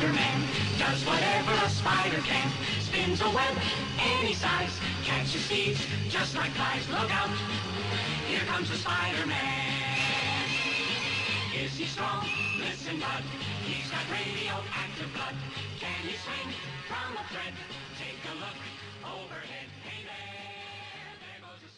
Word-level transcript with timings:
Spider-Man 0.00 0.40
does 0.78 1.04
whatever 1.04 1.52
a 1.52 1.68
spider 1.68 2.22
can. 2.24 2.48
Spins 2.80 3.20
a 3.20 3.28
web 3.36 3.54
any 4.00 4.32
size, 4.32 4.72
catches 5.04 5.44
thieves 5.44 5.84
just 6.08 6.34
like 6.34 6.48
flies. 6.52 6.88
Look 6.88 7.12
out, 7.12 7.28
here 8.26 8.40
comes 8.48 8.70
the 8.70 8.76
Spider-Man. 8.76 10.48
Is 11.52 11.76
he 11.76 11.84
strong? 11.84 12.24
Listen, 12.64 12.98
bud. 12.98 13.22
He's 13.68 13.90
got 13.92 14.00
radioactive 14.08 15.12
blood. 15.12 15.36
Can 15.78 15.92
he 16.08 16.16
swing 16.16 16.48
from 16.88 17.20
a 17.20 17.24
thread? 17.28 17.52
Take 18.00 18.24
a 18.24 18.34
look 18.40 18.56
overhead. 19.04 19.68
Hey 19.84 20.00
there, 20.08 21.12
there 21.20 21.44
goes 21.44 21.60
the. 21.60 21.76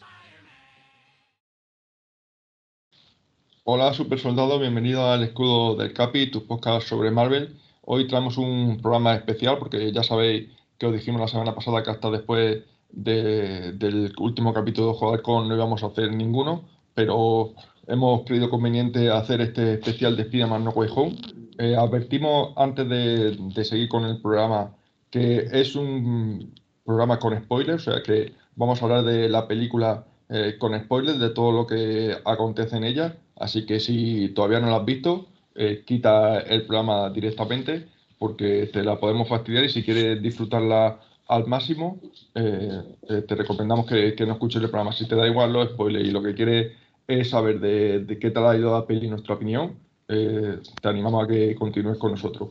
Hola, 3.65 3.93
super 3.93 4.17
soldado, 4.17 4.59
bienvenido 4.59 5.11
al 5.11 5.23
Escudo 5.23 5.75
del 5.75 5.91
Capi, 5.91 6.31
tu 6.31 6.47
podcast 6.47 6.87
sobre 6.87 7.11
Marvel. 7.11 7.59
Hoy 7.85 8.07
traemos 8.07 8.37
un 8.37 8.79
programa 8.81 9.13
especial 9.15 9.57
porque 9.59 9.91
ya 9.91 10.03
sabéis 10.03 10.49
que 10.77 10.85
os 10.85 10.93
dijimos 10.93 11.19
la 11.21 11.27
semana 11.27 11.53
pasada 11.55 11.83
que 11.83 11.91
hasta 11.91 12.09
después 12.09 12.63
de- 12.91 13.73
del 13.73 14.13
último 14.19 14.53
capítulo 14.53 14.87
de 14.89 14.93
Jugar 14.93 15.21
con 15.21 15.47
no 15.49 15.55
íbamos 15.55 15.83
a 15.83 15.87
hacer 15.87 16.11
ninguno, 16.13 16.63
pero 16.93 17.53
hemos 17.87 18.23
creído 18.23 18.49
conveniente 18.49 19.09
hacer 19.09 19.41
este 19.41 19.73
especial 19.73 20.15
de 20.15 20.23
Spider-Man 20.23 20.63
No 20.63 20.71
Way 20.71 20.89
Home. 20.95 21.15
Eh, 21.57 21.75
advertimos 21.75 22.53
antes 22.55 22.87
de, 22.87 23.35
de 23.37 23.65
seguir 23.65 23.89
con 23.89 24.05
el 24.05 24.21
programa 24.21 24.71
que 25.09 25.45
es 25.51 25.75
un 25.75 26.53
programa 26.85 27.19
con 27.19 27.37
spoilers, 27.37 27.87
o 27.87 27.91
sea 27.91 28.01
que 28.03 28.33
vamos 28.55 28.81
a 28.81 28.85
hablar 28.85 29.03
de 29.03 29.29
la 29.29 29.47
película 29.47 30.05
eh, 30.29 30.55
con 30.57 30.77
spoilers 30.79 31.19
de 31.19 31.29
todo 31.29 31.51
lo 31.51 31.67
que 31.67 32.15
acontece 32.25 32.77
en 32.77 32.83
ella. 32.85 33.17
Así 33.35 33.65
que 33.65 33.79
si 33.79 34.29
todavía 34.29 34.59
no 34.59 34.67
la 34.67 34.77
has 34.77 34.85
visto, 34.85 35.27
eh, 35.55 35.83
quita 35.85 36.39
el 36.39 36.65
programa 36.65 37.09
directamente 37.09 37.87
porque 38.17 38.69
te 38.71 38.83
la 38.83 38.99
podemos 38.99 39.27
fastidiar 39.27 39.65
y 39.65 39.69
si 39.69 39.83
quieres 39.83 40.21
disfrutarla 40.21 40.99
al 41.27 41.47
máximo, 41.47 41.99
eh, 42.35 42.81
eh, 43.09 43.21
te 43.27 43.35
recomendamos 43.35 43.85
que, 43.85 44.15
que 44.15 44.25
no 44.25 44.33
escuches 44.33 44.61
el 44.61 44.69
programa. 44.69 44.93
Si 44.93 45.07
te 45.07 45.15
da 45.15 45.27
igual 45.27 45.53
los 45.53 45.69
spoilers 45.69 46.07
y 46.07 46.11
lo 46.11 46.23
que 46.23 46.33
quieres 46.33 46.71
es 47.07 47.29
saber 47.29 47.59
de, 47.59 48.17
qué 48.19 48.31
tal 48.31 48.47
ha 48.47 48.55
ido 48.57 48.71
la 48.71 48.85
peli 48.85 49.09
nuestra 49.09 49.35
opinión, 49.35 49.75
te 50.07 50.87
animamos 50.87 51.23
a 51.23 51.27
que 51.27 51.55
continúes 51.55 51.97
con 51.97 52.11
nosotros. 52.11 52.49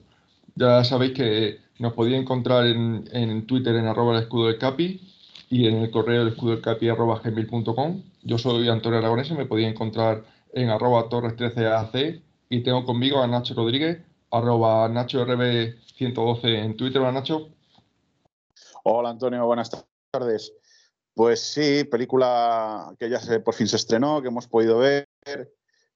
Ya 0.54 0.82
sabéis 0.84 1.12
que 1.12 1.58
nos 1.78 1.92
podéis 1.92 2.18
encontrar 2.18 2.66
en, 2.66 3.04
en 3.12 3.46
Twitter 3.46 3.74
en 3.76 3.86
arroba 3.86 4.18
escudo 4.18 4.48
del 4.48 4.58
capi 4.58 5.00
y 5.48 5.66
en 5.66 5.76
el 5.76 5.90
correo 5.90 6.22
el 6.22 6.28
escudo 6.28 6.52
del 6.52 6.60
capi 6.60 6.88
arroba 6.88 7.20
gmail.com. 7.22 8.02
Yo 8.22 8.38
soy 8.38 8.68
Antonio 8.68 8.98
Aragonés 8.98 9.30
y 9.30 9.34
me 9.34 9.46
podéis 9.46 9.68
encontrar 9.68 10.24
en 10.52 10.70
arroba 10.70 11.08
torres13ac 11.08 12.20
y 12.52 12.62
tengo 12.62 12.84
conmigo 12.84 13.22
a 13.22 13.26
Nacho 13.26 13.54
Rodríguez, 13.54 14.02
arroba 14.30 14.86
NachoRB112 14.86 16.44
en 16.44 16.76
Twitter. 16.76 17.00
Hola 17.00 17.12
Nacho. 17.12 17.48
Hola 18.84 19.08
Antonio, 19.08 19.46
buenas 19.46 19.70
tardes. 20.10 20.52
Pues 21.14 21.40
sí, 21.40 21.84
película 21.84 22.94
que 22.98 23.08
ya 23.08 23.18
por 23.42 23.54
fin 23.54 23.66
se 23.66 23.76
estrenó, 23.76 24.20
que 24.20 24.28
hemos 24.28 24.48
podido 24.48 24.80
ver, 24.80 25.08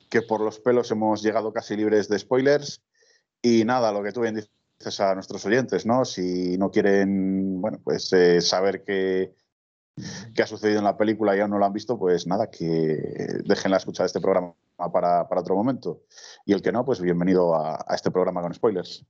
que 0.09 0.23
por 0.23 0.41
los 0.41 0.59
pelos 0.59 0.91
hemos 0.91 1.23
llegado 1.23 1.53
casi 1.53 1.77
libres 1.77 2.09
de 2.09 2.19
spoilers. 2.19 2.81
Y 3.43 3.67
nada, 3.67 3.93
lo 3.93 4.03
que 4.03 4.13
tú 4.13 4.23
bien 4.23 4.43
dices 4.79 5.01
a 5.01 5.15
nuestros 5.15 5.45
oyentes, 5.45 5.85
¿no? 5.85 6.07
Si 6.07 6.57
no 6.57 6.71
quieren, 6.71 7.61
bueno, 7.61 7.81
pues 7.85 8.11
eh, 8.15 8.41
saber 8.41 8.83
qué, 8.83 9.35
qué 10.35 10.43
ha 10.43 10.47
sucedido 10.47 10.79
en 10.79 10.85
la 10.85 10.97
película 10.97 11.37
y 11.37 11.41
aún 11.41 11.51
no 11.51 11.59
lo 11.59 11.67
han 11.67 11.73
visto, 11.73 11.99
pues 11.99 12.27
nada, 12.27 12.51
que 12.51 12.65
déjenla 13.45 13.79
escuchar 13.79 14.07
este 14.07 14.21
programa 14.21 14.55
para, 14.93 15.29
para 15.29 15.41
otro 15.41 15.57
momento. 15.57 16.03
Y 16.45 16.53
el 16.53 16.63
que 16.63 16.73
no, 16.73 16.85
pues 16.85 17.01
bienvenido 17.01 17.55
a, 17.55 17.85
este 17.95 18.11
programa 18.11 18.43
con 18.43 18.55
spoilers. 18.55 19.05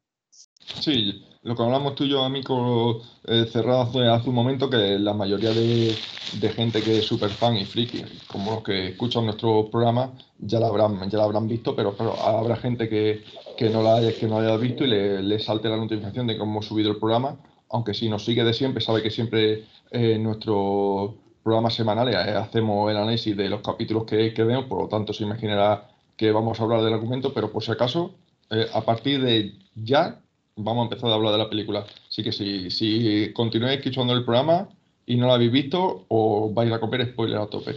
Sí, 0.80 1.24
lo 1.42 1.54
que 1.54 1.62
hablamos 1.62 1.94
tú 1.94 2.04
y 2.04 2.10
yo, 2.10 2.24
amigo, 2.24 3.00
eh, 3.24 3.46
cerrado 3.50 3.82
hace, 3.82 4.28
un 4.28 4.34
momento, 4.34 4.68
que 4.68 4.98
la 4.98 5.14
mayoría 5.14 5.50
de, 5.50 5.96
de 6.40 6.48
gente 6.50 6.82
que 6.82 6.98
es 6.98 7.06
súper 7.06 7.30
fan 7.30 7.56
y 7.56 7.64
friki, 7.64 8.04
como 8.26 8.52
los 8.52 8.62
que 8.62 8.88
escuchan 8.88 9.24
nuestro 9.24 9.70
programa, 9.70 10.12
ya 10.38 10.60
la 10.60 10.66
habrán, 10.66 11.08
ya 11.08 11.18
la 11.18 11.24
habrán 11.24 11.48
visto, 11.48 11.74
pero, 11.74 11.96
pero 11.96 12.20
habrá 12.20 12.56
gente 12.56 12.88
que, 12.88 13.24
que 13.56 13.70
no 13.70 13.82
la 13.82 13.96
haya, 13.96 14.12
que 14.12 14.26
no 14.26 14.40
la 14.40 14.48
haya 14.48 14.56
visto 14.56 14.84
y 14.84 14.88
le, 14.88 15.22
le 15.22 15.38
salte 15.38 15.68
la 15.68 15.76
notificación 15.76 16.26
de 16.26 16.36
que 16.36 16.42
hemos 16.42 16.66
subido 16.66 16.90
el 16.90 16.98
programa, 16.98 17.38
aunque 17.70 17.94
si 17.94 18.08
nos 18.08 18.24
sigue 18.24 18.44
de 18.44 18.52
siempre, 18.52 18.82
sabe 18.82 19.02
que 19.02 19.10
siempre 19.10 19.64
en 19.90 20.22
nuestros 20.22 21.12
programas 21.42 21.74
semanales 21.74 22.14
eh, 22.14 22.30
hacemos 22.30 22.90
el 22.90 22.96
análisis 22.96 23.36
de 23.36 23.48
los 23.48 23.60
capítulos 23.60 24.04
que, 24.04 24.34
que 24.34 24.44
vemos, 24.44 24.64
por 24.66 24.82
lo 24.82 24.88
tanto 24.88 25.12
se 25.12 25.24
imaginará 25.24 25.88
que 26.16 26.32
vamos 26.32 26.58
a 26.58 26.62
hablar 26.64 26.82
del 26.82 26.94
argumento, 26.94 27.32
pero 27.32 27.52
por 27.52 27.62
si 27.62 27.70
acaso, 27.70 28.14
eh, 28.50 28.66
a 28.72 28.80
partir 28.80 29.22
de 29.22 29.52
ya 29.74 30.20
vamos 30.56 30.82
a 30.82 30.84
empezar 30.84 31.10
a 31.10 31.14
hablar 31.14 31.32
de 31.32 31.38
la 31.38 31.50
película. 31.50 31.86
Así 32.08 32.22
que 32.22 32.32
si, 32.32 32.70
si 32.70 33.32
continuáis 33.32 33.78
escuchando 33.78 34.12
el 34.14 34.24
programa 34.24 34.68
y 35.04 35.16
no 35.16 35.26
la 35.26 35.34
habéis 35.34 35.52
visto, 35.52 36.04
os 36.08 36.54
vais 36.54 36.72
a 36.72 36.80
comer 36.80 37.06
spoiler 37.06 37.38
a 37.38 37.46
tope. 37.46 37.76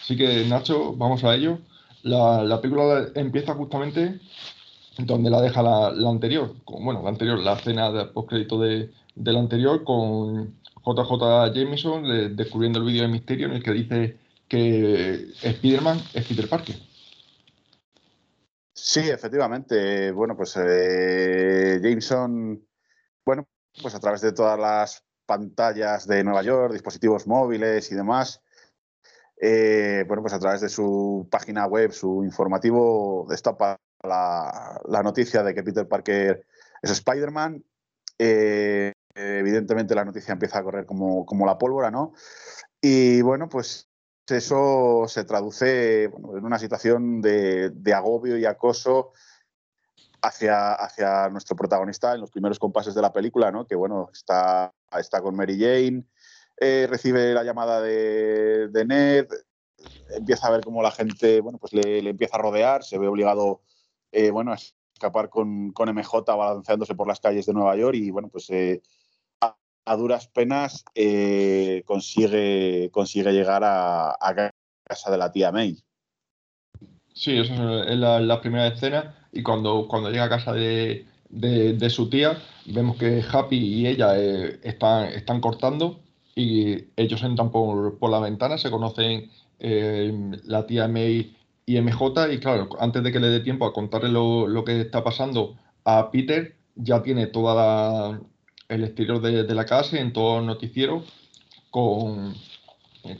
Así 0.00 0.16
que, 0.16 0.44
Nacho, 0.46 0.94
vamos 0.96 1.22
a 1.24 1.34
ello. 1.34 1.58
La, 2.02 2.42
la 2.42 2.60
película 2.60 3.08
empieza 3.14 3.54
justamente 3.54 4.20
donde 4.98 5.30
la 5.30 5.40
deja 5.40 5.62
la, 5.62 5.90
la 5.92 6.10
anterior. 6.10 6.54
Bueno, 6.66 7.02
la 7.02 7.10
anterior, 7.10 7.38
la 7.38 7.54
escena 7.54 7.90
de 7.90 8.06
postcrédito 8.06 8.58
de, 8.58 8.90
de 9.14 9.32
la 9.32 9.38
anterior 9.40 9.84
con 9.84 10.58
JJ 10.84 11.52
Jameson 11.54 12.02
de- 12.04 12.28
descubriendo 12.30 12.78
el 12.80 12.84
vídeo 12.86 13.02
de 13.02 13.08
misterio 13.08 13.46
en 13.46 13.52
el 13.54 13.62
que 13.62 13.72
dice 13.72 14.18
que 14.48 15.28
Spider-Man 15.42 15.98
es 16.14 16.26
Peter 16.26 16.48
Parker. 16.48 16.76
Sí, 18.72 19.00
efectivamente. 19.00 20.10
Bueno, 20.12 20.36
pues 20.36 20.56
eh, 20.56 21.80
Jameson, 21.82 22.66
bueno, 23.24 23.46
pues 23.80 23.94
a 23.94 24.00
través 24.00 24.20
de 24.20 24.32
todas 24.32 24.58
las 24.58 25.04
pantallas 25.26 26.06
de 26.06 26.22
Nueva 26.22 26.42
York, 26.42 26.72
dispositivos 26.72 27.26
móviles 27.26 27.90
y 27.90 27.94
demás, 27.94 28.42
eh, 29.40 30.04
bueno, 30.06 30.22
pues 30.22 30.34
a 30.34 30.38
través 30.38 30.60
de 30.60 30.68
su 30.68 31.26
página 31.30 31.66
web, 31.66 31.92
su 31.92 32.22
informativo, 32.24 33.26
destapa 33.28 33.78
la, 34.02 34.80
la 34.86 35.02
noticia 35.02 35.42
de 35.42 35.54
que 35.54 35.62
Peter 35.62 35.88
Parker 35.88 36.44
es 36.82 36.90
Spider-Man. 36.90 37.64
Eh, 38.18 38.92
evidentemente 39.14 39.94
la 39.94 40.04
noticia 40.04 40.32
empieza 40.32 40.58
a 40.58 40.62
correr 40.64 40.86
como, 40.86 41.24
como 41.24 41.46
la 41.46 41.58
pólvora, 41.58 41.90
¿no? 41.90 42.14
Y 42.80 43.22
bueno, 43.22 43.48
pues 43.48 43.88
eso 44.28 45.04
se 45.06 45.24
traduce 45.24 46.04
en 46.04 46.44
una 46.44 46.58
situación 46.58 47.20
de, 47.20 47.70
de 47.70 47.94
agobio 47.94 48.36
y 48.38 48.46
acoso 48.46 49.12
hacia, 50.22 50.72
hacia 50.72 51.28
nuestro 51.28 51.56
protagonista 51.56 52.14
en 52.14 52.20
los 52.20 52.30
primeros 52.30 52.58
compases 52.58 52.94
de 52.94 53.02
la 53.02 53.12
película, 53.12 53.50
¿no? 53.50 53.66
Que 53.66 53.74
bueno, 53.74 54.08
está, 54.12 54.72
está 54.98 55.20
con 55.20 55.36
Mary 55.36 55.58
Jane, 55.58 56.04
eh, 56.58 56.86
recibe 56.88 57.34
la 57.34 57.44
llamada 57.44 57.80
de, 57.80 58.68
de 58.68 58.84
Ned, 58.84 59.26
empieza 60.10 60.46
a 60.46 60.50
ver 60.50 60.62
cómo 60.62 60.82
la 60.82 60.90
gente, 60.90 61.40
bueno, 61.40 61.58
pues 61.58 61.72
le, 61.72 62.00
le 62.02 62.10
empieza 62.10 62.36
a 62.36 62.40
rodear, 62.40 62.84
se 62.84 62.98
ve 62.98 63.08
obligado, 63.08 63.62
eh, 64.12 64.30
bueno, 64.30 64.52
a 64.52 64.58
escapar 64.94 65.28
con, 65.28 65.72
con 65.72 65.88
MJ 65.94 66.24
balanceándose 66.26 66.94
por 66.94 67.06
las 67.08 67.20
calles 67.20 67.46
de 67.46 67.52
Nueva 67.52 67.76
York 67.76 67.96
y 67.96 68.10
bueno, 68.10 68.28
pues 68.28 68.48
eh, 68.50 68.82
a, 69.84 69.96
duras 69.96 70.26
penas 70.28 70.84
eh, 70.94 71.82
consigue, 71.86 72.90
consigue 72.92 73.32
llegar 73.32 73.62
a, 73.64 74.16
casa 74.84 75.10
de 75.10 75.18
la 75.18 75.32
tía 75.32 75.52
May. 75.52 75.82
Sí, 77.12 77.38
eso 77.38 77.84
es 77.84 77.96
la, 77.98 78.40
primera 78.40 78.66
escena. 78.66 79.14
Y 79.32 79.42
cuando, 79.42 79.86
cuando 79.88 80.10
llega 80.10 80.24
a 80.24 80.28
casa 80.28 80.52
de, 80.52 81.06
de, 81.28 81.74
de 81.74 81.90
su 81.90 82.10
tía, 82.10 82.38
vemos 82.66 82.96
que 82.96 83.22
Happy 83.30 83.56
y 83.56 83.86
ella 83.86 84.18
eh, 84.18 84.60
están, 84.62 85.04
están 85.06 85.40
cortando 85.40 86.00
y 86.34 86.86
ellos 86.96 87.22
entran 87.22 87.50
por, 87.50 87.98
por 87.98 88.10
la 88.10 88.20
ventana, 88.20 88.58
se 88.58 88.70
conocen 88.70 89.30
eh, 89.60 90.12
la 90.44 90.66
tía 90.66 90.88
May 90.88 91.36
y 91.66 91.80
MJ. 91.80 92.32
Y 92.32 92.38
claro, 92.38 92.68
antes 92.80 93.02
de 93.02 93.12
que 93.12 93.20
le 93.20 93.28
dé 93.28 93.40
tiempo 93.40 93.64
a 93.66 93.72
contarle 93.72 94.10
lo, 94.10 94.46
lo 94.48 94.64
que 94.64 94.80
está 94.80 95.04
pasando 95.04 95.56
a 95.84 96.10
Peter, 96.10 96.56
ya 96.74 97.02
tiene 97.02 97.26
toda 97.26 97.54
la, 97.54 98.20
el 98.68 98.84
exterior 98.84 99.20
de, 99.20 99.54
la 99.54 99.64
casa 99.64 99.98
en 99.98 100.12
todo 100.12 100.40
noticiero 100.40 101.04
con, 101.70 102.34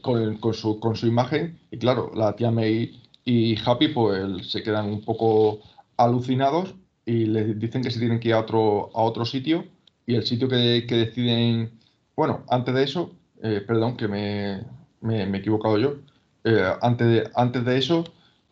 con, 0.01 0.37
con 0.39 0.55
su, 0.55 0.81
con 0.81 0.97
su 0.97 1.07
imagen. 1.07 1.59
Y 1.71 1.79
claro, 1.79 2.11
la 2.15 2.35
tía 2.37 2.51
May 2.51 3.01
y 3.25 3.57
Happy 3.65 3.89
pues 3.89 4.51
se 4.51 4.63
quedan 4.63 4.87
un 4.87 5.03
poco 5.03 5.61
alucinados 5.97 6.75
y 7.07 7.27
les 7.27 7.59
dicen 7.59 7.83
que 7.83 7.91
se 7.91 7.99
tienen 7.99 8.21
que 8.21 8.29
ir 8.29 8.35
a 8.35 8.41
otro, 8.41 8.91
a 8.95 9.03
otro 9.03 9.25
sitio 9.25 9.65
y 10.07 10.15
el 10.15 10.25
sitio 10.25 10.49
que, 10.49 10.85
que 10.87 10.97
deciden, 10.97 11.79
bueno, 12.17 12.45
antes 12.49 12.75
de 12.75 12.83
eso, 12.83 13.13
eh, 13.43 13.63
perdón 13.67 13.97
que 13.97 14.09
me, 14.09 14.63
me, 15.01 15.23
he 15.23 15.37
equivocado 15.37 15.79
yo, 15.79 15.97
eh, 16.45 16.73
antes, 16.83 17.07
de, 17.07 17.31
antes 17.35 17.65
de 17.65 17.79
eso 17.79 18.05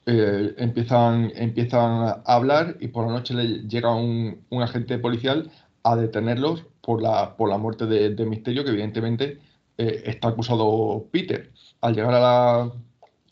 eh, 0.06 0.55
empiezan, 0.59 1.33
empiezan 1.35 2.09
a 2.09 2.23
hablar 2.27 2.77
y 2.81 2.89
por 2.89 3.06
la 3.06 3.12
noche 3.12 3.35
le 3.35 3.69
llega 3.69 3.94
un 3.94 4.39
agente 4.50 4.99
policial 4.99 5.50
a 5.83 5.97
detenerlos 5.97 6.65
por 6.82 7.02
la, 7.02 7.37
por 7.37 7.49
la 7.49 7.58
muerte 7.58 7.87
de, 7.87 8.11
de 8.11 8.26
Misterio 8.26 8.64
que 8.64 8.70
evidentemente 8.70 9.38
eh, 9.79 10.02
está 10.06 10.29
acusado 10.29 11.08
Peter. 11.11 11.52
Al 11.81 11.94
llegar 11.94 12.14
a 12.14 12.20
la, 12.20 12.73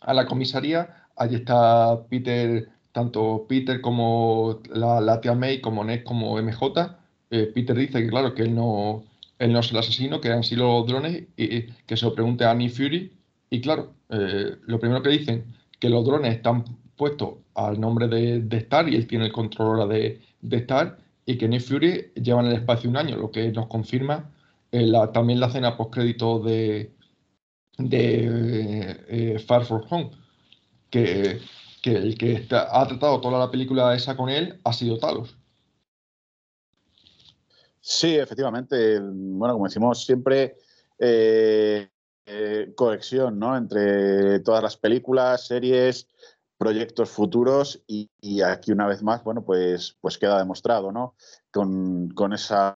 a 0.00 0.14
la 0.14 0.26
comisaría, 0.26 1.06
allí 1.16 1.36
está 1.36 2.06
Peter, 2.08 2.68
tanto 2.92 3.46
Peter 3.48 3.80
como 3.80 4.60
la, 4.70 5.00
la 5.00 5.20
tía 5.20 5.34
May, 5.34 5.60
como 5.60 5.84
Ned, 5.84 6.04
como 6.04 6.38
MJ, 6.40 6.96
Peter 7.28 7.76
dice 7.76 8.02
que, 8.02 8.08
claro, 8.08 8.34
que 8.34 8.42
él 8.42 8.54
no, 8.54 9.04
él 9.38 9.52
no 9.52 9.60
es 9.60 9.70
el 9.70 9.78
asesino, 9.78 10.20
que 10.20 10.32
han 10.32 10.42
sido 10.42 10.80
los 10.80 10.86
drones, 10.86 11.24
y 11.36 11.62
que 11.86 11.96
se 11.96 12.04
lo 12.04 12.14
pregunte 12.14 12.44
a 12.44 12.54
Nick 12.54 12.72
Fury. 12.72 13.12
Y 13.50 13.60
claro, 13.60 13.94
lo 14.08 14.80
primero 14.80 15.02
que 15.02 15.10
dicen, 15.10 15.44
que 15.78 15.88
los 15.88 16.04
drones 16.04 16.34
están 16.34 16.64
puestos 16.96 17.38
al 17.54 17.80
nombre 17.80 18.08
de, 18.08 18.40
de 18.40 18.56
Star 18.58 18.88
y 18.88 18.94
él 18.96 19.06
tiene 19.06 19.26
el 19.26 19.32
control 19.32 19.88
de, 19.88 20.20
de 20.40 20.56
Star 20.58 20.98
y 21.30 21.38
que 21.38 21.48
Nick 21.48 21.62
Fury 21.62 22.12
lleva 22.14 22.40
en 22.40 22.46
el 22.46 22.54
espacio 22.54 22.90
un 22.90 22.96
año, 22.96 23.16
lo 23.16 23.30
que 23.30 23.52
nos 23.52 23.68
confirma 23.68 24.32
eh, 24.72 24.92
también 25.12 25.38
la 25.38 25.46
escena 25.46 25.76
postcrédito 25.76 26.40
de, 26.40 26.92
de 27.78 28.96
eh, 29.08 29.38
Far 29.38 29.64
From 29.64 29.82
Home, 29.88 30.10
que, 30.90 31.40
el 31.84 32.18
que 32.18 32.46
ha 32.50 32.86
tratado 32.86 33.20
toda 33.20 33.38
la 33.38 33.50
película 33.50 33.94
esa 33.94 34.16
con 34.16 34.28
él 34.28 34.60
ha 34.64 34.72
sido 34.72 34.98
Talos. 34.98 35.36
Sí, 37.80 38.16
efectivamente. 38.16 38.98
Bueno, 39.00 39.54
como 39.54 39.66
decimos 39.66 40.04
siempre, 40.04 40.56
eh, 40.98 41.88
conexión 42.74 43.38
¿no? 43.38 43.56
entre 43.56 44.40
todas 44.40 44.64
las 44.64 44.76
películas, 44.76 45.46
series, 45.46 46.08
proyectos 46.60 47.08
futuros 47.08 47.82
y, 47.86 48.42
aquí 48.42 48.70
una 48.70 48.86
vez 48.86 49.02
más, 49.02 49.24
bueno, 49.24 49.42
pues, 49.42 49.96
pues 50.02 50.18
queda 50.18 50.38
demostrado, 50.38 50.92
¿no? 50.92 51.14
Con, 51.50 52.34
esa, 52.34 52.76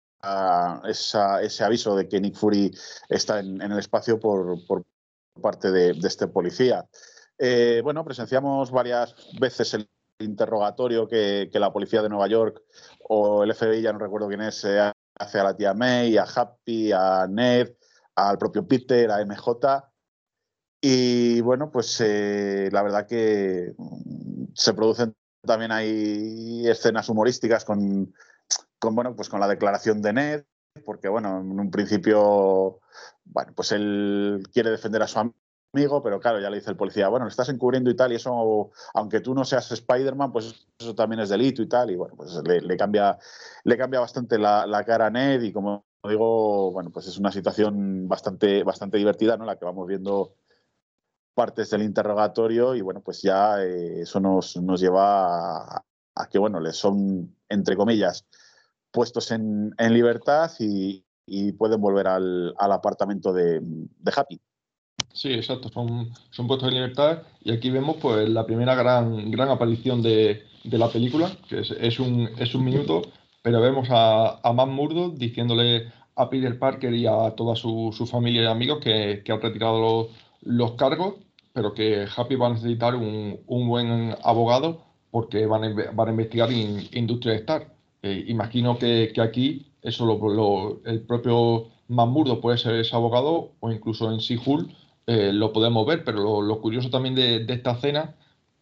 ese 0.85 1.63
aviso 1.65 1.93
de 1.93 2.07
que 2.07 2.21
Nick 2.21 2.35
Fury 2.35 2.71
está 3.09 3.39
en, 3.39 3.61
el 3.61 3.77
espacio 3.77 4.21
por, 4.21 4.57
parte 5.41 5.69
de, 5.69 5.89
este 6.01 6.27
policía. 6.27 6.87
Eh, 7.37 7.81
bueno, 7.83 8.05
presenciamos 8.05 8.71
varias 8.71 9.15
veces 9.37 9.73
el 9.73 9.89
interrogatorio 10.17 11.05
que, 11.05 11.49
la 11.51 11.73
policía 11.73 12.01
de 12.01 12.07
Nueva 12.07 12.27
York 12.27 12.61
o 13.09 13.43
el 13.43 13.53
FBI, 13.53 13.81
ya 13.81 13.91
no 13.91 13.99
recuerdo 13.99 14.29
quién 14.29 14.43
es, 14.43 14.63
eh, 14.63 14.93
hace 15.19 15.39
a 15.39 15.43
la 15.43 15.57
tía 15.57 15.73
May, 15.73 16.15
a 16.15 16.23
Happy, 16.23 16.93
a 16.93 17.27
Ned, 17.29 17.75
al 18.15 18.37
propio 18.37 18.65
Peter, 18.65 19.11
a 19.11 19.19
MJ. 19.25 19.92
Y 20.85 21.39
bueno, 21.39 21.71
pues 21.71 22.01
eh, 22.01 22.67
la 22.73 22.83
verdad 22.83 23.07
que 23.07 23.73
mm, 23.77 24.47
se 24.53 24.73
producen 24.73 25.15
también 25.41 25.71
hay 25.71 26.67
escenas 26.67 27.07
humorísticas 27.07 27.63
con, 27.63 28.13
bueno, 28.81 29.15
pues 29.15 29.29
con 29.29 29.39
la 29.39 29.47
declaración 29.47 30.01
de 30.01 30.11
Ned, 30.11 30.43
porque 30.85 31.07
bueno, 31.07 31.39
en 31.39 31.57
un 31.57 31.71
principio, 31.71 32.81
bueno, 33.23 33.53
pues 33.55 33.71
él 33.71 34.43
quiere 34.51 34.71
defender 34.71 35.01
a 35.01 35.07
su 35.07 35.19
amigo, 35.19 36.03
pero 36.03 36.19
claro, 36.19 36.41
ya 36.41 36.49
le 36.49 36.57
dice 36.57 36.71
el 36.71 36.77
policía, 36.77 37.07
bueno, 37.07 37.25
lo 37.25 37.29
estás 37.29 37.47
encubriendo 37.47 37.89
y 37.89 37.95
tal, 37.95 38.11
y 38.11 38.15
eso, 38.15 38.71
aunque 38.93 39.21
tú 39.21 39.33
no 39.33 39.45
seas 39.45 39.71
Spider-Man, 39.71 40.33
pues 40.33 40.67
eso 40.77 40.95
también 40.95 41.21
es 41.21 41.29
delito 41.29 41.61
y 41.61 41.69
tal, 41.69 41.91
y 41.91 41.95
bueno, 41.95 42.15
pues 42.17 42.41
le, 42.43 42.75
cambia, 42.75 43.17
le 43.63 43.77
cambia 43.77 44.01
bastante 44.01 44.37
la, 44.37 44.67
la, 44.67 44.83
cara 44.83 45.05
a 45.05 45.09
Ned, 45.09 45.43
y 45.43 45.53
como 45.53 45.85
digo, 46.09 46.73
bueno, 46.73 46.89
pues 46.91 47.07
es 47.07 47.17
una 47.17 47.31
situación 47.31 48.09
bastante, 48.09 48.63
bastante 48.63 48.97
divertida, 48.97 49.37
¿no? 49.37 49.45
La 49.45 49.57
que 49.57 49.63
vamos 49.63 49.87
viendo 49.87 50.35
partes 51.33 51.69
del 51.69 51.83
interrogatorio 51.83 52.75
y 52.75 52.81
bueno, 52.81 53.01
pues 53.01 53.21
ya 53.21 53.61
eh, 53.63 54.01
eso 54.01 54.19
nos, 54.19 54.57
nos 54.57 54.79
lleva 54.79 55.77
a, 56.15 56.29
que, 56.29 56.37
bueno, 56.37 56.59
les 56.59 56.77
son, 56.77 57.35
entre 57.49 57.75
comillas, 57.75 58.25
puestos 58.91 59.31
en, 59.31 59.73
libertad 59.77 60.51
y, 60.59 61.03
pueden 61.53 61.81
volver 61.81 62.07
al, 62.07 62.53
apartamento 62.57 63.33
de, 63.33 63.61
Happy. 64.15 64.39
Sí, 65.11 65.31
exacto, 65.33 65.69
son, 65.69 66.11
son 66.31 66.47
puestos 66.47 66.69
en 66.69 66.75
libertad 66.75 67.23
y 67.41 67.51
aquí 67.51 67.69
vemos 67.69 67.97
pues 68.01 68.27
la 68.29 68.45
primera 68.45 68.75
gran, 68.75 69.29
gran 69.29 69.49
aparición 69.49 70.01
de, 70.01 70.43
de 70.63 70.77
la 70.77 70.89
película, 70.89 71.31
que 71.47 71.59
es, 71.59 71.71
es, 71.71 71.99
un, 71.99 72.29
es 72.37 72.55
un 72.55 72.63
minuto, 72.63 73.03
pero 73.41 73.61
vemos 73.61 73.87
a, 73.91 74.39
a 74.41 74.53
Matt 74.53 74.69
Murdock 74.69 75.15
diciéndole 75.15 75.91
a 76.15 76.29
Peter 76.29 76.57
Parker 76.57 76.93
y 76.93 77.07
a 77.07 77.31
toda 77.35 77.55
su, 77.55 77.93
su 77.95 78.05
familia 78.05 78.43
y 78.43 78.45
amigos 78.45 78.79
que, 78.79 79.21
que 79.23 79.31
han 79.31 79.41
retirado 79.41 79.79
los, 79.79 80.07
los 80.45 80.73
cargos, 80.73 81.15
pero 81.53 81.73
que 81.73 82.05
Happy 82.15 82.35
va 82.35 82.47
a 82.47 82.53
necesitar 82.53 82.95
un, 82.95 83.39
un 83.47 83.67
buen 83.67 84.15
abogado 84.23 84.85
porque 85.11 85.45
van 85.45 85.63
a, 85.63 85.91
van 85.91 86.07
a 86.07 86.11
investigar 86.11 86.51
in, 86.51 86.87
Industria 86.93 87.35
Star. 87.35 87.73
Eh, 88.01 88.25
imagino 88.27 88.77
que, 88.77 89.11
que, 89.13 89.21
aquí 89.21 89.71
eso 89.81 90.05
lo, 90.05 90.81
el 90.85 91.01
propio 91.01 91.67
Mamurdo 91.87 92.41
puede 92.41 92.57
ser 92.57 92.75
ese 92.75 92.95
abogado 92.95 93.51
o 93.59 93.71
incluso 93.71 94.11
en 94.11 94.19
Sihul 94.19 94.75
eh, 95.05 95.31
lo 95.33 95.53
podemos 95.53 95.85
ver, 95.85 96.03
pero 96.03 96.41
lo, 96.41 96.61
curioso 96.61 96.89
también 96.89 97.15
de, 97.15 97.45
de, 97.45 97.53
esta 97.53 97.73
escena 97.73 98.15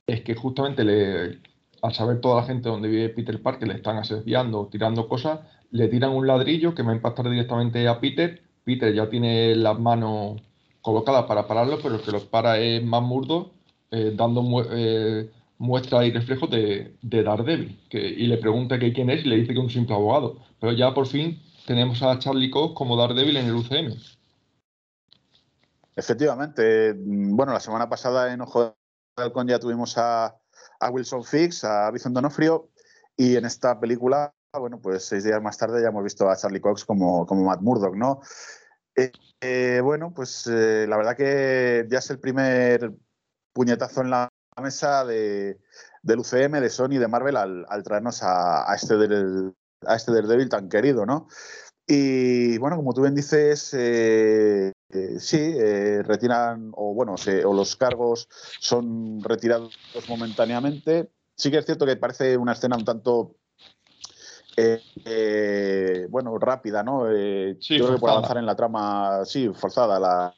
es 0.07 0.21
que 0.21 0.35
justamente 0.35 0.83
le, 0.83 1.39
al 1.81 1.93
saber 1.93 2.19
toda 2.19 2.41
la 2.41 2.47
gente 2.47 2.69
donde 2.69 2.89
vive 2.89 3.09
Peter 3.09 3.41
Parker 3.41 3.67
le 3.67 3.75
están 3.75 3.97
asediando, 3.97 4.67
tirando 4.67 5.07
cosas, 5.07 5.39
le 5.71 5.87
tiran 5.87 6.11
un 6.11 6.27
ladrillo 6.27 6.75
que 6.75 6.83
va 6.83 6.91
a 6.91 6.95
impactar 6.95 7.29
directamente 7.29 7.87
a 7.87 7.99
Peter. 7.99 8.41
Peter 8.63 8.93
ya 8.93 9.09
tiene 9.09 9.55
las 9.55 9.79
manos 9.79 10.41
colocada 10.81 11.27
para 11.27 11.47
pararlo, 11.47 11.79
pero 11.81 11.95
el 11.95 12.01
que 12.01 12.11
los 12.11 12.25
para 12.25 12.57
es 12.59 12.83
más 12.83 13.01
murdo, 13.01 13.51
eh, 13.91 14.13
dando 14.15 14.43
eh, 14.71 15.29
muestra 15.57 16.05
y 16.05 16.11
reflejos 16.11 16.49
de, 16.49 16.95
de 17.01 17.23
Daredevil. 17.23 17.79
Y 17.91 18.27
le 18.27 18.37
pregunta 18.37 18.79
que 18.79 18.93
quién 18.93 19.09
es 19.09 19.25
y 19.25 19.29
le 19.29 19.37
dice 19.37 19.53
que 19.53 19.59
es 19.59 19.65
un 19.65 19.69
simple 19.69 19.95
abogado. 19.95 20.37
Pero 20.59 20.73
ya 20.73 20.93
por 20.93 21.07
fin 21.07 21.41
tenemos 21.65 22.01
a 22.01 22.17
Charlie 22.19 22.49
Cox 22.49 22.73
como 22.75 22.97
Daredevil 22.97 23.37
en 23.37 23.45
el 23.47 23.55
UCM. 23.55 23.93
Efectivamente. 25.95 26.93
Bueno, 26.97 27.53
la 27.53 27.59
semana 27.59 27.89
pasada 27.89 28.33
en 28.33 28.41
Ojo 28.41 28.63
de 28.63 28.73
Halcón 29.17 29.47
ya 29.47 29.59
tuvimos 29.59 29.97
a, 29.97 30.35
Wilson 30.91 31.23
Fix, 31.23 31.63
a 31.63 31.91
Vicente 31.91 32.15
Donofrio, 32.15 32.69
y 33.15 33.35
en 33.35 33.45
esta 33.45 33.79
película, 33.79 34.33
bueno, 34.57 34.79
pues 34.81 35.05
seis 35.05 35.23
días 35.23 35.41
más 35.41 35.57
tarde 35.57 35.81
ya 35.81 35.89
hemos 35.89 36.03
visto 36.03 36.27
a 36.27 36.35
Charlie 36.35 36.59
Cox 36.59 36.85
como 36.85 37.25
Matt 37.25 37.61
Murdock, 37.61 37.95
¿no? 37.95 38.21
Eh, 38.95 39.11
eh, 39.41 39.81
bueno, 39.83 40.13
pues 40.13 40.47
eh, 40.47 40.85
la 40.87 40.97
verdad 40.97 41.15
que 41.15 41.87
ya 41.89 41.99
es 41.99 42.09
el 42.09 42.19
primer 42.19 42.91
puñetazo 43.53 44.01
en 44.01 44.09
la 44.09 44.29
mesa 44.61 45.05
de, 45.05 45.59
del 46.03 46.19
UCM, 46.19 46.59
de 46.59 46.69
Sony, 46.69 46.99
de 46.99 47.07
Marvel, 47.07 47.37
al, 47.37 47.83
traernos 47.83 48.21
a, 48.23 48.73
este 48.75 48.97
del, 48.97 49.53
a 49.85 49.95
este 49.95 50.47
tan 50.47 50.69
querido, 50.69 51.05
¿no? 51.05 51.27
Y 51.87 52.57
bueno, 52.59 52.77
como 52.77 52.93
tú 52.93 53.01
bien 53.01 53.15
dices, 53.15 53.75
sí, 55.19 55.59
retiran, 56.03 56.71
o 56.73 56.93
bueno, 56.93 57.15
o 57.15 57.53
los 57.53 57.75
cargos 57.75 58.29
son 58.59 59.21
retirados 59.23 59.77
momentáneamente. 60.07 61.11
Sí 61.35 61.49
que 61.49 61.57
es 61.57 61.65
cierto 61.65 61.85
que 61.85 61.95
parece 61.97 62.37
una 62.37 62.53
escena 62.53 62.77
un 62.77 62.85
tanto 62.85 63.35
eh, 64.61 64.81
eh, 65.05 66.07
bueno, 66.09 66.37
rápida, 66.37 66.83
¿no? 66.83 67.09
Eh, 67.09 67.57
yo 67.59 67.85
creo 67.85 67.95
que 67.95 67.99
por 67.99 68.09
avanzar 68.11 68.37
en 68.37 68.45
la 68.45 68.55
trama, 68.55 69.25
sí, 69.25 69.49
forzada 69.53 69.99
la, 69.99 70.35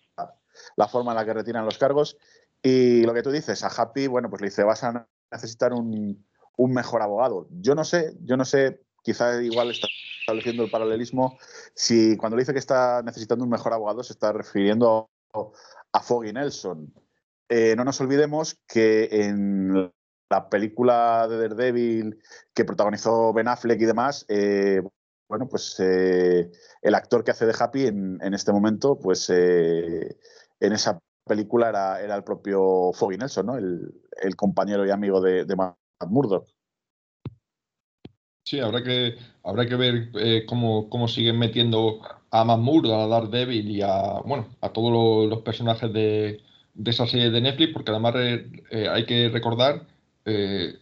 la, 0.76 0.88
forma 0.88 1.12
en 1.12 1.18
la 1.18 1.26
que 1.26 1.34
retiran 1.34 1.66
los 1.66 1.78
cargos. 1.78 2.18
Y 2.62 3.04
lo 3.04 3.14
que 3.14 3.24
tú 3.24 3.32
dices, 3.32 3.64
a 3.64 3.68
Happy, 3.68 4.08
bueno, 4.08 4.30
pues 4.30 4.42
le 4.42 4.48
dice, 4.48 4.64
vas 4.64 4.84
a 4.84 5.08
necesitar 5.32 5.74
un, 5.74 6.26
un 6.58 6.74
mejor 6.74 7.02
abogado. 7.02 7.48
Yo 7.50 7.76
no 7.76 7.84
sé, 7.84 8.16
yo 8.22 8.38
no 8.38 8.46
sé, 8.46 8.82
quizá 9.04 9.42
igual 9.42 9.72
está 9.72 9.88
estableciendo 10.22 10.64
el 10.64 10.72
paralelismo, 10.72 11.38
si 11.76 12.16
cuando 12.16 12.38
le 12.38 12.44
dice 12.44 12.54
que 12.54 12.60
está 12.60 13.02
necesitando 13.04 13.44
un 13.44 13.50
mejor 13.50 13.74
abogado 13.74 14.04
se 14.04 14.14
está 14.14 14.32
refiriendo 14.32 15.10
a 15.92 16.00
Foggy 16.00 16.32
Nelson. 16.32 16.94
no 17.50 17.84
nos 17.84 18.00
olvidemos 18.00 18.58
que 18.68 19.10
en 19.12 19.92
la 20.34 20.50
película 20.50 21.28
de 21.28 21.38
Daredevil 21.38 22.20
que 22.56 22.66
protagonizó 22.66 23.34
Ben 23.34 23.48
Affleck 23.48 23.80
y 23.80 23.86
demás, 23.86 24.26
eh, 24.30 24.82
bueno, 25.30 25.48
pues 25.48 25.80
eh, 25.80 26.50
el 26.82 26.96
actor 26.96 27.24
que 27.24 27.32
hace 27.32 27.46
de 27.46 27.56
Happy 27.58 27.86
en, 27.86 28.34
este 28.34 28.52
momento, 28.52 28.98
pues 29.00 29.30
eh, 29.30 30.18
en 30.60 30.74
esa 30.74 31.00
película 31.28 31.70
era, 31.70 32.16
el 32.16 32.24
propio 32.24 32.92
Foggy 32.94 33.18
Nelson, 33.18 33.46
¿no? 33.46 33.58
El, 33.58 34.36
compañero 34.36 34.86
y 34.88 34.90
amigo 34.90 35.22
de, 35.22 35.46
de 35.46 35.56
Matt 35.56 35.78
Murdock. 36.08 36.48
Sí, 38.44 38.60
habrá 38.60 38.84
que, 38.84 39.16
habrá 39.44 39.68
que 39.68 39.76
ver 39.76 40.46
cómo, 40.48 40.90
cómo, 40.90 41.08
siguen 41.08 41.38
metiendo 41.38 42.02
a 42.32 42.44
Matt 42.44 42.60
Murdock, 42.60 42.94
a 42.94 43.08
Daredevil 43.08 43.70
y 43.70 43.82
a, 43.84 44.20
bueno, 44.26 44.48
a 44.62 44.70
todos 44.70 45.30
los, 45.30 45.42
personajes 45.44 45.94
de, 45.94 46.42
de, 46.74 46.92
esa 46.92 47.06
serie 47.06 47.30
de 47.30 47.42
Netflix, 47.42 47.72
porque 47.74 47.92
además 47.92 48.16
hay 48.16 49.06
que 49.06 49.30
recordar 49.30 49.93
eh, 50.26 50.76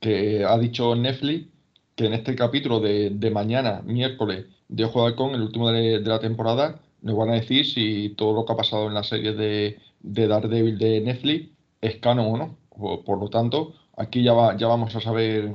que 0.00 0.44
ha 0.44 0.58
dicho 0.58 0.94
Netflix 0.96 1.46
que 1.94 2.06
en 2.06 2.14
este 2.14 2.34
capítulo 2.34 2.80
de, 2.80 3.30
mañana, 3.30 3.82
miércoles, 3.84 4.46
de 4.68 4.84
Ojo 4.84 5.02
de 5.02 5.08
Halcón, 5.08 5.34
el 5.34 5.42
último 5.42 5.70
de, 5.70 6.00
la 6.00 6.18
temporada, 6.18 6.80
nos 7.02 7.16
van 7.16 7.30
a 7.30 7.34
decir 7.34 7.66
si 7.66 8.14
todo 8.16 8.32
lo 8.32 8.46
que 8.46 8.52
ha 8.54 8.56
pasado 8.56 8.88
en 8.88 8.94
la 8.94 9.02
serie 9.02 9.34
de, 9.34 9.78
de 10.00 10.26
Daredevil 10.26 10.78
de 10.78 11.00
Netflix 11.02 11.50
es 11.80 11.96
canon 11.96 12.34
o 12.34 12.36
no. 12.38 12.56
Por, 13.04 13.18
lo 13.20 13.28
tanto, 13.28 13.74
aquí 13.96 14.22
ya, 14.22 14.32
va, 14.32 14.56
ya 14.56 14.66
vamos 14.66 14.96
a 14.96 15.00
saber 15.00 15.54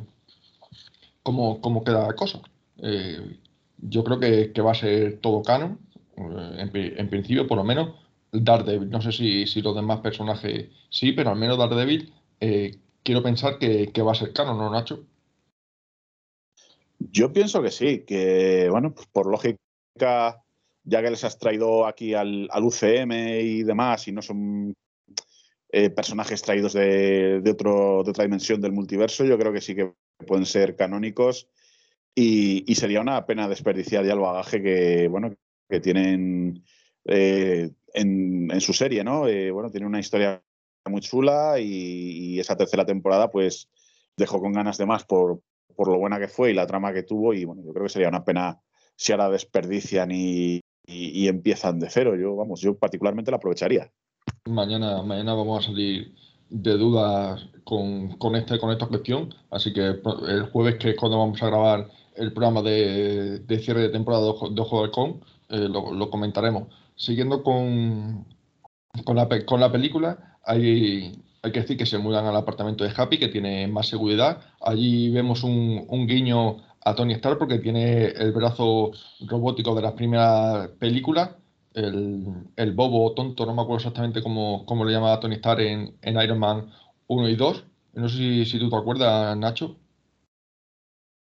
cómo, 1.23 1.83
queda 1.83 2.07
la 2.07 2.13
cosa. 2.13 2.41
Eh, 2.77 3.39
yo 3.79 4.03
creo 4.03 4.19
que, 4.19 4.61
va 4.61 4.71
a 4.71 4.75
ser 4.75 5.19
todo 5.21 5.41
canon, 5.41 5.79
eh, 6.17 6.93
en, 6.97 7.09
principio, 7.09 7.47
por 7.47 7.57
lo 7.57 7.63
menos, 7.63 7.89
Daredevil. 8.31 8.91
No 8.91 9.01
sé 9.01 9.11
si, 9.11 9.47
si 9.47 9.63
los 9.63 9.75
demás 9.75 10.01
personajes 10.01 10.67
sí, 10.89 11.13
pero 11.13 11.31
al 11.31 11.37
menos 11.37 11.57
Daredevil 11.57 12.13
quiero 13.05 13.21
pensar 13.21 13.59
que, 13.59 14.01
va 14.01 14.11
a 14.11 14.15
ser 14.15 14.33
canon, 14.33 14.57
¿no, 14.57 14.69
Nacho? 14.69 15.05
Yo 16.97 17.31
pienso 17.31 17.61
que 17.61 17.71
sí, 17.71 17.99
que, 17.99 18.67
bueno, 18.71 18.93
pues 18.93 19.07
por 19.07 19.27
lógica, 19.27 20.43
ya 20.83 21.01
que 21.01 21.11
les 21.11 21.23
has 21.23 21.37
traído 21.37 21.85
aquí 21.85 22.15
al, 22.15 22.49
UCM 22.49 23.11
y 23.41 23.63
demás, 23.63 24.07
y 24.07 24.11
no 24.11 24.21
son 24.23 24.73
eh, 25.71 25.91
personajes 25.91 26.41
traídos 26.41 26.73
de, 26.73 27.43
otro, 27.47 28.03
de 28.03 28.09
otra 28.09 28.23
dimensión 28.23 28.59
del 28.59 28.73
multiverso, 28.73 29.23
yo 29.23 29.37
creo 29.37 29.53
que 29.53 29.61
sí 29.61 29.75
que 29.75 29.93
pueden 30.25 30.45
ser 30.45 30.75
canónicos 30.75 31.47
y, 32.15 32.73
sería 32.75 33.01
una 33.01 33.25
pena 33.25 33.47
desperdiciar 33.47 34.03
ya 34.03 34.13
el 34.13 34.19
bagaje 34.19 34.63
que, 34.63 35.07
bueno, 35.09 35.35
que 35.69 35.79
tienen 35.79 36.63
eh, 37.03 37.69
en, 37.93 38.61
su 38.61 38.73
serie, 38.73 39.03
¿no? 39.03 39.27
Eh, 39.27 39.51
bueno, 39.51 39.69
tiene 39.69 39.85
una 39.85 39.99
historia 39.99 40.41
muy 40.89 41.01
chula 41.01 41.59
y, 41.59 42.39
esa 42.39 42.55
tercera 42.55 42.85
temporada, 42.85 43.31
pues, 43.31 43.69
dejó 44.17 44.39
con 44.39 44.53
ganas 44.53 44.77
de 44.77 44.85
más 44.85 45.03
por, 45.03 45.41
por 45.75 45.87
lo 45.87 45.97
buena 45.97 46.19
que 46.19 46.27
fue 46.27 46.51
y 46.51 46.53
la 46.53 46.67
trama 46.67 46.93
que 46.93 47.03
tuvo. 47.03 47.33
Y 47.33 47.45
bueno, 47.45 47.63
yo 47.63 47.73
creo 47.73 47.85
que 47.85 47.91
sería 47.93 48.09
una 48.09 48.23
pena 48.23 48.59
si 48.95 49.11
ahora 49.11 49.29
desperdician 49.29 50.11
y, 50.11 50.61
empiezan 50.87 51.79
de 51.79 51.89
cero. 51.89 52.15
Yo, 52.15 52.35
vamos, 52.35 52.61
yo 52.61 52.77
particularmente 52.77 53.31
la 53.31 53.37
aprovecharía. 53.37 53.91
Mañana, 54.45 55.01
mañana 55.01 55.33
vamos 55.33 55.63
a 55.63 55.67
salir 55.67 56.13
de 56.49 56.77
dudas 56.77 57.49
con, 57.63 58.17
con, 58.17 58.35
este, 58.35 58.59
con 58.59 58.71
esta 58.71 58.87
cuestión. 58.87 59.33
Así 59.49 59.73
que 59.73 59.81
el 59.81 60.49
jueves, 60.51 60.75
que 60.75 60.91
es 60.91 60.95
cuando 60.97 61.17
vamos 61.17 61.41
a 61.41 61.47
grabar 61.47 61.89
el 62.15 62.31
programa 62.31 62.61
de, 62.61 63.43
cierre 63.59 63.81
de 63.81 63.89
temporada 63.89 64.23
de 64.23 64.29
Ojo, 64.29 64.81
del 64.81 64.91
Con, 64.91 65.21
eh, 65.49 65.67
lo, 65.67 66.09
comentaremos. 66.09 66.67
Siguiendo 66.95 67.43
con, 67.43 68.25
con, 69.03 69.15
la, 69.15 69.27
con 69.45 69.59
la 69.59 69.71
película, 69.71 70.34
hay, 70.45 71.21
hay 71.41 71.51
que 71.51 71.61
decir 71.61 71.77
que 71.77 71.85
se 71.85 71.97
mudan 71.97 72.25
al 72.25 72.35
apartamento 72.35 72.83
de 72.83 72.93
Happy, 72.95 73.17
que 73.17 73.27
tiene 73.27 73.67
más 73.67 73.87
seguridad. 73.87 74.41
Allí 74.61 75.09
vemos 75.11 75.43
un, 75.43 76.07
guiño 76.07 76.57
a 76.83 76.95
Tony 76.95 77.13
Stark 77.13 77.37
porque 77.37 77.59
tiene 77.59 78.05
el 78.07 78.31
brazo 78.31 78.91
robótico 79.27 79.75
de 79.75 79.81
las 79.81 79.93
primeras 79.93 80.69
películas. 80.79 81.31
El, 81.73 82.71
bobo 82.73 83.13
tonto, 83.13 83.45
no 83.45 83.53
me 83.53 83.61
acuerdo 83.61 83.77
exactamente 83.77 84.23
cómo, 84.23 84.65
cómo 84.65 84.85
le 84.85 84.93
llamaba 84.93 85.19
Tony 85.19 85.35
Stark 85.35 85.61
en, 85.61 85.97
Iron 86.03 86.39
Man 86.39 86.69
1 87.07 87.29
y 87.29 87.35
2. 87.35 87.65
No 87.93 88.09
sé 88.09 88.45
si, 88.45 88.59
tú 88.59 88.69
te 88.69 88.75
acuerdas, 88.75 89.37
Nacho. 89.37 89.77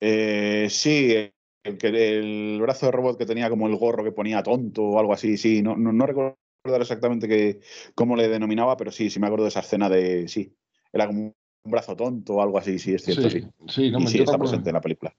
Eh, 0.01 0.69
sí, 0.71 1.13
el, 1.13 1.79
el, 1.83 2.59
brazo 2.61 2.87
de 2.87 2.93
robot 2.93 3.19
que 3.19 3.27
tenía 3.27 3.51
como 3.51 3.67
el 3.67 3.77
gorro 3.77 4.03
que 4.03 4.13
ponía 4.13 4.43
tonto 4.43 4.83
o 4.83 4.99
algo 4.99 5.13
así, 5.13 5.37
sí, 5.37 5.61
no, 5.63 5.77
no 5.77 6.07
recuerdo 6.07 6.40
recordar 6.63 6.83
exactamente 6.83 7.29
que, 7.29 7.61
cómo 7.95 8.17
le 8.17 8.29
denominaba, 8.29 8.77
pero 8.77 8.93
sí, 8.93 9.11
sí 9.11 9.19
me 9.19 9.27
acuerdo 9.27 9.45
de 9.45 9.51
esa 9.51 9.61
escena 9.61 9.89
de, 9.89 10.29
sí, 10.29 10.55
era 10.93 11.07
como 11.07 11.21
un 11.65 11.71
brazo 11.71 11.97
tonto 11.97 12.35
o 12.35 12.43
algo 12.43 12.59
así, 12.59 12.79
sí, 12.79 12.95
es 12.95 13.05
cierto, 13.05 13.31
sí. 13.31 13.47
Sí, 13.69 13.91
no, 13.91 14.07
sí 14.07 14.19
está 14.19 14.39
presente 14.39 14.71
en 14.71 14.75
la 14.75 14.81
película. 14.81 15.15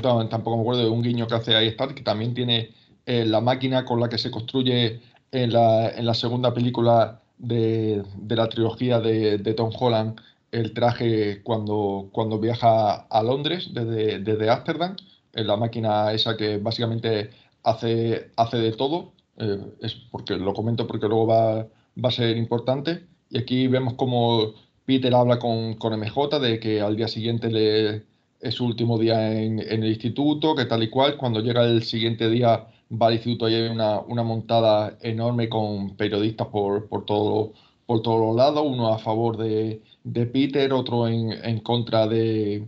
Tampoco 0.00 0.56
me 0.56 0.62
acuerdo 0.62 0.82
de 0.82 0.90
un 0.90 1.02
guiño 1.02 1.26
que 1.26 1.34
hace 1.34 1.54
ahí 1.54 1.68
Stark, 1.68 1.94
que 1.94 2.02
también 2.02 2.34
tiene 2.34 2.70
eh, 3.06 3.24
la 3.24 3.40
máquina 3.40 3.84
con 3.84 4.00
la 4.00 4.08
que 4.08 4.18
se 4.18 4.30
construye 4.30 5.00
en 5.30 5.52
la, 5.52 5.90
en 5.90 6.06
la 6.06 6.14
segunda 6.14 6.52
película 6.52 7.22
de, 7.38 8.02
de 8.16 8.36
la 8.36 8.48
trilogía 8.48 9.00
de, 9.00 9.38
de, 9.38 9.54
Tom 9.54 9.70
Holland 9.78 10.20
el 10.50 10.74
traje 10.74 11.42
cuando, 11.42 12.10
cuando 12.12 12.38
viaja 12.38 13.06
a 13.06 13.22
Londres 13.22 13.70
desde, 13.72 14.18
desde 14.18 14.50
Ámsterdam, 14.50 14.96
en 15.32 15.46
la 15.46 15.56
máquina 15.56 16.12
esa 16.12 16.36
que 16.36 16.58
básicamente 16.58 17.30
hace, 17.62 18.30
hace 18.36 18.58
de 18.58 18.72
todo 18.72 19.12
eh, 19.42 19.58
es 19.80 19.94
porque 20.10 20.36
lo 20.36 20.54
comento 20.54 20.86
porque 20.86 21.08
luego 21.08 21.26
va, 21.26 21.66
va, 22.02 22.08
a 22.08 22.12
ser 22.12 22.36
importante. 22.36 23.06
Y 23.30 23.38
aquí 23.38 23.66
vemos 23.66 23.94
como 23.94 24.54
Peter 24.84 25.14
habla 25.14 25.38
con, 25.38 25.74
con 25.74 25.98
MJ 25.98 26.38
de 26.40 26.60
que 26.60 26.80
al 26.80 26.96
día 26.96 27.08
siguiente 27.08 28.04
es 28.40 28.54
su 28.54 28.64
último 28.66 28.98
día 28.98 29.32
en, 29.32 29.60
en, 29.60 29.82
el 29.82 29.88
instituto, 29.90 30.54
que 30.54 30.66
tal 30.66 30.82
y 30.82 30.90
cual. 30.90 31.16
Cuando 31.16 31.40
llega 31.40 31.64
el 31.64 31.82
siguiente 31.82 32.28
día 32.28 32.66
va 32.90 33.06
al 33.08 33.14
instituto 33.14 33.48
y 33.48 33.54
hay 33.54 33.68
una, 33.68 34.00
una 34.00 34.22
montada 34.22 34.96
enorme 35.00 35.48
con 35.48 35.96
periodistas 35.96 36.48
por, 36.48 36.88
por, 36.88 37.04
todo, 37.04 37.52
por 37.86 38.02
todos 38.02 38.20
los 38.20 38.36
lados, 38.36 38.64
uno 38.66 38.92
a 38.92 38.98
favor 38.98 39.36
de, 39.36 39.82
de 40.04 40.26
Peter, 40.26 40.72
otro 40.72 41.08
en, 41.08 41.32
en 41.32 41.60
contra 41.60 42.06
de, 42.06 42.66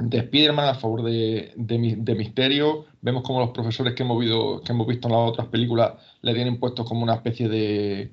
de 0.00 0.18
Spider-Man 0.18 0.68
a 0.68 0.74
favor 0.74 1.02
de, 1.02 1.52
de, 1.56 2.14
Misterio. 2.14 2.86
Vemos 3.02 3.22
como 3.22 3.40
los 3.40 3.50
profesores 3.50 3.94
que 3.94 4.02
hemos, 4.02 4.18
visto, 4.18 4.62
que 4.64 4.72
hemos 4.72 4.86
visto 4.86 5.08
en 5.08 5.14
las 5.14 5.30
otras 5.30 5.48
películas 5.48 5.92
le 6.22 6.34
tienen 6.34 6.58
puestos 6.58 6.86
como 6.88 7.02
una 7.02 7.14
especie 7.14 7.48
de. 7.48 8.12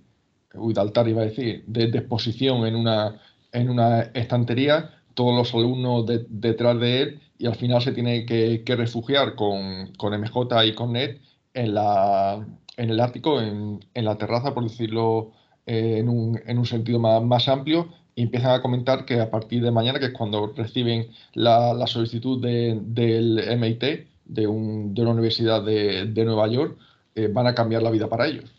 Uy, 0.54 0.74
de 0.74 0.82
altar 0.82 1.08
iba 1.08 1.22
a 1.22 1.26
decir, 1.26 1.64
de, 1.68 1.84
exposición 1.86 2.66
en 2.66 2.76
una, 2.76 3.20
en 3.52 3.70
una 3.70 4.02
estantería, 4.14 4.92
todos 5.14 5.36
los 5.36 5.54
alumnos 5.54 6.06
detrás 6.30 6.80
de 6.80 7.02
él, 7.02 7.22
y 7.38 7.46
al 7.46 7.56
final 7.56 7.82
se 7.82 7.92
tiene 7.92 8.26
que, 8.26 8.64
refugiar 8.66 9.36
con, 9.36 9.94
con, 9.98 10.20
MJ 10.20 10.66
y 10.66 10.74
con 10.74 10.94
Ned 10.94 11.18
en, 11.54 11.74
la, 11.76 12.48
en 12.78 12.90
el 12.90 13.00
ático, 13.00 13.40
en, 13.42 13.86
en 13.94 14.06
la 14.06 14.18
terraza, 14.18 14.54
por 14.54 14.64
decirlo 14.64 15.34
eh, 15.66 15.98
en, 16.00 16.10
un, 16.10 16.40
en 16.46 16.58
un 16.58 16.66
sentido 16.66 16.98
más, 16.98 17.22
más 17.22 17.48
amplio, 17.50 17.90
y 18.18 18.24
empiezan 18.24 18.50
a 18.50 18.64
comentar 18.64 19.06
que 19.06 19.22
a 19.22 19.30
partir 19.30 19.62
de 19.62 19.70
mañana, 19.70 20.00
que 20.00 20.08
es 20.08 20.12
cuando 20.12 20.52
reciben 20.52 21.12
la, 21.36 21.86
solicitud 21.86 22.42
del 22.42 23.38
MIT, 23.60 24.08
de, 24.26 24.48
una 24.48 25.12
universidad 25.12 25.64
de, 25.64 26.26
Nueva 26.26 26.48
York, 26.48 26.80
eh, 27.14 27.28
van 27.28 27.46
a 27.46 27.54
cambiar 27.54 27.84
la 27.84 27.92
vida 27.92 28.10
para 28.10 28.26
ellos. 28.26 28.52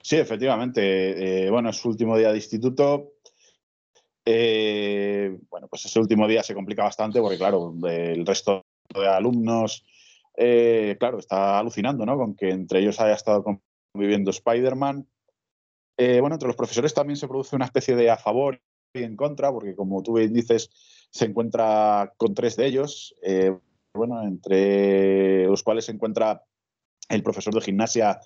Sí, 0.00 0.18
efectivamente. 0.18 1.46
Eh, 1.46 1.50
bueno, 1.50 1.70
es 1.70 1.78
su 1.78 1.88
último 1.88 2.16
día 2.16 2.30
de 2.30 2.36
instituto. 2.36 3.14
Eh, 4.24 5.36
bueno, 5.50 5.66
pues 5.66 5.84
ese 5.84 5.98
último 5.98 6.28
día 6.28 6.44
se 6.44 6.54
complica 6.54 6.84
bastante 6.84 7.20
porque, 7.20 7.38
claro, 7.38 7.74
el 7.88 8.24
resto 8.24 8.62
de 8.94 9.08
alumnos, 9.08 9.84
claro, 10.36 11.18
está 11.18 11.58
alucinando, 11.58 12.06
¿no? 12.06 12.16
Con 12.16 12.36
que 12.36 12.50
entre 12.50 12.78
ellos 12.78 13.00
haya 13.00 13.14
estado 13.14 13.42
conviviendo 13.92 14.30
Spider-Man 14.30 15.08
eh, 16.02 16.18
bueno, 16.18 16.36
entre 16.36 16.46
los 16.46 16.56
profesores 16.56 16.94
también 16.94 17.18
se 17.18 17.28
produce 17.28 17.54
una 17.54 17.66
especie 17.66 17.94
de 17.94 18.08
a 18.08 18.16
favor 18.16 18.58
y 18.94 19.02
en 19.02 19.16
contra, 19.16 19.52
porque 19.52 19.76
como 19.76 20.02
tú 20.02 20.14
bien 20.14 20.32
dices, 20.32 20.70
se 21.10 21.26
encuentra 21.26 22.14
con 22.16 22.32
tres 22.32 22.56
de 22.56 22.64
ellos, 22.64 23.14
eh, 23.22 23.54
bueno, 23.92 24.22
entre 24.22 25.44
los 25.44 25.62
cuales 25.62 25.84
se 25.84 25.92
encuentra 25.92 26.42
el 27.10 27.22
profesor 27.22 27.52
de 27.52 27.60
gimnasia 27.60 28.18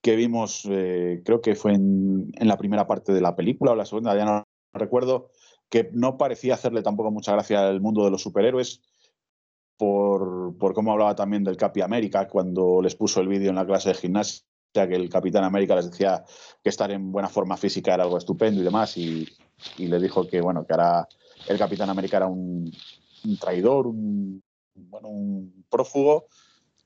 que 0.00 0.16
vimos, 0.16 0.66
eh, 0.70 1.20
creo 1.22 1.42
que 1.42 1.54
fue 1.54 1.74
en, 1.74 2.32
la 2.40 2.56
primera 2.56 2.86
parte 2.86 3.12
de 3.12 3.20
la 3.20 3.36
película 3.36 3.72
o 3.72 3.76
la 3.76 3.84
segunda, 3.84 4.16
ya 4.16 4.24
no 4.24 4.44
recuerdo, 4.72 5.32
que 5.68 5.90
no 5.92 6.16
parecía 6.16 6.54
hacerle 6.54 6.82
tampoco 6.82 7.10
mucha 7.10 7.32
gracia 7.32 7.68
al 7.68 7.82
mundo 7.82 8.06
de 8.06 8.10
los 8.10 8.22
superhéroes. 8.22 8.80
Por, 9.76 10.56
por 10.56 10.72
cómo 10.72 10.92
hablaba 10.92 11.14
también 11.14 11.44
del 11.44 11.58
Capi 11.58 11.82
América 11.82 12.26
cuando 12.26 12.80
les 12.82 12.94
puso 12.94 13.20
el 13.20 13.28
vídeo 13.28 13.50
en 13.50 13.56
la 13.56 13.66
clase 13.66 13.90
de 13.90 13.94
gimnasia 13.96 14.44
que 14.72 14.94
el 14.94 15.08
Capitán 15.08 15.44
América 15.44 15.74
les 15.74 15.90
decía 15.90 16.24
que 16.62 16.70
estar 16.70 16.90
en 16.90 17.10
buena 17.10 17.28
forma 17.28 17.56
física 17.56 17.94
era 17.94 18.04
algo 18.04 18.18
estupendo 18.18 18.60
y 18.60 18.64
demás, 18.64 18.96
y, 18.96 19.26
le 19.78 19.98
dijo 19.98 20.26
que 20.26 20.40
bueno, 20.40 20.64
que 20.66 20.72
ahora 20.72 21.08
el 21.48 21.58
Capitán 21.58 21.90
América 21.90 22.18
era 22.18 22.26
un, 22.26 22.70
traidor, 23.38 23.86
un, 23.86 24.42
bueno, 24.74 25.08
un 25.08 25.64
prófugo. 25.68 26.26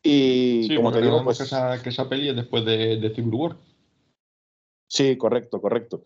Y 0.03 0.75
como 0.77 0.93
te 0.93 1.01
digo, 1.01 1.23
pues. 1.25 1.39
Que 1.39 1.45
esa, 1.45 1.83
que 1.83 1.89
esa 1.91 2.09
peli 2.09 2.29
es 2.29 2.37
después 2.37 2.65
de, 2.65 2.97
de 2.97 3.15
Civil 3.15 3.35
War. 3.35 3.57
Sí, 4.87 5.17
correcto, 5.17 5.61
correcto. 5.61 6.03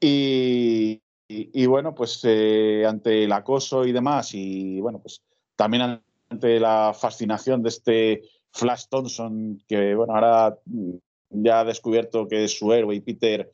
Y, 0.00 1.00
y, 1.28 1.66
bueno, 1.66 1.94
pues 1.94 2.20
eh, 2.24 2.84
ante 2.86 3.24
el 3.24 3.32
acoso 3.32 3.84
y 3.84 3.92
demás, 3.92 4.34
y 4.34 4.80
bueno, 4.80 5.00
pues 5.00 5.22
también 5.56 6.00
ante 6.28 6.60
la 6.60 6.92
fascinación 6.94 7.62
de 7.62 7.68
este 7.68 8.22
Flash 8.52 8.86
Thompson, 8.88 9.62
que 9.66 9.94
bueno, 9.94 10.14
ahora 10.14 10.58
ya 11.30 11.60
ha 11.60 11.64
descubierto 11.64 12.28
que 12.28 12.46
su 12.48 12.72
héroe 12.72 12.94
y 12.94 13.00
Peter 13.00 13.50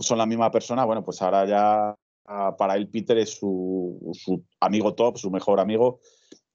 son 0.00 0.18
la 0.18 0.26
misma 0.26 0.50
persona, 0.50 0.84
bueno, 0.84 1.04
pues 1.04 1.20
ahora 1.22 1.46
ya 1.46 1.96
ah, 2.26 2.56
para 2.56 2.76
él 2.76 2.88
Peter 2.88 3.18
es 3.18 3.30
su, 3.30 4.14
amigo 4.60 4.94
top, 4.94 5.18
su 5.18 5.30
mejor 5.30 5.60
amigo. 5.60 6.00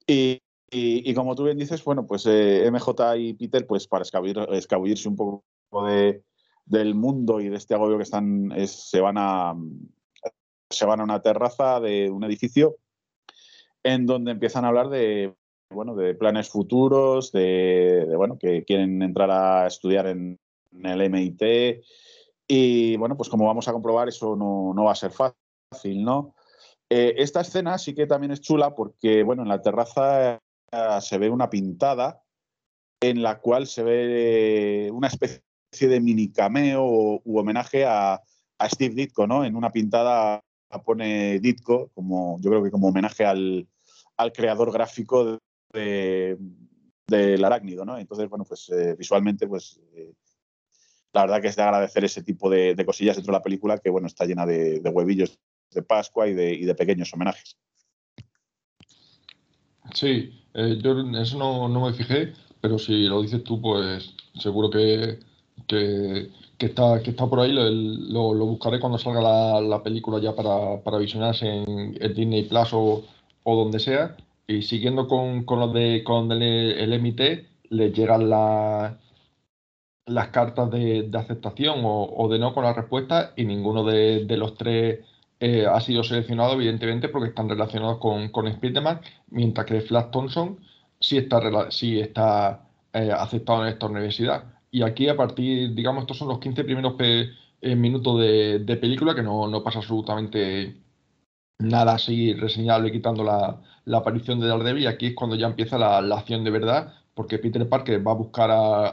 Y, 0.06 0.42
como 1.14 1.36
tú 1.36 1.46
bien 1.46 1.58
dices, 1.58 1.84
bueno, 1.84 2.06
pues 2.06 2.26
eh, 2.26 2.70
MJ 2.72 3.18
y 3.18 3.34
Peter, 3.34 3.66
pues 3.66 3.88
para 3.88 4.04
escabullirse 4.04 5.10
un 5.10 5.16
poco 5.16 5.44
de, 5.86 6.24
del 6.66 6.96
mundo 6.96 7.40
y 7.40 7.50
de 7.50 7.58
este 7.58 7.74
agobio 7.74 7.98
que 7.98 8.04
están, 8.04 8.52
se, 8.68 9.00
van 9.00 9.18
a, 9.18 9.56
se 10.70 10.86
van 10.86 11.00
a 11.00 11.04
una 11.04 11.22
terraza 11.22 11.80
de 11.80 12.10
un 12.12 12.24
edificio 12.24 12.78
en 13.84 14.06
donde 14.06 14.32
empiezan 14.32 14.66
a 14.66 14.70
hablar 14.70 14.90
de, 14.90 15.34
bueno, 15.70 15.96
de 15.96 16.14
planes 16.16 16.50
futuros, 16.50 17.32
de, 17.32 18.06
de 18.08 18.16
bueno, 18.18 18.38
que 18.38 18.66
quieren 18.66 19.02
entrar 19.02 19.32
a 19.32 19.68
estudiar 19.68 20.08
en, 20.08 20.38
en 20.72 20.86
el 20.86 21.02
MIT. 21.10 21.84
Y 22.48 22.98
bueno, 22.98 23.18
pues 23.18 23.30
como 23.30 23.46
vamos 23.46 23.68
a 23.68 23.74
comprobar, 23.74 24.08
eso 24.08 24.36
no, 24.36 24.74
va 24.84 24.92
a 24.92 24.96
ser 24.96 25.12
fácil, 25.12 26.04
¿no? 26.04 26.36
Eh, 26.90 27.16
esta 27.18 27.42
escena 27.42 27.78
sí 27.78 27.94
que 27.94 28.08
también 28.08 28.32
es 28.32 28.42
chula 28.42 28.74
porque, 28.74 29.24
bueno, 29.24 29.44
en 29.44 29.50
la 29.50 29.62
terraza 29.62 30.36
eh, 30.36 30.40
se 31.02 31.18
ve 31.18 31.30
una 31.30 31.50
pintada 31.50 32.24
en 33.02 33.22
la 33.22 33.40
cual 33.40 33.68
se 33.68 33.84
ve 33.84 34.90
una 34.94 35.08
especie 35.08 35.42
de 35.80 36.00
mini 36.00 36.32
cameo 36.32 36.86
u 37.24 37.38
homenaje 37.38 37.86
a, 37.86 38.22
Steve 38.70 38.96
Ditko, 38.96 39.28
¿no? 39.28 39.46
En 39.46 39.56
una 39.56 39.70
pintada 39.70 40.42
pone 40.84 41.40
Ditko, 41.40 41.92
como, 41.94 42.40
yo 42.42 42.50
creo 42.50 42.64
que 42.64 42.72
como 42.72 42.88
homenaje 42.88 43.24
al, 43.24 43.68
al 44.18 44.32
creador 44.32 44.72
gráfico 44.72 45.40
de, 45.74 46.38
del 47.08 47.44
arácnido, 47.44 47.86
¿no? 47.86 47.98
Entonces, 47.98 48.30
bueno, 48.30 48.46
pues 48.46 48.70
eh, 48.70 48.96
visualmente, 48.98 49.48
pues 49.48 49.80
eh, 49.96 50.14
la 51.14 51.22
verdad 51.22 51.42
que 51.42 51.48
es 51.48 51.56
de 51.56 51.64
agradecer 51.64 52.04
ese 52.06 52.24
tipo 52.24 52.50
de, 52.50 52.76
cosillas 52.86 53.16
dentro 53.16 53.32
de 53.32 53.40
la 53.40 53.44
película 53.44 53.78
que, 53.78 53.90
bueno, 53.90 54.08
está 54.08 54.26
llena 54.26 54.46
de, 54.46 54.80
huevillos 54.80 55.40
de 55.72 55.82
Pascua 55.82 56.28
y 56.28 56.34
de, 56.34 56.76
pequeños 56.76 57.14
homenajes. 57.14 57.58
Sí, 59.94 60.44
eh, 60.54 60.80
yo 60.82 61.00
eso 61.20 61.38
no, 61.38 61.70
me 61.70 61.94
fijé, 61.94 62.34
pero 62.62 62.78
si 62.78 63.06
lo 63.06 63.22
dices 63.22 63.44
tú, 63.44 63.62
pues 63.62 64.14
seguro 64.40 64.70
que, 64.70 65.20
está, 66.60 67.02
que 67.02 67.10
está 67.12 67.26
por 67.28 67.40
ahí. 67.40 67.52
Lo, 67.54 68.34
buscaré 68.46 68.80
cuando 68.80 68.98
salga 68.98 69.62
la, 69.62 69.84
película 69.84 70.20
ya 70.20 70.36
para, 70.36 70.82
para 70.84 70.98
visionarse 70.98 71.48
en, 71.48 71.94
Disney 72.14 72.44
Plus 72.44 72.74
o, 72.74 73.06
o 73.44 73.56
donde 73.56 73.80
sea 73.80 74.16
y 74.48 74.62
siguiendo 74.62 75.08
con, 75.08 75.44
con 75.44 75.60
los 75.60 75.74
de 75.74 76.04
con 76.06 76.32
el, 76.32 76.42
el 76.42 76.94
MIT, 77.02 77.22
les 77.70 77.94
llegan 77.94 78.30
las 80.08 80.30
cartas 80.30 80.72
de, 80.72 81.10
aceptación 81.14 81.82
o, 81.84 82.28
de 82.30 82.40
no 82.40 82.54
con 82.54 82.64
la 82.64 82.74
respuesta 82.74 83.34
y 83.36 83.46
ninguno 83.46 83.84
de, 83.84 84.26
los 84.38 84.56
tres 84.56 85.00
eh, 85.40 85.66
ha 85.68 85.80
sido 85.82 86.04
seleccionado, 86.04 86.54
evidentemente, 86.54 87.10
porque 87.10 87.30
están 87.30 87.50
relacionados 87.50 88.00
con, 88.00 88.30
con 88.30 88.52
Spiderman, 88.52 89.02
mientras 89.30 89.66
que 89.68 89.82
Flash 89.82 90.10
Thompson 90.12 90.60
sí 91.00 91.18
está, 91.18 91.70
sí 91.72 92.00
está 92.00 92.68
eh, 92.94 93.12
aceptado 93.12 93.64
en 93.64 93.74
esta 93.74 93.88
universidad. 93.88 94.46
Y 94.72 94.82
aquí, 94.84 95.10
a 95.10 95.18
partir, 95.18 95.74
digamos, 95.76 96.04
estos 96.04 96.18
son 96.18 96.30
los 96.30 96.40
15 96.40 96.64
primeros 96.64 96.96
eh, 97.00 97.76
minutos 97.76 98.20
de, 98.20 98.78
película, 98.82 99.14
que 99.16 99.24
no, 99.24 99.48
no 99.48 99.64
pasa 99.64 99.80
absolutamente 99.80 100.78
nada 101.60 101.94
así 101.94 102.34
reseñable 102.34 102.92
quitando 102.92 103.24
la, 103.24 103.62
aparición 103.98 104.40
de 104.40 104.48
Daredevil 104.48 104.84
y 104.84 104.88
aquí 104.88 105.08
es 105.08 105.16
cuando 105.16 105.36
ya 105.36 105.48
empieza 105.48 105.78
la, 105.78 105.98
acción 106.16 106.44
de 106.44 106.52
verdad 106.52 106.94
porque 107.14 107.40
Peter 107.40 107.68
Parker 107.68 108.06
va 108.06 108.12
a 108.12 108.16
buscar 108.16 108.52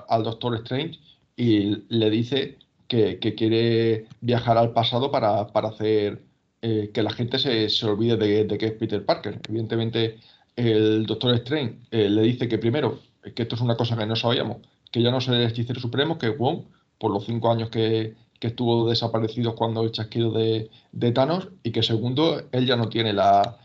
al 0.09 0.23
Doctor 0.25 0.55
Strange 0.57 0.99
y 1.37 1.85
le 1.89 2.11
dice 2.11 2.59
que, 2.89 3.19
quiere 3.19 4.07
viajar 4.21 4.59
al 4.59 4.73
pasado 4.73 5.11
para, 5.11 5.41
hacer 5.41 6.23
eh, 6.63 6.91
que 6.93 7.03
la 7.03 7.11
gente 7.11 7.39
se, 7.39 7.87
olvide 7.87 8.17
de, 8.17 8.59
que 8.59 8.67
es 8.67 8.73
Peter 8.73 9.05
Parker. 9.05 9.41
Evidentemente 9.49 10.19
el 10.57 11.07
Doctor 11.07 11.35
Strange 11.35 11.79
eh, 11.91 12.09
le 12.09 12.23
dice 12.23 12.49
que 12.49 12.59
primero, 12.59 13.01
que 13.35 13.43
esto 13.43 13.57
es 13.57 13.61
una 13.61 13.77
cosa 13.77 13.97
que 13.97 14.07
no 14.07 14.17
sabíamos, 14.17 14.59
que 14.93 15.03
ya 15.03 15.11
no 15.11 15.19
es 15.19 15.29
el 15.29 15.43
hechicero 15.43 15.81
supremo, 15.81 16.19
que 16.19 16.31
Wong, 16.31 16.65
por 16.99 17.11
los 17.11 17.25
cinco 17.27 17.51
años 17.51 17.71
que, 17.71 18.15
que 18.45 18.49
estuvo 18.49 18.89
desaparecido 18.89 19.55
cuando 19.55 19.83
el 19.83 19.93
chasquido 19.93 20.31
de, 20.31 20.69
Thanos 21.13 21.49
y 21.63 21.73
que 21.73 21.83
segundo, 21.83 22.43
él 22.53 22.67
ya 22.67 22.77
no 22.77 22.91
tiene 22.91 23.15
la, 23.15 23.57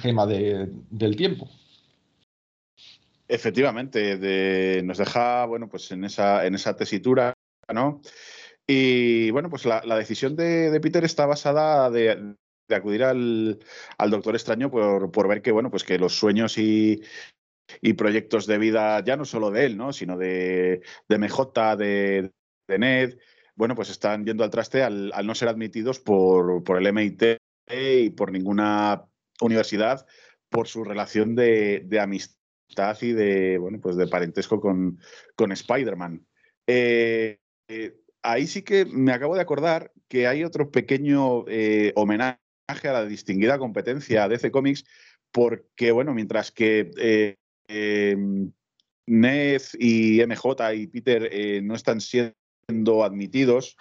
gema 0.00 0.26
del 0.26 1.16
tiempo. 1.16 1.48
Efectivamente, 3.26 4.82
nos 4.82 4.98
deja, 4.98 5.46
bueno, 5.46 5.68
pues 5.68 5.90
en 5.92 6.04
esa, 6.04 6.46
en 6.46 6.54
esa 6.54 6.76
tesitura, 6.76 7.34
¿no? 7.72 8.00
Y 8.66 9.30
bueno, 9.30 9.50
pues 9.50 9.64
la, 9.64 9.80
decisión 9.96 10.36
de, 10.36 10.78
Peter 10.80 11.04
está 11.04 11.26
basada 11.26 11.90
de, 11.90 12.36
acudir 12.70 13.04
al, 13.04 13.58
Doctor 14.10 14.34
Extraño 14.34 14.70
por, 14.70 15.28
ver 15.28 15.42
que, 15.42 15.52
bueno, 15.52 15.70
pues 15.70 15.84
que 15.84 15.98
los 15.98 16.16
sueños 16.18 16.58
y, 16.58 17.02
proyectos 17.96 18.46
de 18.46 18.58
vida, 18.58 19.02
ya 19.04 19.16
no 19.16 19.24
solo 19.24 19.50
de 19.50 19.66
él, 19.66 19.76
¿no? 19.76 19.92
Sino 19.92 20.16
de, 20.18 20.82
de 21.08 21.18
MJ, 21.18 21.76
de, 21.76 22.30
de 22.68 22.78
Ned, 22.78 23.18
bueno, 23.56 23.74
pues 23.74 23.90
están 23.90 24.24
yendo 24.24 24.44
al 24.44 24.50
traste 24.50 24.82
al, 24.82 25.12
no 25.24 25.34
ser 25.34 25.48
admitidos 25.48 26.00
por, 26.00 26.62
el 26.78 26.86
MIT 26.92 27.22
y 27.70 28.10
por 28.10 28.32
ninguna 28.32 29.04
universidad 29.40 30.06
por 30.50 30.68
su 30.68 30.84
relación 30.84 31.34
de, 31.34 31.86
amistad 32.00 32.36
y 33.00 33.12
de, 33.12 33.58
bueno, 33.58 33.80
pues 33.80 33.96
de 33.96 34.06
parentesco 34.06 34.60
con, 34.60 34.98
con 35.36 35.52
Spider-Man. 35.52 36.26
Eh, 36.66 37.38
eh, 37.68 37.96
ahí 38.22 38.46
sí 38.46 38.62
que 38.62 38.84
me 38.84 39.12
acabo 39.12 39.34
de 39.34 39.42
acordar 39.42 39.92
que 40.08 40.26
hay 40.26 40.44
otro 40.44 40.70
pequeño 40.70 41.44
eh, 41.48 41.92
homenaje 41.94 42.38
a 42.68 42.92
la 42.92 43.04
distinguida 43.04 43.58
competencia 43.58 44.22
de 44.22 44.36
DC 44.36 44.50
Comics, 44.50 44.84
porque, 45.30 45.92
bueno, 45.92 46.14
mientras 46.14 46.50
que 46.50 47.36
Ned 49.06 49.62
y 49.78 50.22
MJ 50.26 50.74
y 50.74 50.86
Peter 50.86 51.62
no 51.62 51.74
están 51.74 52.00
siendo 52.00 53.04
admitidos. 53.04 53.76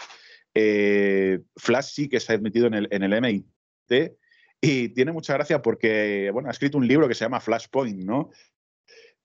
Flash 0.53 1.93
sí 1.93 2.09
que 2.09 2.17
está 2.17 2.33
admitido 2.33 2.67
en 2.67 2.73
el, 2.73 2.87
en 2.91 3.03
el 3.03 3.13
MIT 3.13 4.17
y 4.65 4.87
tiene 4.89 5.11
mucha 5.11 5.33
gracia 5.33 5.61
porque, 5.61 6.29
bueno, 6.31 6.47
ha 6.47 6.53
escrito 6.53 6.77
un 6.77 6.87
libro 6.87 7.09
que 7.09 7.15
se 7.15 7.25
llama 7.25 7.41
Flashpoint, 7.41 8.01
¿no? 8.01 8.29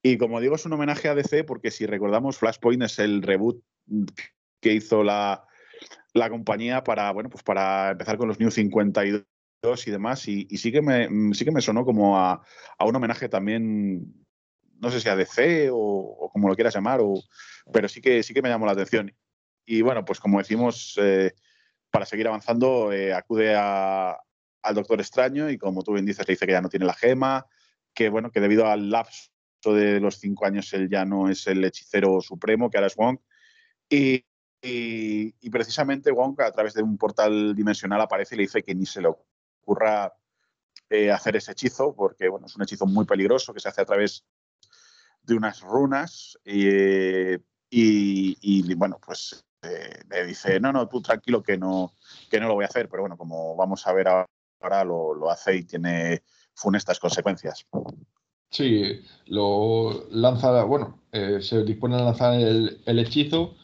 Y 0.03 0.17
como 0.19 0.41
digo, 0.41 0.55
es 0.55 0.65
un 0.65 0.73
homenaje 0.73 1.09
a 1.09 1.15
DC 1.15 1.45
porque 1.45 1.71
si 1.71 1.87
recordamos, 1.87 2.39
Flashpoint 2.39 2.83
es 2.83 2.99
el 2.99 3.23
reboot 3.23 3.63
que 4.61 4.75
hizo 4.75 5.03
la, 5.03 5.47
la 6.13 6.31
compañía 6.31 6.85
para, 6.85 7.11
bueno, 7.13 7.31
pues 7.31 7.43
para 7.43 7.91
empezar 7.91 8.17
con 8.17 8.29
los 8.29 8.39
New 8.39 8.51
52 8.51 9.25
y 9.87 9.91
demás. 9.91 10.29
Y, 10.29 10.47
sí, 10.57 10.71
que 10.71 10.83
me, 10.83 11.09
sí 11.35 11.45
que 11.45 11.51
me 11.51 11.61
sonó 11.61 11.85
como 11.85 12.19
a, 12.19 12.43
a, 12.79 12.85
un 12.85 12.95
homenaje 12.95 13.29
también, 13.29 14.27
no 14.79 14.91
sé 14.91 15.01
si 15.01 15.09
a 15.09 15.17
DC 15.17 15.71
o, 15.71 15.77
o, 15.77 16.31
como 16.31 16.49
lo 16.49 16.55
quieras 16.55 16.75
llamar, 16.75 17.01
o, 17.03 17.15
pero 17.73 17.89
sí 17.89 18.01
que, 18.01 18.23
sí 18.23 18.35
que 18.35 18.43
me 18.43 18.49
llamó 18.49 18.67
la 18.67 18.73
atención. 18.73 19.13
Y 19.67 19.83
bueno, 19.83 20.05
pues 20.05 20.21
como 20.21 20.39
decimos, 20.39 20.95
eh, 21.01 21.33
para 21.91 22.07
seguir 22.07 22.29
avanzando, 22.29 22.93
eh, 22.93 23.13
acude 23.13 23.55
al 23.55 24.75
Doctor 24.75 25.01
Extraño 25.01 25.51
y 25.51 25.59
como 25.59 25.83
tú 25.83 25.93
bien 25.93 26.07
dices, 26.07 26.27
le 26.27 26.33
dice 26.33 26.47
que 26.47 26.53
ya 26.53 26.61
no 26.61 26.69
tiene 26.69 26.87
la 26.87 26.95
gema, 26.95 27.47
que 27.95 28.09
bueno, 28.09 28.31
que 28.31 28.41
debido 28.41 28.67
al 28.67 28.91
lapso 28.91 29.31
de 29.64 30.01
los 30.01 30.18
cinco 30.18 30.47
años 30.47 30.73
él 30.73 30.88
ya 30.88 31.05
no 31.05 31.29
es 31.29 31.47
el 31.47 31.64
hechicero 31.64 32.21
supremo, 32.21 32.71
que 32.71 32.79
ahora 32.79 32.87
es 32.87 32.97
Wong. 32.97 33.18
Y, 33.88 34.25
precisamente 35.51 36.11
Wong 36.11 36.40
a 36.40 36.53
través 36.53 36.75
de 36.75 36.83
un 36.83 36.99
portal 36.99 37.55
dimensional 37.55 38.01
aparece 38.01 38.35
y 38.35 38.38
le 38.38 38.44
dice 38.44 38.62
que 38.62 38.75
ni 38.75 38.87
se 38.87 39.01
le 39.01 39.09
ocurra 39.09 40.14
eh, 40.90 41.11
hacer 41.11 41.37
ese 41.37 41.53
hechizo, 41.53 41.94
porque 41.94 42.29
bueno, 42.29 42.47
es 42.47 42.57
un 42.57 42.62
hechizo 42.62 42.87
muy 42.87 43.05
peligroso 43.05 43.53
que 43.53 43.61
se 43.61 43.68
hace 43.68 43.83
a 43.83 43.87
través 43.87 44.25
de 45.23 45.35
unas 45.35 45.61
runas. 45.61 46.38
y, 46.44 47.37
bueno, 48.75 48.99
pues 49.05 49.44
le 49.62 50.27
dice, 50.27 50.61
no, 50.61 50.73
no, 50.73 50.88
tú 50.88 51.03
tranquilo 51.03 51.42
que 51.42 51.59
no, 51.59 51.94
que 52.31 52.40
no 52.40 52.49
lo 52.49 52.55
voy 52.55 52.64
a 52.64 52.68
hacer, 52.68 52.88
pero 52.88 53.03
bueno, 53.03 53.16
como 53.16 53.57
vamos 53.57 53.87
a 53.87 53.92
ver 53.92 54.09
ahora, 54.09 54.85
lo, 54.85 55.31
hace 55.31 55.57
y 55.57 55.64
tiene 55.64 56.23
funestas 56.55 56.99
consecuencias. 56.99 57.66
Sí, 58.51 59.01
lo 59.27 60.09
lanza, 60.11 60.65
bueno, 60.65 60.99
eh, 61.13 61.39
se 61.41 61.65
dispone 61.65 61.97
a 61.97 62.03
lanzar 62.03 62.35
el, 62.41 62.81
hechizo 62.87 63.55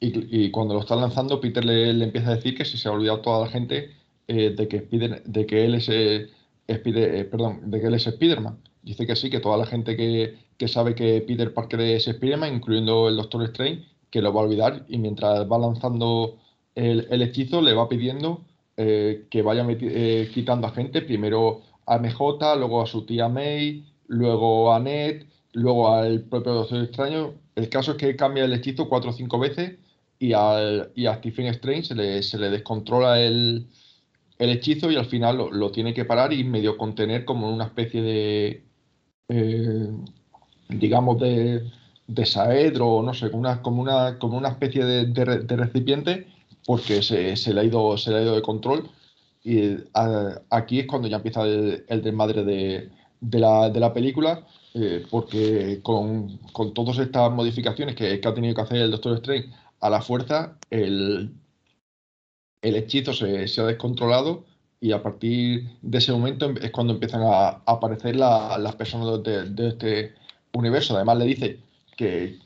y, 0.00 0.50
cuando 0.50 0.74
lo 0.74 0.80
está 0.80 0.96
lanzando, 0.96 1.40
Peter 1.40 1.64
le, 1.64 1.90
empieza 1.90 2.30
a 2.30 2.36
decir 2.36 2.54
que 2.56 2.64
si 2.64 2.76
se 2.76 2.88
ha 2.88 2.92
olvidado 2.92 3.20
toda 3.20 3.46
la 3.46 3.50
gente 3.50 3.90
eh, 4.28 4.50
de, 4.50 4.68
que 4.68 4.80
de 4.80 5.46
que 5.46 5.64
él 5.64 5.74
es, 5.76 5.88
eh, 5.88 6.28
perdón, 6.66 7.70
de 7.70 7.80
que 7.80 7.86
él 7.86 7.94
es 7.94 8.04
Spiderman. 8.04 8.58
Dice 8.82 9.06
que 9.06 9.16
sí, 9.16 9.30
que 9.30 9.40
toda 9.40 9.56
la 9.56 9.66
gente 9.66 9.96
que, 9.96 10.36
que 10.58 10.68
sabe 10.68 10.94
que 10.94 11.22
Peter 11.22 11.54
Parker 11.54 11.80
es 11.80 12.04
Spiderman, 12.04 12.54
incluyendo 12.54 13.08
el 13.08 13.16
Doctor 13.16 13.44
Strange, 13.44 13.86
que 14.10 14.22
lo 14.22 14.32
va 14.32 14.42
a 14.42 14.44
olvidar 14.44 14.84
y 14.88 14.98
mientras 14.98 15.50
va 15.50 15.58
lanzando 15.58 16.38
el, 16.74 17.22
hechizo 17.22 17.60
le 17.62 17.74
va 17.74 17.88
pidiendo 17.88 18.44
eh, 18.76 19.26
que 19.30 19.42
vaya 19.42 19.66
eh, 19.68 20.30
quitando 20.32 20.66
a 20.66 20.70
gente, 20.70 21.02
primero 21.02 21.62
a 21.86 21.98
MJ, 21.98 22.56
luego 22.56 22.82
a 22.82 22.86
su 22.86 23.06
tía 23.06 23.28
May, 23.28 23.84
luego 24.08 24.72
a 24.72 24.80
Ned, 24.80 25.24
luego 25.52 25.92
al 25.92 26.22
propio 26.22 26.54
Doctor 26.54 26.82
Extraño. 26.82 27.34
El 27.54 27.68
caso 27.68 27.92
es 27.92 27.96
que 27.98 28.16
cambia 28.16 28.44
el 28.44 28.52
hechizo 28.52 28.88
cuatro 28.88 29.10
o 29.10 29.12
cinco 29.12 29.38
veces 29.38 29.78
y, 30.18 30.32
al, 30.32 30.92
a 31.08 31.14
Stephen 31.16 31.46
Strange 31.46 31.84
se 31.84 31.94
le, 31.94 32.22
se 32.22 32.38
le 32.38 32.50
descontrola 32.50 33.20
el, 33.20 33.68
hechizo 34.38 34.90
y 34.90 34.96
al 34.96 35.06
final 35.06 35.48
lo, 35.52 35.70
tiene 35.70 35.94
que 35.94 36.04
parar 36.04 36.32
y 36.32 36.44
medio 36.44 36.76
contener 36.76 37.24
como 37.24 37.52
una 37.52 37.64
especie 37.64 38.02
de, 38.02 38.64
eh, 39.28 39.88
digamos, 40.68 41.20
de, 41.20 41.70
de 42.06 42.26
saedro, 42.26 43.02
no 43.02 43.14
sé, 43.14 43.30
como 43.30 43.40
una, 43.40 43.62
como 43.62 43.82
una, 43.82 44.18
como 44.18 44.36
una 44.36 44.48
especie 44.50 44.84
de, 44.84 45.56
recipiente, 45.56 46.26
porque 46.66 47.02
se, 47.02 47.34
le 47.52 47.60
ha 47.60 47.64
ido, 47.64 47.96
se 47.96 48.10
le 48.10 48.18
ha 48.18 48.22
ido 48.22 48.34
de 48.34 48.42
control. 48.42 48.90
Y 49.42 49.76
aquí 50.50 50.80
es 50.80 50.86
cuando 50.86 51.08
ya 51.08 51.16
empieza 51.16 51.44
el, 51.44 52.02
desmadre 52.02 52.44
de, 52.44 52.90
la, 53.30 53.92
película, 53.92 54.46
eh, 54.74 55.04
porque 55.10 55.80
con, 55.82 56.38
todas 56.74 56.98
estas 56.98 57.30
modificaciones 57.32 57.94
que, 57.94 58.20
ha 58.24 58.34
tenido 58.34 58.54
que 58.54 58.60
hacer 58.60 58.78
el 58.78 58.90
Doctor 58.90 59.14
Strange 59.14 59.50
a 59.80 59.90
la 59.90 60.00
fuerza, 60.02 60.58
el, 60.70 61.32
el 62.62 62.76
hechizo 62.76 63.12
se, 63.12 63.44
ha 63.60 63.64
descontrolado 63.64 64.44
y 64.80 64.92
a 64.92 65.02
partir 65.02 65.70
de 65.82 65.98
ese 65.98 66.12
momento 66.12 66.52
es 66.60 66.70
cuando 66.70 66.94
empiezan 66.94 67.22
a, 67.24 67.62
aparecer 67.66 68.16
las 68.16 68.76
personas 68.76 69.22
de, 69.22 69.50
de, 69.50 69.68
este 69.68 70.14
universo. 70.52 70.96
Además 70.96 71.18
le 71.18 71.24
dice 71.26 71.60
que, 71.96 72.38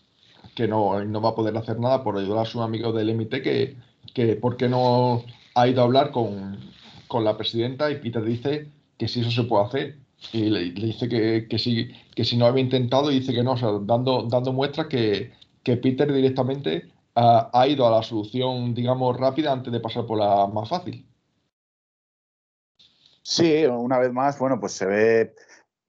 no, 0.68 1.04
no, 1.04 1.20
va 1.20 1.30
a 1.30 1.34
poder 1.34 1.56
hacer 1.56 1.78
nada 1.78 2.02
por 2.02 2.18
ayudar 2.18 2.40
a 2.40 2.44
su 2.44 2.62
amigo 2.62 2.92
del 2.92 3.10
MIT, 3.10 3.42
que, 3.42 3.76
que 4.14 4.36
por 4.36 4.56
qué 4.56 4.68
no 4.68 5.24
ha 5.54 5.68
ido 5.68 5.82
a 5.82 5.84
hablar 5.84 6.10
con, 6.12 6.58
la 7.22 7.36
presidenta 7.36 7.90
y 7.90 7.96
Peter 7.96 8.22
dice 8.22 8.68
que 8.96 9.08
si 9.08 9.20
eso 9.20 9.30
se 9.30 9.44
puede 9.44 9.64
hacer, 9.64 9.96
y 10.32 10.50
le, 10.50 10.70
dice 10.72 11.08
que, 11.08 11.46
que, 11.48 11.94
que 12.14 12.24
si 12.24 12.36
no 12.36 12.46
había 12.46 12.62
intentado, 12.62 13.10
y 13.10 13.20
dice 13.20 13.32
que 13.32 13.42
no, 13.42 13.52
o 13.52 13.56
sea, 13.56 13.70
dando, 13.82 14.24
dando 14.24 14.52
muestras 14.52 14.88
que, 14.88 15.32
que 15.62 15.76
Peter 15.76 16.12
directamente 16.12 16.90
ha, 17.14 17.50
ha, 17.52 17.66
ido 17.68 17.86
a 17.86 17.90
la 17.90 18.02
solución, 18.02 18.74
digamos, 18.74 19.16
rápida 19.16 19.52
antes 19.52 19.72
de 19.72 19.80
pasar 19.80 20.06
por 20.06 20.18
la 20.18 20.46
más 20.46 20.68
fácil. 20.68 21.06
Sí, 23.22 23.66
una 23.66 23.98
vez 23.98 24.12
más, 24.12 24.38
bueno, 24.38 24.58
pues 24.58 24.72
se 24.72 24.86
ve 24.86 25.34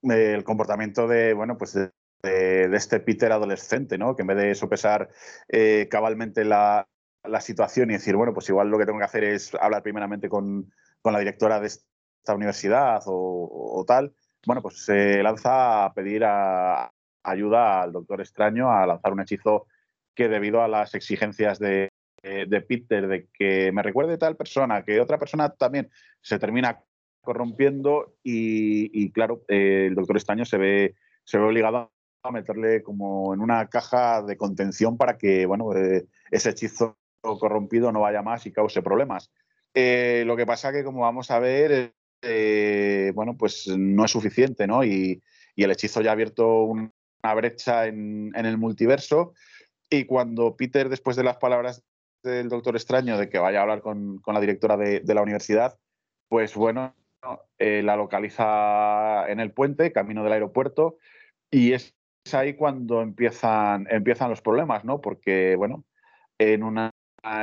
eh, 0.03 0.33
el 0.35 0.43
comportamiento 0.43 1.07
de, 1.07 1.33
bueno, 1.33 1.57
pues 1.57 1.73
de, 1.73 1.91
de, 2.21 2.75
este 2.75 2.99
Peter 2.99 3.31
adolescente, 3.31 3.97
¿no? 3.97 4.15
Que 4.15 4.23
en 4.23 4.27
vez 4.27 4.37
de 4.37 4.55
sopesar 4.55 5.09
eh, 5.47 5.87
cabalmente 5.89 6.43
la, 6.43 6.87
la, 7.23 7.41
situación 7.41 7.89
y 7.89 7.93
decir, 7.93 8.15
bueno, 8.17 8.33
pues 8.33 8.49
igual 8.49 8.69
lo 8.69 8.77
que 8.77 8.85
tengo 8.85 8.99
que 8.99 9.05
hacer 9.05 9.23
es 9.23 9.55
hablar 9.55 9.83
primeramente 9.83 10.27
con, 10.27 10.71
con 11.01 11.13
la 11.13 11.19
directora 11.19 11.59
de 11.59 11.67
esta 11.67 12.35
universidad 12.35 13.01
o, 13.05 13.77
o, 13.79 13.85
tal, 13.85 14.13
bueno, 14.45 14.61
pues 14.61 14.83
se 14.83 15.21
lanza 15.23 15.85
a 15.85 15.93
pedir 15.93 16.23
ayuda 17.23 17.81
al 17.81 17.91
Doctor 17.91 18.21
Extraño 18.21 18.71
a 18.71 18.85
lanzar 18.85 19.13
un 19.13 19.21
hechizo 19.21 19.67
que 20.15 20.27
debido 20.27 20.61
a 20.61 20.67
las 20.67 20.95
exigencias 20.95 21.59
de, 21.59 21.89
de 22.21 22.61
Peter 22.61 23.07
de 23.07 23.27
que 23.33 23.71
me 23.71 23.83
recuerde 23.83 24.17
tal 24.17 24.35
persona, 24.35 24.83
que 24.83 24.99
otra 24.99 25.17
persona 25.17 25.49
también 25.49 25.89
se 26.21 26.39
termina 26.39 26.83
corrompiendo 27.21 28.15
y, 28.23 29.11
claro, 29.11 29.43
eh, 29.47 29.85
el 29.87 29.95
Doctor 29.95 30.17
Extraño 30.17 30.45
se 30.45 30.57
ve, 30.57 30.95
se 31.23 31.37
ve 31.37 31.45
obligado 31.45 31.91
a 32.23 32.31
meterle 32.31 32.81
como 32.83 33.33
en 33.33 33.39
una 33.39 33.67
caja 33.69 34.21
de 34.23 34.35
contención 34.35 34.97
para 34.97 35.17
que 35.17 35.45
bueno, 35.45 35.73
eh, 35.75 36.07
ese 36.31 36.49
hechizo 36.49 36.97
corrompido 37.21 37.91
no 37.91 38.01
vaya 38.01 38.21
más 38.21 38.45
y 38.45 38.51
cause 38.51 38.81
problemas. 38.81 39.31
Eh, 39.73 40.23
lo 40.25 40.35
que 40.35 40.45
pasa 40.45 40.71
que, 40.71 40.83
como 40.83 41.01
vamos 41.01 41.31
a 41.31 41.39
ver, 41.39 41.93
eh, 42.21 43.11
bueno, 43.15 43.37
pues 43.37 43.67
no 43.67 44.05
es 44.05 44.11
suficiente, 44.11 44.67
¿no? 44.67 44.83
Y, 44.83 45.21
el 45.55 45.71
hechizo 45.71 45.99
ya 45.99 46.11
ha 46.11 46.13
abierto 46.13 46.63
una 46.63 47.33
brecha 47.35 47.87
en, 47.87 48.31
el 48.33 48.57
multiverso. 48.57 49.33
Y 49.89 50.05
cuando 50.05 50.55
Peter, 50.55 50.87
después 50.87 51.17
de 51.17 51.23
las 51.23 51.35
palabras 51.35 51.83
del 52.23 52.47
Doctor 52.47 52.77
Extraño 52.77 53.17
de 53.17 53.27
que 53.27 53.39
vaya 53.39 53.59
a 53.59 53.63
hablar 53.63 53.81
con, 53.81 54.21
la 54.25 54.39
directora 54.39 54.77
de, 54.77 55.01
de, 55.01 55.13
la 55.13 55.21
universidad, 55.21 55.77
pues 56.29 56.55
bueno, 56.55 56.95
eh, 57.57 57.81
la 57.83 57.97
localiza 57.97 59.29
en 59.29 59.41
el 59.41 59.51
puente, 59.51 59.91
camino 59.91 60.23
del 60.23 60.31
aeropuerto, 60.31 60.97
y 61.51 61.73
es 61.73 61.93
ahí 62.31 62.53
cuando 62.53 63.01
empiezan, 63.01 63.87
empiezan 63.89 64.29
los 64.29 64.41
problemas, 64.41 64.85
¿no? 64.85 65.01
Porque, 65.01 65.55
bueno, 65.57 65.83
en 66.37 66.63
una 66.63 66.91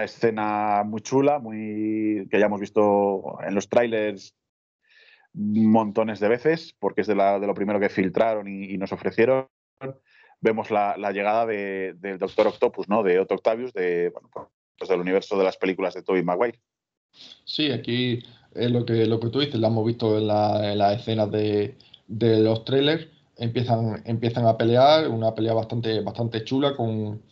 escena 0.02 0.84
muy 0.84 1.02
chula, 1.02 1.38
muy 1.38 2.26
que 2.30 2.40
ya 2.40 2.46
hemos 2.46 2.60
visto 2.60 3.38
en 3.46 3.54
los 3.54 3.68
trailers 3.68 4.34
montones 5.36 6.20
de 6.20 6.28
veces, 6.28 6.74
porque 6.78 7.02
es 7.02 7.06
de, 7.06 7.14
la, 7.14 7.38
de 7.38 7.46
lo 7.46 7.54
primero 7.54 7.78
que 7.78 7.88
filtraron 7.88 8.48
y, 8.48 8.76
nos 8.78 8.92
ofrecieron, 8.92 9.48
vemos 10.40 10.70
la, 10.70 10.96
llegada 11.12 11.46
de, 11.46 11.94
del 11.98 12.18
Doctor 12.18 12.48
Octopus, 12.48 12.88
¿no? 12.88 13.02
De 13.02 13.18
Otto 13.20 13.34
Octavius, 13.34 13.72
de, 13.72 14.10
bueno, 14.10 14.30
pues 14.78 14.88
del 14.88 15.00
universo 15.00 15.38
de 15.38 15.44
las 15.44 15.56
películas 15.56 15.94
de 15.94 16.02
Tobey 16.02 16.22
Maguire. 16.22 16.58
Sí, 17.44 17.70
aquí 17.70 18.22
es 18.54 18.70
lo 18.70 18.84
que, 18.84 19.06
lo 19.06 19.20
que 19.20 19.28
tú 19.28 19.40
dices, 19.40 19.60
lo 19.60 19.66
hemos 19.66 19.86
visto 19.86 20.18
en, 20.18 20.26
la, 20.26 20.72
en 20.72 20.78
las 20.78 21.00
escenas 21.00 21.30
de, 21.30 21.76
de 22.08 22.40
los 22.40 22.64
trailers 22.64 23.08
empiezan, 23.36 24.02
empiezan 24.04 24.46
a 24.46 24.56
pelear, 24.56 25.08
una 25.08 25.34
pelea 25.34 25.54
bastante, 25.54 26.00
bastante 26.00 26.44
chula 26.44 26.74
con, 26.74 27.22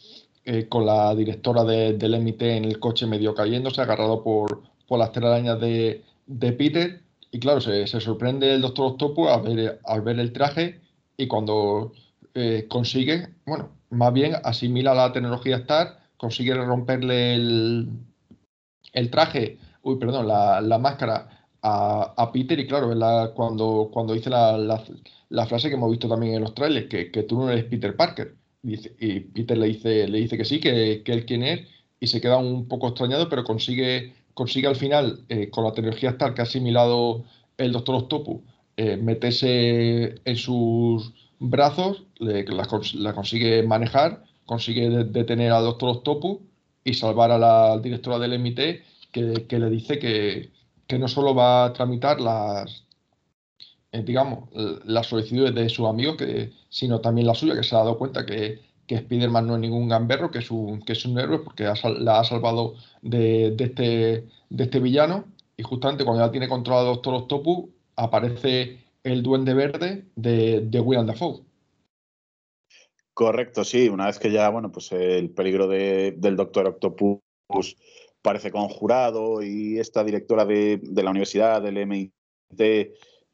eh, 0.45 0.69
con 0.69 0.87
la 0.87 1.15
directora 1.15 1.65
de, 1.65 1.95
del 1.95 2.15
MIT 2.15 2.43
en 2.43 2.65
el 2.65 2.79
coche 2.79 3.07
medio 3.07 3.35
cayéndose, 3.35 3.81
agarrado 3.81 4.23
por, 4.23 4.63
por 4.87 4.99
las 4.99 5.13
telarañas 5.13 5.61
de, 5.61 6.05
de 6.27 6.53
Peter. 6.53 7.01
Y 7.35 7.41
claro, 7.41 7.61
se, 7.61 7.85
sorprende 7.89 8.55
el 8.55 8.61
Doctor 8.61 8.93
Octopus 8.93 9.29
al 9.29 10.03
ver, 10.03 10.21
el 10.21 10.33
traje 10.33 10.81
y 11.17 11.27
cuando 11.27 11.93
eh, 12.33 12.67
consigue, 12.69 13.27
bueno, 13.45 13.71
más 13.91 14.13
bien 14.13 14.35
asimila 14.45 14.95
la 14.95 15.13
tecnología 15.13 15.57
Star, 15.57 15.99
consigue 16.17 16.55
romperle 16.55 17.35
el, 17.35 17.91
traje, 19.11 19.59
uy, 19.83 19.99
perdón, 19.99 20.29
la, 20.29 20.79
máscara 20.79 21.49
a, 21.61 22.31
Peter 22.33 22.57
y 22.61 22.69
claro, 22.69 22.95
la, 22.95 23.33
cuando, 23.35 23.91
cuando 23.93 24.15
dice 24.15 24.31
la, 24.31 25.47
frase 25.49 25.69
que 25.69 25.75
hemos 25.75 25.91
visto 25.91 26.09
también 26.09 26.35
en 26.35 26.43
los 26.43 26.55
trailers, 26.55 26.87
que, 26.87 27.23
tú 27.25 27.37
no 27.37 27.51
eres 27.51 27.65
Peter 27.65 27.97
Parker. 27.97 28.37
Y, 28.63 28.77
Peter 29.21 29.59
le 29.59 29.67
dice, 29.67 30.07
le 30.07 30.19
dice 30.19 30.37
que 30.37 30.45
sí, 30.45 30.61
que, 30.61 31.03
que 31.05 31.13
él 31.13 31.27
quién 31.27 31.43
es, 31.43 31.63
y 31.99 32.07
se 32.07 32.21
queda 32.21 32.37
un 32.37 32.69
poco 32.69 32.87
extrañado, 32.87 33.29
pero 33.29 33.43
consigue, 33.43 34.15
consigue 34.35 34.67
al 34.67 34.77
final, 34.77 35.25
eh, 35.29 35.49
con 35.51 35.65
la 35.65 35.73
tecnología 35.73 36.11
Star 36.11 36.35
que 36.35 36.43
ha 36.43 36.45
asimilado 36.45 37.25
el 37.57 37.73
Doctor 37.73 37.95
Octopus, 37.95 38.43
eh, 38.77 38.97
meterse 38.97 40.17
en 40.25 40.37
sus 40.37 41.13
brazos, 41.39 42.05
la, 42.19 42.45
la, 42.95 43.13
consigue 43.15 43.63
manejar, 43.63 44.25
consigue 44.45 44.89
detener 45.05 45.53
al 45.53 45.65
Doctor 45.65 45.91
Octopus 45.91 46.39
y 46.83 46.95
salvar 46.95 47.31
a 47.31 47.39
la 47.39 47.79
directora 47.79 48.19
del 48.19 48.39
MIT, 48.39 48.83
que, 49.13 49.47
que 49.49 49.59
le 49.59 49.71
dice 49.71 49.99
que, 49.99 50.51
que 50.87 50.99
no 50.99 51.09
solo 51.09 51.35
va 51.35 51.67
a 51.67 51.73
tramitar 51.73 52.21
las, 52.21 52.85
eh, 53.93 54.03
digamos, 54.03 54.49
las 54.85 55.07
solicitudes 55.07 55.55
de 55.55 55.69
sus 55.69 55.87
amigos, 55.87 56.17
sino 56.69 57.01
también 57.01 57.29
la 57.29 57.35
suya, 57.35 57.55
que 57.55 57.63
se 57.63 57.77
ha 57.77 57.79
dado 57.79 57.97
cuenta 57.97 58.27
que, 58.27 58.61
que 58.87 58.97
Spider-Man 58.97 59.47
no 59.47 59.55
es 59.55 59.61
ningún 59.61 59.89
gamberro, 59.89 60.31
que 60.31 60.39
es 60.39 60.51
un, 60.51 60.83
que 60.83 60.93
es 60.93 61.05
un 61.05 61.19
héroe, 61.19 61.39
porque 61.39 61.67
ha, 61.67 61.75
la 61.99 62.21
ha 62.21 62.25
salvado 62.25 62.75
de, 63.03 63.53
de, 63.53 63.65
este, 63.65 64.29
de 64.51 64.65
este 64.65 64.81
villano. 64.81 65.25
Y 65.57 65.63
justamente 65.63 66.05
cuando 66.05 66.25
ya 66.25 66.33
tiene 66.33 66.49
controlado 66.49 66.87
a 66.87 66.91
Doctor 66.91 67.15
Octopus, 67.15 67.71
aparece 67.97 68.81
el 69.03 69.23
Duende 69.23 69.55
Verde 69.55 70.05
de, 70.17 70.61
de 70.61 70.81
William 70.81 71.07
Dafoe. 71.07 71.43
Correcto, 73.13 73.65
sí. 73.65 73.89
Una 73.89 74.07
vez 74.07 74.19
que 74.19 74.33
ya, 74.33 74.49
bueno, 74.51 74.73
pues 74.73 74.91
el 74.93 75.31
peligro 75.31 75.69
de, 75.69 76.15
del 76.17 76.37
Doctor 76.37 76.67
Octopus 76.67 77.21
parece 78.21 78.51
conjurado 78.51 79.43
y 79.43 79.79
esta 79.79 80.03
directora 80.03 80.45
de, 80.45 80.81
de, 80.83 81.03
la 81.03 81.11
universidad, 81.11 81.63
del 81.63 81.77
MIT, 81.77 82.11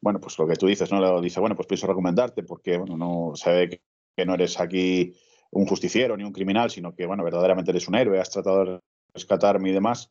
bueno, 0.01 0.19
pues 0.19 0.37
lo 0.37 0.47
que 0.47 0.55
tú 0.55 0.67
dices, 0.67 0.91
¿no? 0.91 0.99
Le 0.99 1.21
dice, 1.21 1.39
bueno, 1.39 1.55
pues 1.55 1.67
pienso 1.67 1.87
recomendarte 1.87 2.43
porque, 2.43 2.77
bueno, 2.77 2.97
no 2.97 3.33
que, 3.43 3.81
que 4.15 4.25
no 4.25 4.33
eres 4.33 4.59
aquí 4.59 5.15
un 5.51 5.65
justiciero 5.65 6.17
ni 6.17 6.23
un 6.23 6.31
criminal, 6.31 6.71
sino 6.71 6.95
que, 6.95 7.05
bueno, 7.05 7.23
verdaderamente 7.23 7.71
eres 7.71 7.87
un 7.87 7.95
héroe, 7.95 8.19
has 8.19 8.29
tratado 8.29 8.65
de 8.65 8.79
rescatarme 9.13 9.69
y 9.69 9.73
demás. 9.73 10.09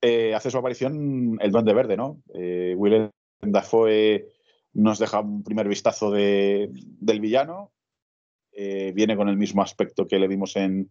Eh, 0.00 0.34
hace 0.34 0.50
su 0.50 0.58
aparición 0.58 1.38
el 1.40 1.50
Duende 1.50 1.74
Verde, 1.74 1.96
¿no? 1.96 2.22
Eh, 2.32 2.74
Willem 2.76 3.10
Dafoe 3.40 4.26
nos 4.74 4.98
deja 4.98 5.20
un 5.20 5.42
primer 5.42 5.68
vistazo 5.68 6.10
de, 6.10 6.70
del 6.72 7.20
villano. 7.20 7.72
Eh, 8.52 8.92
viene 8.94 9.16
con 9.16 9.28
el 9.28 9.36
mismo 9.36 9.62
aspecto 9.62 10.06
que 10.06 10.18
le 10.18 10.28
vimos 10.28 10.56
en, 10.56 10.90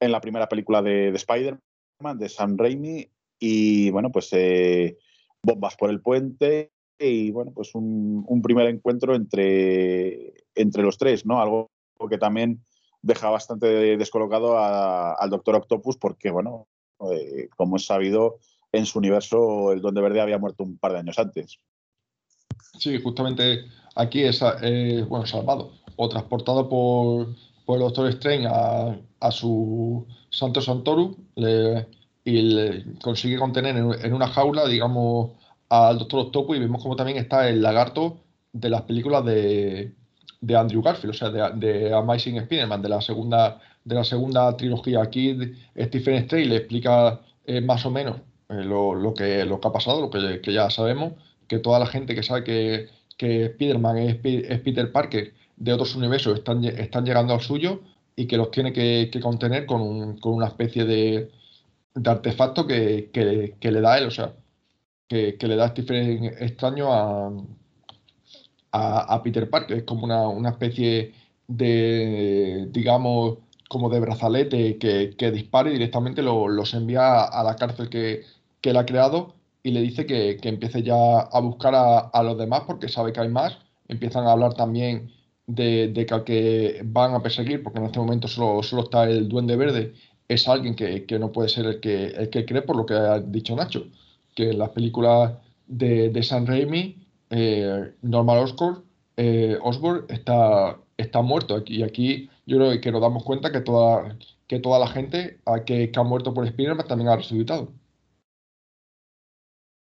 en 0.00 0.12
la 0.12 0.20
primera 0.20 0.48
película 0.48 0.82
de, 0.82 1.10
de 1.10 1.16
Spider-Man 1.16 2.18
de 2.18 2.28
Sam 2.28 2.56
Raimi 2.56 3.10
y 3.38 3.90
bueno, 3.90 4.10
pues 4.10 4.28
eh, 4.32 4.96
bombas 5.42 5.76
por 5.76 5.90
el 5.90 6.00
puente 6.00 6.72
y 6.98 7.30
bueno, 7.30 7.52
pues 7.52 7.74
un, 7.74 8.24
un, 8.26 8.42
primer 8.42 8.66
encuentro 8.68 9.14
entre, 9.14 10.32
entre 10.54 10.82
los 10.82 10.96
tres, 10.96 11.26
¿no? 11.26 11.40
Algo 11.40 11.70
que 12.08 12.18
también 12.18 12.62
deja 13.06 13.30
bastante 13.30 13.96
descolocado 13.96 14.58
a, 14.58 15.12
al 15.14 15.30
Doctor 15.30 15.54
Octopus 15.54 15.96
porque, 15.96 16.30
bueno, 16.30 16.66
eh, 17.12 17.48
como 17.56 17.76
es 17.76 17.86
sabido, 17.86 18.38
en 18.72 18.84
su 18.84 18.98
universo 18.98 19.72
el 19.72 19.80
Duende 19.80 20.00
Verde 20.00 20.20
había 20.20 20.38
muerto 20.38 20.64
un 20.64 20.76
par 20.76 20.92
de 20.92 20.98
años 20.98 21.18
antes. 21.18 21.60
Sí, 22.78 23.00
justamente 23.00 23.64
aquí 23.94 24.24
es, 24.24 24.42
eh, 24.62 25.04
bueno, 25.08 25.24
salvado 25.24 25.72
o 25.94 26.08
transportado 26.08 26.68
por, 26.68 27.28
por 27.64 27.76
el 27.76 27.84
Doctor 27.84 28.08
Strange 28.08 28.48
a, 28.48 29.30
su 29.30 30.06
Santo 30.30 30.60
Santorum 30.60 31.14
y 32.24 32.42
le 32.42 32.84
consigue 33.02 33.38
contener 33.38 33.76
en, 33.76 33.92
en, 34.04 34.14
una 34.14 34.28
jaula, 34.28 34.66
digamos, 34.66 35.30
al 35.68 35.98
Doctor 35.98 36.26
Octopus 36.26 36.56
y 36.56 36.60
vemos 36.60 36.82
como 36.82 36.96
también 36.96 37.18
está 37.18 37.48
el 37.48 37.62
lagarto 37.62 38.18
de 38.52 38.70
las 38.70 38.82
películas 38.82 39.24
de, 39.24 39.94
de 40.40 40.56
Andrew 40.56 40.82
Garfield, 40.82 41.14
o 41.14 41.18
sea, 41.18 41.30
de, 41.30 41.66
de 41.66 41.94
Amazing 41.94 42.36
Spider-Man, 42.38 42.82
de 42.82 42.88
la 42.88 43.00
segunda 43.00 43.60
de 43.86 43.94
la 43.94 44.04
segunda 44.04 44.56
trilogía. 44.56 45.00
Aquí 45.00 45.38
Stephen 45.78 46.24
Stray 46.24 46.44
le 46.44 46.56
explica 46.56 47.20
eh, 47.46 47.60
más 47.60 47.86
o 47.86 47.90
menos 47.90 48.16
eh, 48.48 48.64
lo, 48.64 48.94
lo, 48.94 49.14
que, 49.14 49.44
lo 49.44 49.60
que 49.60 49.68
ha 49.68 49.72
pasado, 49.72 50.00
lo 50.00 50.10
que, 50.10 50.40
que, 50.42 50.52
ya 50.52 50.68
sabemos, 50.70 51.14
que 51.46 51.60
toda 51.60 51.78
la 51.78 51.86
gente 51.86 52.14
que 52.14 52.24
sabe 52.24 52.44
que, 52.44 52.88
que 53.16 53.44
Spider-Man 53.46 53.98
es, 53.98 54.16
Peter 54.16 54.90
Parker 54.92 55.32
de 55.56 55.72
otros 55.72 55.94
universos 55.94 56.38
están, 56.38 56.64
están 56.64 57.04
llegando 57.04 57.32
al 57.32 57.40
suyo 57.40 57.80
y 58.16 58.26
que 58.26 58.36
los 58.36 58.50
tiene 58.50 58.72
que, 58.72 59.08
que 59.12 59.20
contener 59.20 59.66
con, 59.66 60.18
con, 60.18 60.34
una 60.34 60.48
especie 60.48 60.84
de, 60.84 61.30
de 61.94 62.10
artefacto 62.10 62.66
que, 62.66 63.10
que, 63.12 63.70
le 63.70 63.80
da 63.80 63.98
él, 63.98 64.06
o 64.06 64.10
sea, 64.10 64.34
que, 65.08 65.36
le 65.40 65.56
da 65.56 65.68
Stephen 65.68 66.24
extraño 66.40 66.92
a, 66.92 67.30
a, 68.76 69.22
Peter 69.22 69.48
Parker. 69.50 69.78
Es 69.78 69.84
como 69.84 70.04
una, 70.04 70.28
una 70.28 70.50
especie 70.50 71.12
de, 71.48 72.68
digamos, 72.70 73.38
como 73.68 73.88
de 73.90 74.00
brazalete 74.00 74.78
que, 74.78 75.14
que 75.16 75.30
dispare 75.30 75.70
directamente 75.70 76.22
lo, 76.22 76.48
los 76.48 76.74
envía 76.74 77.24
a 77.24 77.42
la 77.42 77.56
cárcel 77.56 77.88
que, 77.88 78.22
él 78.62 78.76
ha 78.76 78.84
creado 78.84 79.32
y 79.62 79.70
le 79.70 79.80
dice 79.80 80.06
que, 80.06 80.40
empiece 80.42 80.82
ya 80.82 81.20
a 81.20 81.40
buscar 81.40 81.72
a, 81.76 82.22
los 82.24 82.36
demás 82.36 82.62
porque 82.66 82.88
sabe 82.88 83.12
que 83.12 83.20
hay 83.20 83.28
más 83.28 83.56
empiezan 83.86 84.26
a 84.26 84.32
hablar 84.32 84.54
también 84.54 85.12
de, 85.46 85.92
que 85.94 86.14
al 86.14 86.24
que 86.24 86.80
van 86.84 87.14
a 87.14 87.22
perseguir, 87.22 87.62
porque 87.62 87.78
en 87.78 87.84
este 87.84 88.00
momento 88.00 88.26
solo, 88.26 88.64
solo 88.64 88.82
está 88.82 89.04
el 89.04 89.28
Duende 89.28 89.54
Verde, 89.54 89.94
es 90.26 90.48
alguien 90.48 90.74
que, 90.74 91.06
no 91.20 91.30
puede 91.30 91.48
ser 91.48 91.66
el 91.66 91.78
que, 91.78 92.06
el 92.06 92.28
que 92.28 92.44
cree, 92.44 92.62
por 92.62 92.74
lo 92.74 92.84
que 92.86 92.94
ha 92.94 93.20
dicho 93.20 93.54
Nacho, 93.54 93.86
que 94.34 94.50
en 94.50 94.58
las 94.58 94.70
películas 94.70 95.34
de, 95.68 96.10
de 96.10 96.22
San 96.24 96.48
Raimi, 96.48 97.05
eh, 97.30 97.94
Norman 98.02 98.38
Osborn, 98.38 98.84
eh, 99.16 99.58
está, 100.08 100.78
está 100.96 101.22
muerto. 101.22 101.62
Y 101.66 101.82
aquí 101.82 102.30
yo 102.46 102.58
creo 102.58 102.80
que 102.80 102.92
nos 102.92 103.00
damos 103.00 103.24
cuenta 103.24 103.52
que 103.52 103.60
toda, 103.60 104.16
que 104.46 104.60
toda 104.60 104.78
la 104.78 104.88
gente 104.88 105.40
que, 105.64 105.90
que 105.90 106.00
ha 106.00 106.02
muerto 106.02 106.34
por 106.34 106.46
Spider-Man 106.46 106.86
también 106.86 107.10
ha 107.10 107.16
resucitado. 107.16 107.72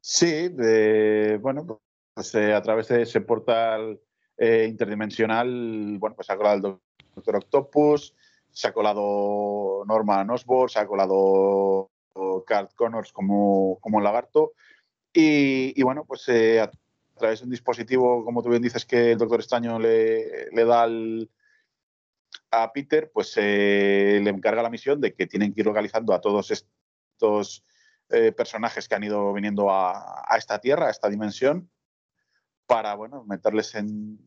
Sí, 0.04 0.49
bueno, 1.39 1.80
pues 2.13 2.34
eh, 2.36 2.54
a 2.54 2.62
través 2.62 2.88
de 2.88 3.04
ese 3.04 3.21
portal 3.21 3.99
eh, 4.38 4.65
interdimensional, 4.67 5.97
bueno, 5.99 6.15
pues 6.15 6.30
ha 6.30 6.38
colado 6.38 6.56
el 6.56 6.80
Doctor 7.15 7.36
Octopus, 7.36 8.15
se 8.51 8.67
ha 8.67 8.73
colado 8.73 9.86
Norman 9.86 10.30
Osborn, 10.30 10.69
se 10.69 10.80
ha 10.80 10.88
colado 10.88 11.91
Carl 12.45 12.69
Connors 12.75 13.13
como, 13.13 13.77
como 13.80 14.01
lagarto. 14.01 14.54
Y, 15.13 15.82
bueno, 15.84 16.06
pues 16.06 16.27
eh, 16.30 16.62
a 16.62 16.71
través 17.21 17.39
de 17.39 17.45
un 17.45 17.51
dispositivo, 17.51 18.25
como 18.25 18.43
tú 18.43 18.49
bien 18.49 18.62
dices, 18.62 18.86
que 18.86 19.13
el 19.13 19.17
Doctor 19.17 19.39
Extraño 19.39 19.79
le, 19.79 20.49
le 20.51 20.65
da 20.65 20.88
a 22.51 22.73
Peter, 22.73 23.10
pues 23.13 23.38
le 23.38 24.29
encarga 24.29 24.62
la 24.62 24.69
misión 24.69 24.99
de 24.99 25.13
que 25.13 25.27
tienen 25.27 25.53
que 25.53 25.62
ir 25.62 25.65
localizando 25.67 26.13
a 26.13 26.19
todos 26.19 26.51
estos 26.51 27.63
eh, 28.10 28.34
personajes 28.34 28.89
que 28.89 28.95
han 28.95 29.05
ido 29.05 29.31
viniendo 29.31 29.71
a, 29.71 30.25
esta 30.38 30.60
tierra, 30.60 30.88
a 30.88 30.91
esta 30.91 31.10
dimensión, 31.10 31.71
para 32.65 32.93
bueno, 32.95 33.23
meterles 33.23 33.73
en, 33.75 34.19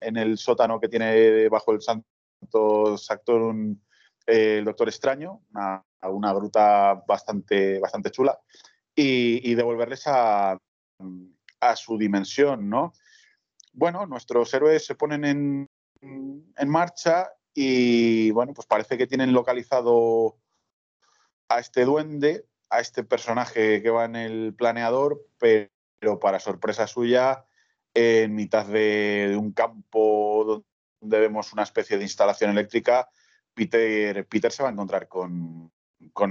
el 0.00 0.38
sótano 0.38 0.80
que 0.80 0.88
tiene 0.88 1.48
bajo 1.48 1.72
el 1.72 1.80
Santo 1.80 2.96
Sanctorum 2.96 3.78
eh, 4.26 4.58
el 4.58 4.64
Doctor 4.64 4.88
Extraño, 4.88 5.42
una, 5.52 6.32
gruta 6.32 6.94
bastante, 7.06 7.78
bastante 7.78 8.10
chula, 8.10 8.38
y, 8.94 9.54
devolverles 9.54 10.02
a, 10.06 10.58
su 11.76 11.98
dimensión, 11.98 12.68
¿no? 12.68 12.92
Bueno, 13.72 14.06
nuestros 14.06 14.52
héroes 14.54 14.84
se 14.86 14.94
ponen 14.94 15.24
en, 15.24 15.66
en 16.00 16.68
marcha 16.68 17.30
y 17.54 18.30
bueno, 18.30 18.54
pues 18.54 18.66
parece 18.66 18.96
que 18.96 19.06
tienen 19.06 19.32
localizado 19.32 20.38
a 21.48 21.60
este 21.60 21.84
duende 21.84 22.44
a 22.70 22.80
este 22.80 23.04
personaje 23.04 23.82
que 23.82 23.90
va 23.90 24.04
en 24.04 24.16
el 24.16 24.54
planeador, 24.54 25.26
pero 25.38 26.18
para 26.20 26.40
sorpresa 26.40 26.86
suya, 26.86 27.44
en 27.94 28.34
mitad 28.34 28.66
de, 28.66 29.34
un 29.38 29.52
campo 29.52 30.64
donde 31.00 31.20
vemos 31.20 31.52
una 31.52 31.62
especie 31.62 31.96
de 31.96 32.04
instalación 32.04 32.50
eléctrica, 32.50 33.08
Peter, 33.54 34.26
Peter 34.26 34.52
se 34.52 34.62
va 34.62 34.68
a 34.68 34.72
encontrar 34.72 35.08
con, 35.08 35.72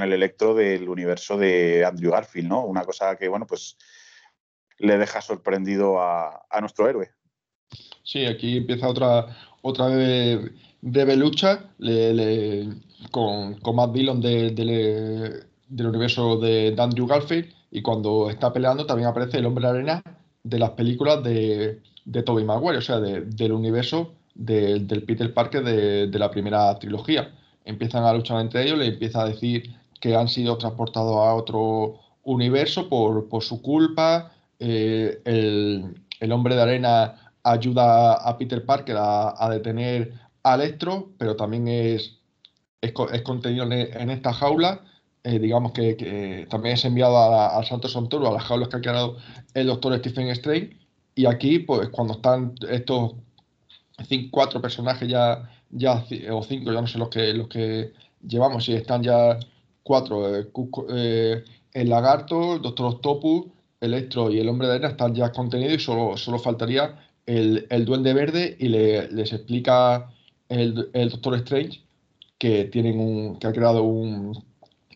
el 0.02 0.13
electro 0.13 0.54
del 0.54 0.88
universo 0.88 1.38
de 1.38 1.84
Andrew 1.86 2.12
Garfield, 2.12 2.50
¿no? 2.50 2.66
Una 2.66 2.84
cosa 2.84 3.16
que, 3.16 3.28
bueno, 3.28 3.48
pues 3.48 3.78
le 4.80 4.98
deja 4.98 5.22
sorprendido 5.22 6.02
a, 6.02 6.46
nuestro 6.60 6.88
héroe. 6.90 7.10
Sí, 8.04 8.26
aquí 8.26 8.58
empieza 8.58 8.88
otra, 8.88 9.38
otra 9.62 9.88
breve, 10.82 11.16
lucha 11.16 11.70
con, 13.12 13.56
con 13.56 13.76
Matt 13.76 13.92
Dillon 13.92 14.22
de, 14.22 14.52
de, 14.52 15.44
del 15.68 15.88
universo 15.88 16.38
de 16.38 16.76
Andrew 16.78 17.08
Garfield 17.08 17.54
y 17.72 17.82
cuando 17.82 18.30
está 18.30 18.54
peleando 18.54 18.86
también 18.86 19.10
aparece 19.10 19.40
el 19.40 19.46
hombre 19.46 19.66
de 19.66 19.70
arena 19.70 20.04
de 20.44 20.60
las 20.60 20.72
películas 20.72 21.24
de, 21.24 21.82
de 22.06 22.24
Tobey 22.24 22.46
Maguire, 22.46 22.78
o 22.78 22.82
sea, 22.82 23.00
del 23.00 23.52
universo 23.52 24.13
del 24.34 25.04
Peter 25.06 25.34
Parker 25.34 25.63
de, 25.63 26.20
la 26.20 26.32
primera 26.32 26.78
trilogía. 26.80 27.32
Empiezan 27.66 28.06
a 28.06 28.13
luchar 28.13 28.40
entre 28.40 28.63
ellos, 28.63 28.78
le 28.78 28.88
empieza 28.88 29.22
a 29.22 29.28
decir 29.28 29.76
que 30.00 30.16
han 30.16 30.30
sido 30.30 30.58
transportados 30.58 31.18
a 31.18 31.34
otro 31.34 32.00
universo 32.24 32.88
por, 32.88 33.28
su 33.44 33.62
culpa. 33.62 34.32
Eh, 34.60 35.22
el, 35.26 36.32
hombre 36.32 36.56
de 36.56 36.62
arena 36.62 37.34
ayuda 37.43 38.13
a 38.13 38.38
Peter 38.38 38.65
Parker 38.65 38.96
a, 39.00 39.50
detener 39.52 40.13
a 40.43 40.56
Electro, 40.56 41.12
pero 41.17 41.36
también 41.36 41.67
es, 41.67 42.20
es, 42.82 42.91
contenido 43.24 43.72
en 43.72 44.10
esta 44.10 44.34
jaula 44.34 44.82
eh, 45.28 45.39
digamos 45.39 45.74
que, 45.74 46.48
también 46.50 46.76
es 46.76 46.86
enviado 46.86 47.17
al 47.17 47.65
Santo 47.65 47.89
Santoro, 47.89 48.30
a 48.30 48.32
las 48.32 48.43
jaulas 48.46 48.70
que 48.70 48.78
ha 48.78 48.82
creado 48.82 49.17
el 49.54 49.67
doctor 49.67 49.98
Stephen 49.98 50.30
Strange. 50.30 50.78
Y 51.15 51.26
aquí, 51.26 51.60
pues 51.60 51.89
cuando 51.89 52.13
están 52.13 52.56
estos 52.70 53.15
cuatro 54.32 54.62
personajes 54.62 55.06
ya, 55.10 55.50
ya, 55.70 56.06
o 56.32 56.43
cinco, 56.43 56.72
ya 56.72 56.80
no 56.80 56.88
sé 56.88 56.98
los 56.98 57.10
que, 57.10 57.34
los 57.34 57.50
que 57.50 57.91
llevamos, 58.26 58.70
y 58.70 58.76
están 58.76 59.04
ya 59.04 59.38
cuatro, 59.84 60.34
eh, 60.89 61.43
el 61.74 61.89
lagarto, 61.89 62.56
el 62.56 62.62
doctor 62.62 62.86
Octopus, 62.86 63.48
Electro 63.80 64.32
y 64.32 64.40
el 64.40 64.50
hombre 64.50 64.68
de 64.68 64.74
arena 64.74 64.90
están 64.90 65.13
ya 65.13 65.32
contenidos 65.32 65.76
y 65.76 65.80
solo, 65.80 66.18
solo 66.18 66.40
faltaría 66.40 67.00
el, 67.26 67.86
duende 67.86 68.13
verde 68.13 68.56
y 68.60 68.70
les 68.70 69.34
explica 69.34 70.10
el, 70.50 70.90
el 70.94 71.10
Doctor 71.10 71.36
Strange 71.36 71.84
que 72.38 72.66
tienen 72.66 73.00
un, 73.00 73.40
que 73.40 73.48
ha 73.48 73.54
creado 73.54 73.84
un, 73.84 74.44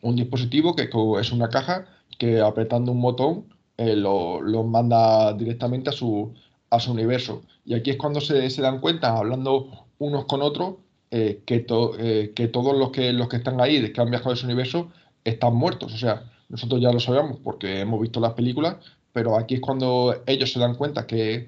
un 0.02 0.16
dispositivo 0.16 0.76
que 0.76 0.90
es 1.20 1.32
una 1.32 1.50
caja 1.50 1.88
que 2.18 2.40
apretando 2.40 2.92
un 2.92 3.02
botón 3.02 3.46
eh, 3.78 3.96
lo, 3.96 4.64
manda 4.64 5.34
directamente 5.34 5.90
a 5.90 5.94
su, 5.94 6.34
a 6.70 6.80
su 6.80 6.92
universo. 6.92 7.42
Y 7.66 7.74
aquí 7.74 7.92
es 7.92 7.98
cuando 7.98 8.22
se, 8.22 8.62
dan 8.62 8.80
cuenta, 8.80 9.18
hablando 9.18 9.88
unos 10.00 10.26
con 10.26 10.42
otros, 10.42 10.76
eh, 11.10 11.42
que, 11.46 11.66
eh, 12.00 12.32
que 12.36 12.48
todos 12.48 12.78
los 12.78 12.92
que, 12.92 13.12
los 13.14 13.28
que 13.28 13.38
están 13.38 13.60
ahí, 13.60 13.92
que 13.92 14.02
han 14.02 14.10
viajado 14.10 14.32
a 14.32 14.34
ese 14.34 14.46
universo, 14.46 14.92
están 15.24 15.56
muertos. 15.56 15.94
O 15.94 15.98
sea, 15.98 16.32
nosotros 16.52 16.82
ya 16.82 16.92
lo 16.92 17.00
sabemos 17.00 17.40
porque 17.44 17.80
hemos 17.80 18.00
visto 18.02 18.20
las 18.20 18.34
películas, 18.34 18.76
pero 19.14 19.38
aquí 19.38 19.56
es 19.56 19.62
cuando 19.62 20.22
ellos 20.28 20.52
se 20.52 20.60
dan 20.60 20.76
cuenta 20.76 21.08
que, 21.08 21.48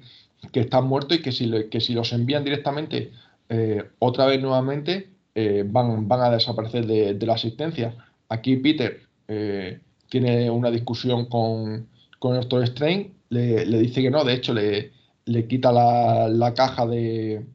están 0.52 0.86
muertos 0.86 1.18
y 1.18 1.22
que 1.22 1.32
si, 1.32 1.50
que 1.70 1.80
si 1.80 1.94
los 1.94 2.12
envían 2.12 2.44
directamente 2.44 3.12
otra 3.98 4.26
vez 4.26 4.42
nuevamente, 4.42 5.08
van, 5.66 6.06
van 6.06 6.20
a 6.20 6.30
desaparecer 6.30 6.86
de, 6.86 7.14
de 7.14 7.26
la 7.26 7.34
asistencia. 7.34 7.94
Aquí 8.28 8.56
Peter 8.56 9.00
eh, 9.28 9.80
tiene 10.08 10.50
una 10.50 10.70
discusión 10.70 11.26
con, 11.26 11.88
con 12.18 12.34
Doctor 12.34 12.62
Strange, 12.64 13.12
le, 13.30 13.64
dice 13.64 14.02
que 14.02 14.10
no, 14.10 14.24
de 14.24 14.34
hecho 14.34 14.54
le, 14.54 14.92
le 15.24 15.46
quita 15.48 15.72
la, 15.72 16.52
caja 16.54 16.86
de, 16.86 17.46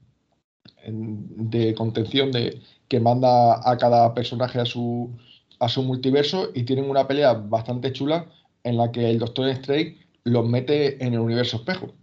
de 0.88 1.74
contención 1.76 2.32
de, 2.32 2.60
que 2.88 3.00
manda 3.00 3.62
a 3.70 3.78
cada 3.78 4.14
personaje 4.14 4.60
a 4.60 4.66
su, 4.66 5.12
a 5.60 5.70
su 5.70 5.84
multiverso 5.84 6.50
y 6.54 6.64
tienen 6.64 6.90
una 6.90 7.08
pelea 7.08 7.34
bastante 7.34 7.92
chula 7.92 8.30
en 8.64 8.78
la 8.78 8.92
que 8.92 9.10
el 9.10 9.20
Doctor 9.20 9.50
Strange 9.50 9.98
los 10.24 10.48
mete 10.48 11.04
en 11.04 11.14
el 11.14 11.20
universo 11.20 11.58
espejo. 11.58 11.94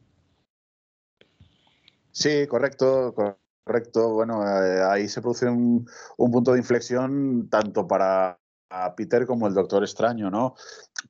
Sí, 2.10 2.46
correcto, 2.46 3.14
correcto. 3.64 4.14
Bueno, 4.14 4.42
eh, 4.42 4.82
ahí 4.82 5.08
se 5.08 5.20
produce 5.20 5.46
un, 5.46 5.86
punto 6.16 6.52
de 6.52 6.58
inflexión 6.58 7.48
tanto 7.50 7.86
para 7.86 8.38
Peter 8.96 9.26
como 9.26 9.46
el 9.46 9.54
Doctor 9.54 9.82
Extraño, 9.82 10.30
¿no? 10.30 10.54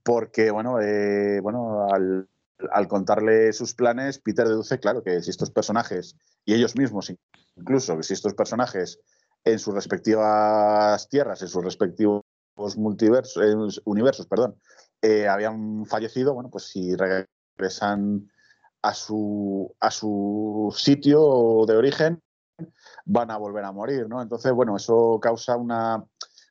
Porque, 0.02 0.50
bueno, 0.50 0.80
eh, 0.80 1.40
bueno 1.40 1.86
al, 1.92 2.88
contarle 2.88 3.52
sus 3.52 3.74
planes, 3.74 4.18
Peter 4.18 4.48
deduce, 4.48 4.80
claro, 4.80 5.02
que 5.02 5.22
si 5.22 5.30
estos 5.30 5.50
personajes, 5.50 6.16
y 6.44 6.54
ellos 6.54 6.76
mismos 6.76 7.12
incluso, 7.56 7.96
que 7.96 8.02
si 8.02 8.14
estos 8.14 8.34
personajes 8.34 8.98
en 9.44 9.58
sus 9.60 9.74
respectivas 9.74 11.08
tierras, 11.08 11.40
en 11.42 11.48
sus 11.48 11.62
respectivos 11.62 12.22
multiversos, 12.76 13.82
universos, 13.84 14.26
perdón, 14.26 14.56
eh, 15.02 15.28
habían 15.28 15.84
fallecido, 15.86 16.34
bueno, 16.34 16.50
pues 16.50 16.64
si 16.64 16.94
regresan 16.96 18.30
a 18.82 18.94
su, 18.94 19.74
a 19.80 19.90
su 19.90 20.74
sitio 20.76 21.64
de 21.66 21.76
origen, 21.76 22.22
van 23.04 23.30
a 23.30 23.36
volver 23.36 23.64
a 23.64 23.72
morir, 23.72 24.08
¿no? 24.08 24.22
Entonces, 24.22 24.52
bueno, 24.52 24.76
eso 24.76 25.18
causa 25.20 25.56
una, 25.56 26.04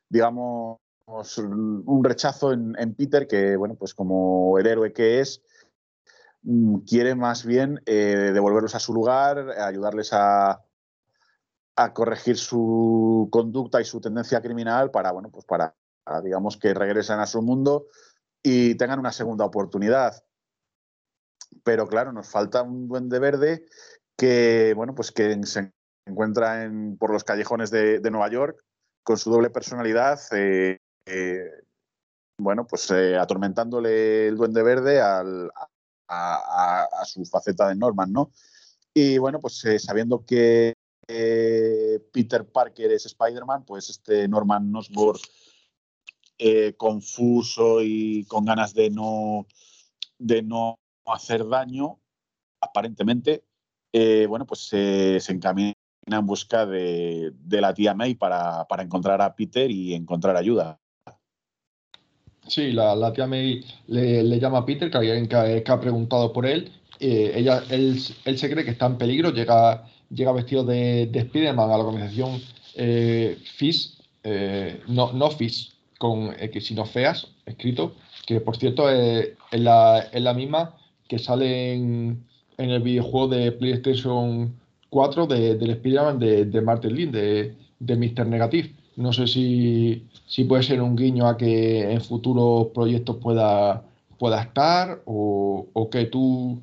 digamos, 0.08 0.78
un 1.06 2.04
rechazo 2.04 2.52
en, 2.52 2.94
Peter 2.94 3.26
que, 3.26 3.56
bueno, 3.56 3.74
pues 3.76 3.94
como 3.94 4.58
el 4.58 4.66
héroe 4.66 4.92
que 4.92 5.20
es, 5.20 5.42
mm, 6.42 6.78
quiere 6.80 7.14
más 7.14 7.44
bien 7.44 7.80
eh, 7.86 8.30
devolverlos 8.32 8.74
a 8.74 8.80
su 8.80 8.92
lugar, 8.94 9.50
ayudarles 9.58 10.12
a, 10.12 10.62
a 11.76 11.92
corregir 11.92 12.38
su 12.38 13.28
conducta 13.30 13.80
y 13.80 13.84
su 13.84 14.00
tendencia 14.00 14.40
criminal 14.40 14.90
para, 14.90 15.12
bueno, 15.12 15.30
pues 15.30 15.44
para, 15.44 15.74
digamos, 16.22 16.56
que 16.56 16.74
regresen 16.74 17.20
a 17.20 17.26
su 17.26 17.42
mundo 17.42 17.86
y 18.42 18.76
tengan 18.76 19.00
una 19.00 19.12
segunda 19.12 19.44
oportunidad. 19.44 20.24
Pero 21.64 21.86
claro, 21.88 22.12
nos 22.12 22.28
falta 22.28 22.62
un 22.62 22.86
duende 22.88 23.18
verde 23.18 23.66
que, 24.16 24.72
bueno, 24.74 24.94
pues 24.94 25.12
que 25.12 25.42
se 25.44 25.72
encuentra 26.06 26.62
en, 26.64 26.96
por 26.96 27.12
los 27.12 27.24
callejones 27.24 27.70
de, 27.70 28.00
Nueva 28.10 28.30
York 28.30 28.64
con 29.02 29.18
su 29.18 29.30
doble 29.30 29.50
personalidad, 29.50 30.20
eh, 30.32 30.78
eh, 31.06 31.50
bueno, 32.38 32.66
pues 32.66 32.90
eh, 32.90 33.16
atormentándole 33.16 34.28
el 34.28 34.36
duende 34.36 34.62
verde 34.62 35.00
a, 35.00 35.24
su 37.04 37.24
faceta 37.24 37.68
de 37.68 37.76
Norman, 37.76 38.12
¿no? 38.12 38.30
Y 38.94 39.18
bueno, 39.18 39.40
pues 39.40 39.64
sabiendo 39.78 40.24
que 40.24 40.74
Peter 41.06 42.44
Parker 42.46 42.92
es 42.92 43.06
Spider-Man, 43.06 43.64
pues 43.64 43.90
este 43.90 44.26
Norman 44.28 44.74
Osborn 44.74 45.20
confuso 46.76 47.82
y 47.82 48.24
con 48.24 48.44
ganas 48.44 48.74
de 48.74 48.90
no, 48.90 49.46
de 50.18 50.42
no 50.42 50.78
hacer 51.06 51.46
daño, 51.48 51.98
aparentemente, 52.60 53.44
bueno, 54.28 54.46
pues 54.46 54.60
se 54.60 55.32
encamina 55.32 55.74
en 56.06 56.26
busca 56.26 56.66
de, 56.66 57.32
la 57.48 57.74
tía 57.74 57.94
May 57.94 58.14
para, 58.14 58.66
encontrar 58.78 59.20
a 59.20 59.34
Peter 59.34 59.70
y 59.70 59.94
encontrar 59.94 60.36
ayuda. 60.36 60.78
Sí, 62.46 62.72
la, 62.72 63.12
tía 63.12 63.26
May 63.26 63.64
le, 63.88 64.38
llama 64.38 64.58
a 64.58 64.66
Peter, 64.66 64.90
que 64.90 64.98
alguien 64.98 65.28
que, 65.28 65.64
ha 65.66 65.80
preguntado 65.80 66.32
por 66.32 66.46
él. 66.46 66.72
Eh, 67.00 67.32
ella, 67.34 67.62
él, 67.70 67.98
se 67.98 68.50
cree 68.50 68.64
que 68.64 68.70
está 68.70 68.86
en 68.86 68.98
peligro, 68.98 69.30
llega, 69.30 69.84
llega 70.10 70.32
vestido 70.32 70.64
de, 70.64 71.06
de 71.06 71.18
Spider-Man 71.20 71.70
a 71.70 71.76
la 71.76 71.84
organización 71.84 72.40
eh, 72.74 73.38
FIS, 73.56 73.98
eh, 74.22 74.82
no, 74.86 75.12
no 75.12 75.30
FIS 75.30 75.75
con 75.98 76.34
X, 76.38 76.66
sino 76.66 76.84
FEAS, 76.84 77.28
escrito, 77.46 77.94
que 78.26 78.40
por 78.40 78.56
cierto 78.56 78.90
es, 78.90 79.36
la, 79.52 80.08
la, 80.12 80.34
misma 80.34 80.76
que 81.08 81.18
sale 81.18 81.74
en, 81.74 82.24
en 82.58 82.70
el 82.70 82.82
videojuego 82.82 83.28
de 83.28 83.52
PlayStation 83.52 84.54
4 84.90 85.26
de, 85.26 85.56
del 85.56 85.70
Spider-Man 85.70 86.18
de, 86.18 86.60
Martin 86.62 86.94
Lin, 86.94 87.12
de, 87.12 87.54
de 87.78 87.96
Mr. 87.96 88.26
Negative. 88.26 88.74
No 88.96 89.12
sé 89.12 89.26
si, 89.26 90.06
puede 90.48 90.62
ser 90.62 90.80
un 90.80 90.96
guiño 90.96 91.26
a 91.26 91.36
que 91.36 91.92
en 91.92 92.00
futuros 92.00 92.68
proyectos 92.68 93.16
pueda, 93.16 93.84
pueda 94.18 94.40
estar 94.42 95.02
o, 95.04 95.88
que 95.90 96.06
tú, 96.06 96.62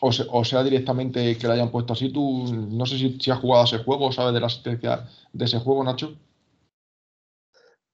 o, 0.00 0.44
sea 0.44 0.64
directamente 0.64 1.36
que 1.36 1.46
lo 1.46 1.52
hayan 1.52 1.70
puesto 1.70 1.92
así. 1.92 2.10
Tú 2.10 2.44
no 2.52 2.86
sé 2.86 2.96
si, 2.98 3.18
si 3.20 3.30
has 3.30 3.38
jugado 3.38 3.62
a 3.62 3.66
ese 3.66 3.78
juego 3.78 4.06
o 4.06 4.12
sabes 4.12 4.32
de 4.34 4.40
la 4.40 4.46
existencia 4.46 5.06
de 5.32 5.44
ese 5.44 5.58
juego, 5.58 5.84
Nacho. 5.84 6.14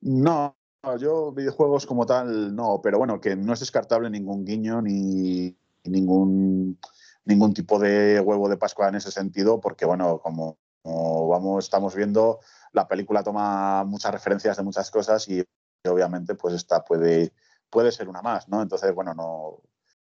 No, 0.03 0.55
yo 0.99 1.33
videojuegos 1.33 1.87
como 1.87 2.07
tal 2.07 2.55
no, 2.55 2.81
pero 2.83 2.99
bueno, 2.99 3.21
que 3.21 3.37
no 3.37 3.53
es 3.53 3.61
descartable 3.61 4.11
ningún 4.11 4.45
guiño 4.45 4.83
ni 4.83 5.57
ningún 5.85 6.79
ningún 7.25 7.55
tipo 7.55 7.79
de 7.79 8.21
huevo 8.21 8.49
de 8.49 8.57
Pascua 8.57 8.89
en 8.89 8.97
ese 8.97 9.11
sentido, 9.11 9.61
porque 9.61 9.87
bueno, 9.87 10.21
como, 10.21 10.59
vamos, 10.83 11.65
estamos 11.65 11.95
viendo, 11.95 12.41
la 12.73 12.87
película 12.87 13.23
toma 13.23 13.85
muchas 13.85 14.13
referencias 14.13 14.57
de 14.57 14.63
muchas 14.63 14.91
cosas 14.91 15.27
y 15.29 15.43
obviamente 15.89 16.35
pues 16.35 16.55
esta 16.55 16.85
puede, 16.85 17.33
puede 17.71 17.93
ser 17.93 18.09
una 18.09 18.23
más, 18.23 18.49
¿no? 18.49 18.63
Entonces, 18.63 18.95
bueno, 18.95 19.15
no 19.15 19.63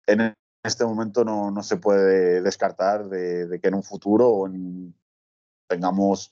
en 0.07 0.35
este 0.63 0.85
momento 0.85 1.23
no, 1.23 1.63
se 1.63 1.77
puede 1.77 2.41
descartar 2.41 3.07
de, 3.07 3.59
que 3.61 3.67
en 3.67 3.75
un 3.75 3.83
futuro 3.83 4.45
tengamos 5.67 6.31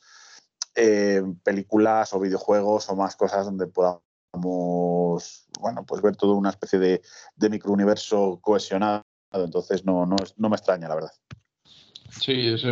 eh, 0.75 1.23
películas 1.43 2.13
o 2.13 2.19
videojuegos 2.19 2.89
o 2.89 2.95
más 2.95 3.15
cosas 3.15 3.45
donde 3.45 3.67
podamos 3.67 4.02
bueno, 4.33 5.85
pues 5.85 6.01
ver 6.01 6.15
todo 6.15 6.33
una 6.33 6.49
especie 6.49 6.79
de, 6.79 7.01
de 7.35 7.49
microuniverso 7.49 8.39
cohesionado 8.41 9.03
entonces 9.41 9.85
no, 9.85 10.05
no, 10.05 10.15
no 10.37 10.49
me 10.49 10.55
extraña, 10.55 10.87
la 10.87 10.95
verdad. 10.95 11.11
Sí, 12.21 12.47
es 12.47 12.63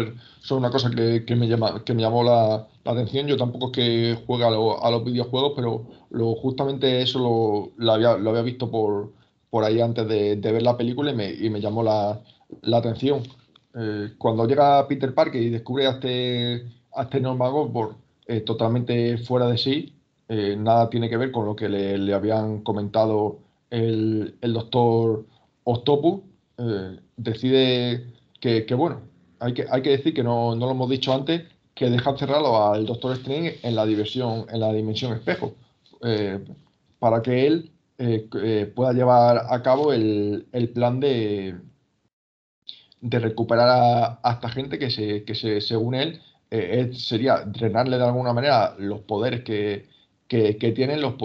una 0.51 0.69
cosa 0.69 0.91
que, 0.91 1.35
me 1.35 1.47
llama, 1.47 1.83
que 1.83 1.93
me 1.93 2.03
llamó 2.03 2.23
la, 2.23 2.67
atención. 2.85 3.27
Yo 3.27 3.37
tampoco 3.37 3.67
es 3.67 3.71
que 3.71 4.23
juegue 4.25 4.45
a, 4.45 4.51
los 4.51 5.03
videojuegos, 5.03 5.53
pero 5.55 5.87
lo, 6.11 6.35
justamente 6.35 7.01
eso 7.01 7.73
lo, 7.77 7.91
había, 7.91 8.17
lo 8.17 8.29
había 8.29 8.43
visto 8.43 8.69
por, 8.69 9.13
por 9.49 9.63
ahí 9.63 9.81
antes 9.81 10.07
de, 10.07 10.35
ver 10.35 10.61
la 10.61 10.77
película 10.77 11.11
y 11.11 11.15
me, 11.15 11.31
y 11.31 11.49
me 11.49 11.59
llamó 11.59 11.81
la, 11.81 12.21
atención. 12.71 13.23
Eh, 13.73 14.13
cuando 14.17 14.45
llega 14.45 14.87
Peter 14.87 15.13
Parker 15.13 15.41
y 15.41 15.49
descubre 15.49 15.87
a 15.87 15.91
este, 15.91 16.67
a 16.93 17.03
este 17.03 17.19
Norman 17.19 17.51
Osborn 17.53 17.95
eh, 18.27 18.41
totalmente 18.41 19.17
fuera 19.17 19.47
de 19.47 19.57
sí, 19.57 19.95
eh, 20.33 20.55
nada 20.55 20.89
tiene 20.89 21.09
que 21.09 21.17
ver 21.17 21.29
con 21.29 21.45
lo 21.45 21.57
que 21.57 21.67
le, 21.67 22.13
habían 22.13 22.61
comentado 22.61 23.39
el, 23.69 24.37
el 24.39 24.53
doctor 24.53 25.25
Octopus 25.65 26.21
eh, 26.57 26.99
decide 27.17 28.13
que, 28.39 28.63
bueno, 28.73 29.01
hay 29.41 29.53
que, 29.53 29.65
hay 29.69 29.81
que 29.81 29.89
decir 29.89 30.13
que 30.13 30.23
no, 30.23 30.55
lo 30.55 30.71
hemos 30.71 30.89
dicho 30.89 31.13
antes, 31.13 31.43
que 31.75 31.89
deja 31.89 32.15
cerrado 32.17 32.71
al 32.71 32.85
Doctor 32.85 33.11
Strange 33.17 33.59
en 33.61 33.75
la 33.75 33.85
diversión, 33.85 34.45
en 34.49 34.61
la 34.61 34.71
dimensión 34.71 35.11
espejo, 35.11 35.53
eh, 36.01 36.39
para 36.97 37.21
que 37.21 37.47
él 37.47 37.71
pueda 38.73 38.93
llevar 38.93 39.47
a 39.49 39.61
cabo 39.61 39.91
el, 39.91 40.45
plan 40.73 41.01
de, 41.01 41.57
de 43.01 43.19
recuperar 43.19 44.19
a, 44.23 44.31
esta 44.31 44.47
gente 44.47 44.79
que, 44.79 44.89
se, 44.89 45.25
que 45.25 45.35
se, 45.35 45.59
según 45.59 45.95
él, 45.95 46.21
sería 46.93 47.39
drenarle 47.45 47.97
de 47.97 48.05
alguna 48.05 48.31
manera 48.31 48.75
los 48.79 49.01
poderes 49.01 49.43
que, 49.43 49.91
que, 50.31 50.71
tienen 50.73 51.01
los, 51.01 51.15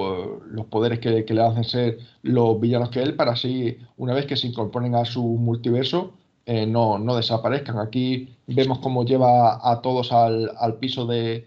los 0.50 0.66
poderes 0.66 0.98
que, 0.98 1.10
le 1.10 1.40
hacen 1.40 1.62
ser 1.62 1.98
los 2.22 2.60
villanos 2.60 2.90
que 2.90 3.00
él, 3.00 3.14
para 3.14 3.32
así, 3.32 3.78
una 3.96 4.14
vez 4.14 4.26
que 4.26 4.36
se 4.36 4.48
incorporen 4.48 4.96
a 4.96 5.04
su 5.04 5.22
multiverso, 5.22 6.14
eh, 6.44 6.66
no, 6.66 6.98
no, 6.98 7.14
desaparezcan. 7.14 7.78
Aquí 7.78 8.36
vemos 8.48 8.80
cómo 8.80 9.04
lleva 9.04 9.60
a 9.62 9.80
todos 9.80 10.10
al, 10.10 10.50
piso 10.80 11.06
de, 11.06 11.46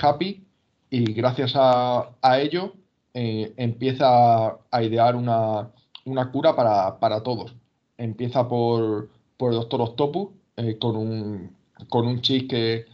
Happy 0.00 0.46
y 0.88 1.12
gracias 1.12 1.52
a, 1.56 2.08
ello 2.40 2.72
eh, 3.12 3.52
empieza 3.58 4.56
a 4.70 4.82
idear 4.82 5.14
una, 5.14 5.72
cura 6.32 6.56
para, 6.56 7.22
todos. 7.22 7.54
Empieza 7.98 8.48
por, 8.48 9.10
por 9.36 9.52
el 9.52 9.58
Doctor 9.58 9.82
Octopus 9.82 10.28
eh, 10.56 10.78
con, 10.78 10.96
un, 10.96 11.50
con 11.90 12.06
un 12.06 12.22
chip 12.22 12.48
que 12.48 12.86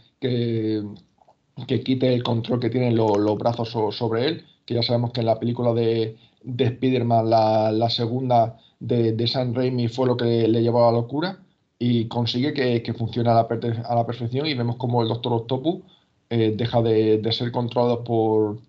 quite 1.67 2.13
el 2.13 2.23
control 2.23 2.59
que 2.59 2.69
tienen 2.69 2.95
los 2.95 3.37
brazos 3.37 3.69
sobre 3.69 4.27
él, 4.27 4.45
que 4.65 4.73
ya 4.73 4.83
sabemos 4.83 5.11
que 5.11 5.21
en 5.21 5.27
la 5.27 5.39
película 5.39 5.73
de, 5.73 6.17
de 6.43 6.63
Spider-Man, 6.65 7.29
la, 7.29 7.89
segunda 7.89 8.57
de, 8.79 9.13
de 9.13 9.27
Sam 9.27 9.53
Raimi, 9.53 9.87
fue 9.87 10.07
lo 10.07 10.17
que 10.17 10.47
le, 10.47 10.61
llevó 10.61 10.87
a 10.87 10.91
la 10.91 10.99
locura 10.99 11.39
y 11.77 12.07
consigue 12.07 12.53
que, 12.53 12.93
funcione 12.93 13.29
a 13.29 13.33
la, 13.33 13.47
a 13.85 13.95
la, 13.95 14.05
perfección 14.05 14.45
y 14.47 14.53
vemos 14.53 14.75
como 14.77 15.01
el 15.01 15.07
Doctor 15.07 15.33
Octopus 15.33 15.81
eh, 16.29 16.53
deja 16.55 16.81
de, 16.81 17.21
ser 17.31 17.51
controlado 17.51 18.03
por, 18.03 18.59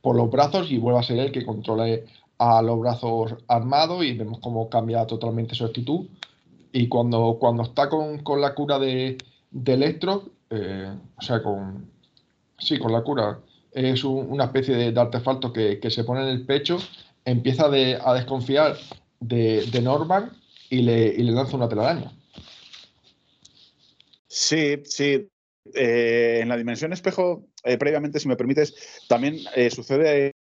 por 0.00 0.16
los 0.16 0.30
brazos 0.30 0.70
y 0.70 0.78
vuelve 0.78 1.00
a 1.00 1.02
ser 1.02 1.18
él 1.18 1.32
que 1.32 1.44
controle 1.44 2.06
a 2.38 2.62
los 2.62 2.80
brazos 2.80 3.34
armados 3.48 4.04
y 4.04 4.12
vemos 4.12 4.38
cómo 4.40 4.68
cambia 4.70 5.06
totalmente 5.06 5.54
su 5.54 5.64
actitud. 5.64 6.06
Y 6.72 6.88
cuando, 6.88 7.36
cuando 7.40 7.62
está 7.62 7.88
con, 7.88 8.40
la 8.40 8.54
cura 8.54 8.78
de, 8.78 9.18
de 9.50 9.72
Electro 9.74 10.24
eh, 10.50 10.94
o 11.16 11.22
sea, 11.22 11.42
con, 11.42 11.90
sí, 12.58 12.78
con 12.78 12.92
la 12.92 13.02
cura, 13.02 13.40
es 13.72 14.04
una 14.04 14.44
especie 14.44 14.76
de, 14.76 15.00
artefacto 15.00 15.52
que, 15.52 15.80
se 15.90 16.04
pone 16.04 16.22
en 16.22 16.28
el 16.28 16.46
pecho, 16.46 16.78
empieza 17.24 17.66
a 17.66 18.14
desconfiar 18.14 18.76
de, 19.20 19.80
Norman 19.82 20.32
y 20.70 20.82
le, 20.82 21.18
lanza 21.18 21.56
una 21.56 21.68
telaraña. 21.68 22.12
Sí, 24.28 24.82
sí. 24.84 25.28
Eh, 25.74 26.38
en 26.42 26.48
la 26.48 26.56
dimensión 26.56 26.92
espejo, 26.92 27.48
eh, 27.64 27.76
previamente, 27.76 28.20
si 28.20 28.28
me 28.28 28.36
permites, 28.36 29.04
también 29.08 29.40
sucede 29.70 30.32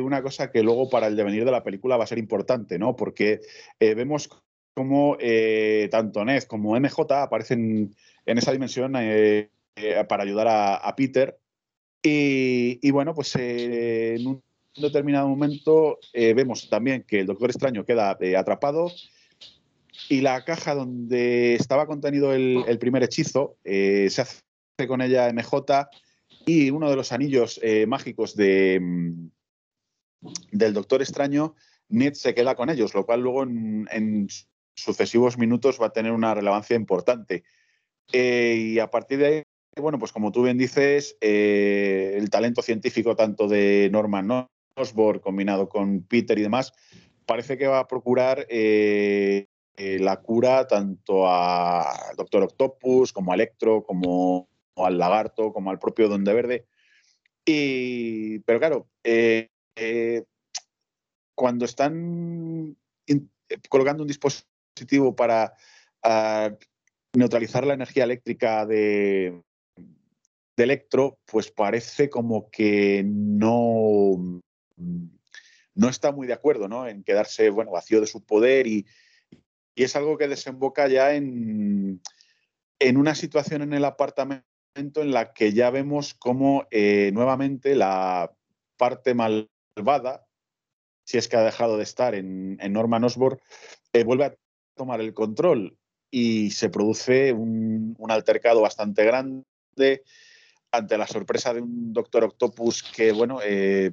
una 0.00 0.22
cosa 0.22 0.50
que 0.50 0.62
luego 0.62 0.88
para 0.88 1.06
el 1.06 1.16
devenir 1.16 1.44
de 1.44 1.50
la 1.50 1.62
película 1.62 1.96
va 1.96 2.04
a 2.04 2.06
ser 2.06 2.18
importante, 2.18 2.78
¿no? 2.78 2.96
Porque 2.96 3.40
vemos 3.80 4.30
como 4.74 5.18
tanto 5.90 6.24
Ned 6.24 6.44
como 6.44 6.78
MJ 6.78 7.22
aparecen 7.22 7.94
en 8.26 8.38
esa 8.38 8.52
dimensión 8.52 8.94
eh, 8.96 9.50
eh, 9.76 10.04
para 10.08 10.24
ayudar 10.24 10.48
a, 10.48 10.94
Peter. 10.96 11.38
Y, 12.02 12.90
bueno, 12.90 13.14
pues 13.14 13.34
eh, 13.36 14.16
en 14.16 14.26
un 14.26 14.42
determinado 14.76 15.28
momento 15.28 15.98
vemos 16.12 16.68
también 16.68 17.02
que 17.02 17.20
el 17.20 17.26
Doctor 17.26 17.50
Extraño 17.50 17.84
queda 17.84 18.18
atrapado 18.38 18.92
y 20.08 20.20
la 20.20 20.44
caja 20.44 20.74
donde 20.74 21.54
estaba 21.54 21.86
contenido 21.86 22.32
el, 22.32 22.78
primer 22.78 23.02
hechizo 23.02 23.56
se 23.64 24.20
hace 24.20 24.42
con 24.86 25.00
ella 25.00 25.32
MJ 25.32 25.88
y 26.44 26.70
uno 26.70 26.90
de 26.90 26.96
los 26.96 27.10
anillos 27.10 27.60
mágicos 27.88 28.36
de, 28.36 28.78
mm, 28.80 29.30
del 30.52 30.74
Doctor 30.74 31.00
Extraño, 31.00 31.56
Ned 31.88 32.12
se 32.12 32.34
queda 32.34 32.54
con 32.54 32.70
ellos, 32.70 32.94
lo 32.94 33.04
cual 33.04 33.22
luego 33.22 33.42
en 33.42 34.28
sucesivos 34.76 35.38
minutos 35.38 35.80
va 35.80 35.86
a 35.86 35.92
tener 35.92 36.12
una 36.12 36.34
relevancia 36.34 36.76
importante. 36.76 37.44
Eh, 38.12 38.56
y 38.58 38.78
a 38.78 38.90
partir 38.90 39.18
de 39.18 39.26
ahí, 39.26 39.42
bueno, 39.80 39.98
pues 39.98 40.12
como 40.12 40.32
tú 40.32 40.42
bien 40.42 40.58
dices, 40.58 41.16
eh, 41.20 42.14
el 42.16 42.30
talento 42.30 42.62
científico 42.62 43.16
tanto 43.16 43.48
de 43.48 43.88
Norman 43.92 44.48
Osborn 44.76 45.20
combinado 45.20 45.68
con 45.68 46.02
Peter 46.02 46.38
y 46.38 46.42
demás, 46.42 46.72
parece 47.26 47.58
que 47.58 47.66
va 47.66 47.80
a 47.80 47.88
procurar 47.88 48.46
eh, 48.48 49.46
la 49.76 50.20
cura 50.22 50.66
tanto 50.66 51.30
al 51.30 52.16
Doctor 52.16 52.44
Octopus, 52.44 53.12
como 53.12 53.32
a 53.32 53.34
Electro, 53.34 53.82
como 53.82 54.48
al 54.76 54.98
Lagarto, 54.98 55.52
como 55.52 55.70
al 55.70 55.78
propio 55.78 56.08
Donde 56.08 56.32
Verde. 56.32 56.66
Y, 57.44 58.38
pero 58.40 58.58
claro, 58.58 58.88
cuando 61.34 61.64
están 61.64 62.76
colocando 63.68 64.02
un 64.02 64.08
dispositivo 64.08 65.14
para 65.14 65.52
neutralizar 67.16 67.66
la 67.66 67.74
energía 67.74 68.04
eléctrica 68.04 68.66
de, 68.66 69.42
de 70.56 70.64
Electro, 70.64 71.18
pues 71.24 71.50
parece 71.50 72.10
como 72.10 72.50
que 72.50 73.02
no, 73.06 74.42
no 75.74 75.88
está 75.88 76.12
muy 76.12 76.26
de 76.26 76.34
acuerdo 76.34 76.68
¿no? 76.68 76.86
en 76.86 77.02
quedarse 77.04 77.50
bueno, 77.50 77.72
vacío 77.72 78.00
de 78.00 78.06
su 78.06 78.24
poder 78.24 78.66
y, 78.66 78.86
y 79.74 79.84
es 79.84 79.96
algo 79.96 80.18
que 80.18 80.28
desemboca 80.28 80.88
ya 80.88 81.14
en, 81.14 82.00
en, 82.78 82.96
una 82.96 83.14
situación 83.14 83.62
en 83.62 83.72
el 83.72 83.84
apartamento 83.84 84.44
en 84.96 85.12
la 85.12 85.32
que 85.32 85.52
ya 85.52 85.70
vemos 85.70 86.14
cómo 86.14 86.66
eh, 86.70 87.10
nuevamente 87.12 87.74
la 87.74 88.34
parte 88.76 89.14
malvada, 89.14 90.26
si 91.06 91.16
es 91.16 91.28
que 91.28 91.36
ha 91.36 91.42
dejado 91.42 91.78
de 91.78 91.82
estar 91.82 92.14
en, 92.14 92.58
en 92.60 92.72
Norman 92.74 93.04
Osborn, 93.04 93.38
eh, 93.94 94.04
vuelve 94.04 94.26
a 94.26 94.36
tomar 94.74 95.00
el 95.00 95.14
control 95.14 95.78
y 96.10 96.50
se 96.50 96.70
produce 96.70 97.32
un, 97.32 97.96
altercado 98.08 98.60
bastante 98.60 99.04
grande 99.04 99.44
ante 100.70 100.98
la 100.98 101.06
sorpresa 101.06 101.54
de 101.54 101.60
un 101.60 101.92
Doctor 101.92 102.24
Octopus 102.24 102.82
que, 102.82 103.12
bueno, 103.12 103.40
eh, 103.42 103.92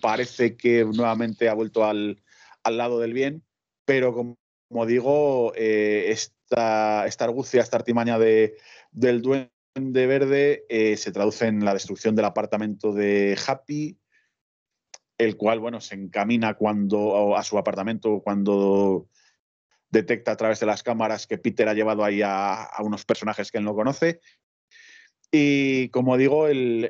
parece 0.00 0.56
que 0.56 0.84
nuevamente 0.84 1.48
ha 1.48 1.54
vuelto 1.54 1.84
al, 1.84 2.22
lado 2.64 2.98
del 3.00 3.12
bien, 3.12 3.42
pero 3.84 4.14
como, 4.14 4.86
digo, 4.86 5.52
eh, 5.56 6.06
esta, 6.10 7.06
esta, 7.06 7.24
argucia, 7.24 7.62
esta 7.62 7.76
artimaña 7.76 8.18
de, 8.18 8.56
del 8.90 9.22
duende 9.22 9.50
verde 10.06 10.64
eh, 10.68 10.96
se 10.96 11.12
traduce 11.12 11.46
en 11.46 11.64
la 11.64 11.74
destrucción 11.74 12.14
del 12.14 12.26
apartamento 12.26 12.92
de 12.92 13.38
Happy, 13.46 13.98
el 15.18 15.36
cual, 15.36 15.60
bueno, 15.60 15.80
se 15.80 15.94
encamina 15.94 16.54
cuando, 16.54 17.36
a 17.36 17.44
su 17.44 17.58
apartamento 17.58 18.20
cuando 18.22 19.08
detecta 19.90 20.32
a 20.32 20.36
través 20.36 20.60
de 20.60 20.66
las 20.66 20.82
cámaras 20.82 21.26
que 21.26 21.38
Peter 21.38 21.68
ha 21.68 21.74
llevado 21.74 22.04
ahí 22.04 22.22
a, 22.22 22.62
a 22.62 22.82
unos 22.82 23.04
personajes 23.04 23.50
que 23.50 23.58
él 23.58 23.64
no 23.64 23.74
conoce 23.74 24.20
y 25.32 25.88
como 25.90 26.16
digo, 26.16 26.48
el, 26.48 26.88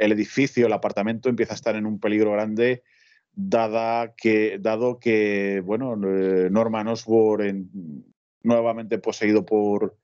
edificio, 0.00 0.66
el 0.66 0.72
apartamento 0.72 1.28
empieza 1.28 1.52
a 1.52 1.56
estar 1.56 1.76
en 1.76 1.86
un 1.86 2.00
peligro 2.00 2.32
grande, 2.32 2.82
dada 3.32 4.14
que, 4.16 4.58
dado 4.60 4.98
que 4.98 5.62
bueno, 5.64 5.94
eh, 5.94 6.48
Norman 6.50 6.88
Osborn, 6.88 7.70
nuevamente 8.42 8.98
poseído 8.98 9.46
por, 9.46 9.96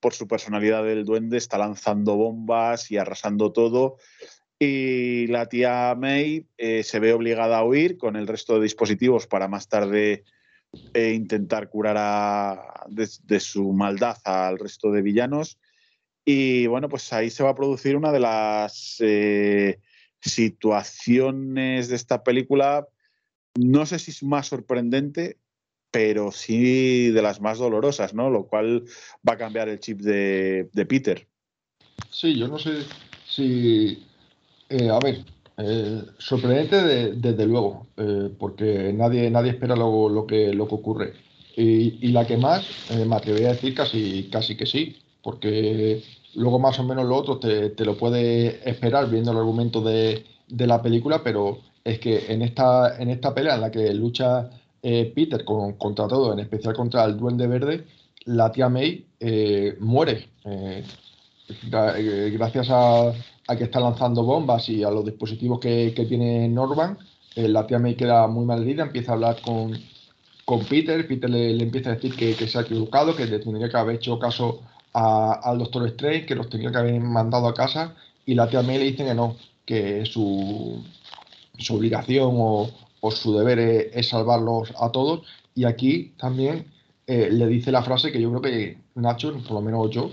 por 0.00 0.14
su 0.14 0.26
personalidad 0.26 0.82
del 0.82 1.04
duende, 1.04 1.36
está 1.36 1.58
lanzando 1.58 2.16
bombas 2.16 2.90
y 2.90 2.96
arrasando 2.96 3.52
todo. 3.52 3.98
Y 4.58 5.26
la 5.26 5.46
tía 5.46 5.94
May 5.98 6.46
eh, 6.56 6.82
se 6.84 7.00
ve 7.00 7.12
obligada 7.12 7.58
a 7.58 7.64
huir 7.64 7.98
con 7.98 8.16
el 8.16 8.26
resto 8.26 8.54
de 8.54 8.62
dispositivos 8.62 9.26
para 9.26 9.48
más 9.48 9.68
tarde 9.68 10.24
eh, 10.94 11.12
intentar 11.14 11.68
curar 11.68 12.86
de, 12.88 13.40
su 13.40 13.72
maldad 13.72 14.18
al 14.24 14.58
resto 14.58 14.92
de 14.92 15.02
villanos. 15.02 15.58
Y 16.24 16.66
bueno, 16.66 16.88
pues 16.88 17.12
ahí 17.12 17.30
se 17.30 17.42
va 17.42 17.50
a 17.50 17.54
producir 17.54 17.96
una 17.96 18.12
de 18.12 18.20
las 18.20 18.96
eh, 19.00 19.80
situaciones 20.20 21.88
de 21.88 21.96
esta 21.96 22.22
película, 22.22 22.86
no 23.58 23.84
sé 23.86 23.98
si 23.98 24.12
es 24.12 24.22
más 24.22 24.46
sorprendente, 24.46 25.38
pero 25.90 26.30
sí 26.30 27.10
de 27.10 27.22
las 27.22 27.40
más 27.40 27.58
dolorosas, 27.58 28.14
¿no? 28.14 28.30
Lo 28.30 28.46
cual 28.46 28.84
va 29.28 29.32
a 29.32 29.38
cambiar 29.38 29.68
el 29.68 29.80
chip 29.80 30.00
de, 30.00 30.68
Peter. 30.88 31.26
Sí, 32.10 32.38
yo 32.38 32.46
no 32.46 32.58
sé 32.58 32.84
si. 33.26 34.06
Eh, 34.68 34.88
a 34.88 35.00
ver, 35.00 35.24
eh, 35.62 36.02
sorprendente 36.18 37.12
desde 37.14 37.46
luego, 37.46 37.86
porque 38.38 38.92
nadie, 38.92 39.30
nadie 39.30 39.52
espera 39.52 39.76
lo, 39.76 40.08
lo, 40.08 40.26
que, 40.26 40.52
lo 40.52 40.66
que 40.68 40.74
ocurre. 40.74 41.12
Y, 41.56 41.98
y 42.06 42.12
la 42.12 42.26
que 42.26 42.36
más, 42.36 42.64
me 43.06 43.14
atrevería 43.14 43.48
a 43.48 43.52
decir 43.52 43.74
casi, 43.74 44.28
casi 44.30 44.56
que 44.56 44.66
sí, 44.66 44.96
porque 45.22 46.02
luego 46.34 46.58
más 46.58 46.78
o 46.78 46.84
menos 46.84 47.06
lo 47.06 47.16
otro 47.16 47.38
te, 47.38 47.84
lo 47.84 47.96
puedes 47.96 48.64
esperar 48.64 49.08
viendo 49.10 49.32
el 49.32 49.38
argumento 49.38 49.80
de, 49.80 50.24
la 50.48 50.82
película, 50.82 51.22
pero 51.22 51.58
es 51.84 51.98
que 51.98 52.32
en 52.32 52.42
esta, 52.42 53.00
en 53.00 53.10
esta 53.10 53.34
pelea 53.34 53.54
en 53.54 53.60
la 53.62 53.70
que 53.70 53.92
lucha 53.94 54.50
eh, 54.82 55.12
Peter 55.14 55.44
con, 55.44 55.74
contra 55.74 56.08
todo, 56.08 56.32
en 56.32 56.40
especial 56.40 56.74
contra 56.74 57.04
el 57.04 57.16
Duende 57.16 57.46
Verde, 57.46 57.86
la 58.24 58.50
tía 58.52 58.68
May 58.68 59.06
eh, 59.18 59.76
muere. 59.80 60.28
Eh, 60.44 60.84
gracias 62.32 62.68
a, 62.70 63.12
que 63.56 63.64
está 63.64 63.80
lanzando 63.80 64.22
bombas 64.22 64.68
y 64.68 64.82
a 64.82 64.90
los 64.90 65.04
dispositivos 65.04 65.58
que, 65.60 65.92
tiene 66.08 66.48
Norman, 66.48 66.98
la 67.36 67.66
tía 67.66 67.78
May 67.78 67.94
queda 67.94 68.26
muy 68.26 68.44
mal 68.44 68.62
herida, 68.62 68.84
empieza 68.84 69.12
a 69.12 69.14
hablar 69.14 69.40
con, 69.40 69.78
con 70.44 70.64
Peter, 70.64 71.06
Peter 71.06 71.30
le, 71.30 71.62
empieza 71.62 71.90
a 71.90 71.94
decir 71.94 72.14
que, 72.14 72.34
que, 72.34 72.48
se 72.48 72.58
ha 72.58 72.62
equivocado, 72.62 73.14
que 73.14 73.26
le 73.26 73.38
tendría 73.38 73.68
que 73.68 73.76
haber 73.76 73.96
hecho 73.96 74.18
caso 74.18 74.62
al 74.92 75.58
Doctor 75.58 75.86
Strange, 75.88 76.26
que 76.26 76.34
los 76.34 76.48
tenía 76.48 76.70
que 76.70 76.78
haber 76.78 77.00
mandado 77.00 77.46
a 77.46 77.54
casa, 77.54 77.94
y 78.26 78.34
la 78.34 78.48
tía 78.48 78.62
May 78.62 78.78
le 78.78 78.84
dice 78.84 79.04
que 79.04 79.14
no, 79.14 79.36
que 79.64 80.04
su, 80.06 80.82
su 81.58 81.76
obligación 81.76 82.32
o, 82.36 82.70
su 83.10 83.36
deber 83.36 83.58
es, 83.58 84.08
salvarlos 84.08 84.72
a 84.80 84.90
todos. 84.90 85.22
Y 85.54 85.64
aquí 85.64 86.12
también 86.18 86.66
eh, 87.06 87.28
le 87.30 87.46
dice 87.46 87.72
la 87.72 87.82
frase 87.82 88.12
que 88.12 88.20
yo 88.20 88.30
creo 88.30 88.42
que 88.42 88.78
Nacho, 88.94 89.32
por 89.32 89.52
lo 89.52 89.60
menos 89.60 89.90
yo, 89.90 90.10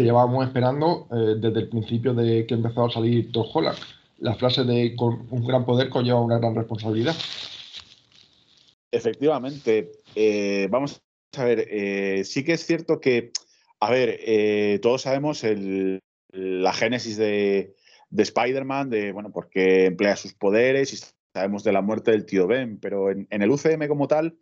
que 0.00 0.06
llevábamos 0.06 0.46
esperando 0.46 1.06
eh, 1.12 1.36
desde 1.38 1.60
el 1.60 1.68
principio 1.68 2.14
de 2.14 2.46
que 2.46 2.54
empezó 2.54 2.86
a 2.86 2.90
salir 2.90 3.30
Tom 3.32 3.46
Holland. 3.52 3.78
La 4.18 4.34
frase 4.34 4.64
de 4.64 4.96
con 4.96 5.26
un 5.30 5.46
gran 5.46 5.66
poder 5.66 5.90
conlleva 5.90 6.20
una 6.20 6.38
gran 6.38 6.54
responsabilidad. 6.54 7.14
Efectivamente. 8.90 9.92
Eh, 10.14 10.68
vamos 10.70 11.02
a 11.36 11.44
ver, 11.44 12.24
sí 12.24 12.44
que 12.44 12.54
es 12.54 12.66
cierto 12.66 13.00
que 13.00 13.30
a 13.80 13.90
ver, 13.90 14.18
eh, 14.20 14.78
todos 14.82 15.02
sabemos 15.02 15.42
la 16.32 16.72
génesis 16.72 17.16
de, 17.16 17.74
Spider-Man, 18.14 18.90
de, 18.90 19.12
bueno, 19.12 19.30
porque 19.32 19.86
emplea 19.86 20.16
sus 20.16 20.34
poderes 20.34 20.92
y 20.92 20.98
sabemos 21.32 21.64
de 21.64 21.72
la 21.72 21.80
muerte 21.80 22.10
del 22.10 22.26
tío 22.26 22.46
Ben, 22.46 22.78
pero 22.78 23.10
en, 23.10 23.26
el 23.30 23.50
UCM 23.50 23.88
como 23.88 24.06
tal, 24.06 24.36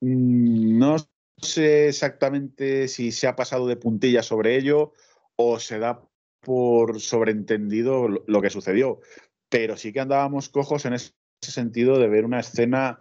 mm, 0.00 0.78
no 0.78 0.96
sé 1.42 1.88
exactamente 1.88 2.88
si 2.88 3.12
se 3.12 3.26
ha 3.26 3.36
pasado 3.36 3.66
de 3.66 3.76
puntilla 3.76 4.22
sobre 4.22 4.56
ello 4.56 4.92
o 5.36 5.58
se 5.58 5.78
da 5.78 6.02
por 6.40 7.00
sobreentendido 7.00 8.08
lo, 8.08 8.42
que 8.42 8.50
sucedió. 8.50 9.00
Pero 9.48 9.76
sí 9.76 9.92
que 9.92 10.00
andábamos 10.00 10.48
cojos 10.48 10.84
en 10.84 10.94
ese 10.94 11.12
sentido 11.42 11.98
de 11.98 12.08
ver 12.08 12.24
una 12.24 12.40
escena 12.40 12.98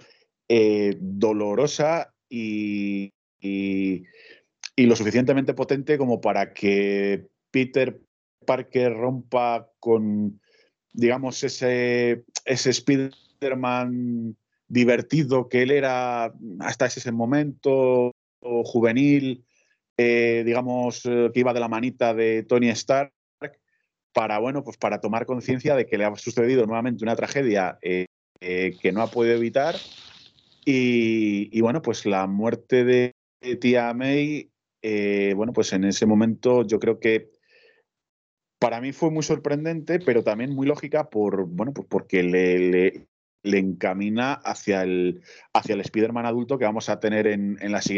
eh, 0.48 0.96
dolorosa 1.00 2.14
y, 2.30 3.12
y 3.42 4.06
lo 4.78 4.96
suficientemente 4.96 5.54
potente 5.54 5.98
como 5.98 6.22
para 6.22 6.54
que 6.54 7.28
Peter 7.52 8.00
Parker 8.46 8.94
rompa 8.94 9.70
con, 9.80 10.40
digamos, 10.94 11.44
ese, 11.44 12.24
ese 12.46 12.70
Spider-Man 12.70 14.36
divertido 14.68 15.50
que 15.50 15.64
él 15.64 15.72
era 15.72 16.34
hasta 16.60 16.86
ese 16.86 17.12
momento, 17.12 18.12
juvenil, 18.42 19.46
eh, 19.98 20.44
digamos, 20.46 21.06
eh, 21.06 21.30
que 21.34 21.40
iba 21.40 21.54
de 21.54 21.60
la 21.60 21.68
manita 21.68 22.14
de 22.14 22.44
Tony 22.44 22.70
Stark, 22.70 23.14
para, 24.14 24.40
bueno, 24.40 24.64
pues 24.64 24.78
para 24.78 25.02
tomar 25.02 25.26
conciencia 25.26 25.76
de 25.76 25.86
que 25.86 25.98
le 25.98 26.06
ha 26.06 26.16
sucedido 26.16 26.66
nuevamente 26.66 27.04
una 27.04 27.16
tragedia 27.16 27.78
eh, 27.82 28.08
que 28.40 28.92
no 28.92 29.02
ha 29.02 29.12
podido 29.12 29.36
evitar. 29.36 29.76
Y, 30.66 31.60
bueno, 31.62 31.82
pues 31.82 32.06
la 32.06 32.28
muerte 32.28 32.84
de 32.84 33.14
tía 33.60 33.94
May 33.94 34.52
bueno, 35.36 35.54
pues 35.54 35.74
en 35.74 35.84
ese 35.84 36.06
momento 36.06 36.66
yo 36.66 36.80
creo 36.80 37.00
que 37.00 37.32
para 38.60 38.82
mí 38.82 38.92
fue 38.92 39.10
muy 39.10 39.24
sorprendente, 39.24 40.00
pero 40.00 40.24
también 40.24 40.54
muy 40.54 40.68
lógica 40.68 41.10
por, 41.10 41.46
bueno, 41.48 41.74
pues 41.74 41.88
porque 41.90 42.24
le, 42.24 43.08
le, 43.42 43.58
encamina 43.58 44.34
hacia 44.34 44.84
el, 44.84 45.22
hacia 45.54 45.76
el 45.76 45.82
Spider-Man 45.82 46.26
adulto 46.26 46.60
que 46.60 46.66
vamos 46.66 46.90
a 46.90 47.00
tener 47.00 47.26
en, 47.26 47.58
las 47.72 47.90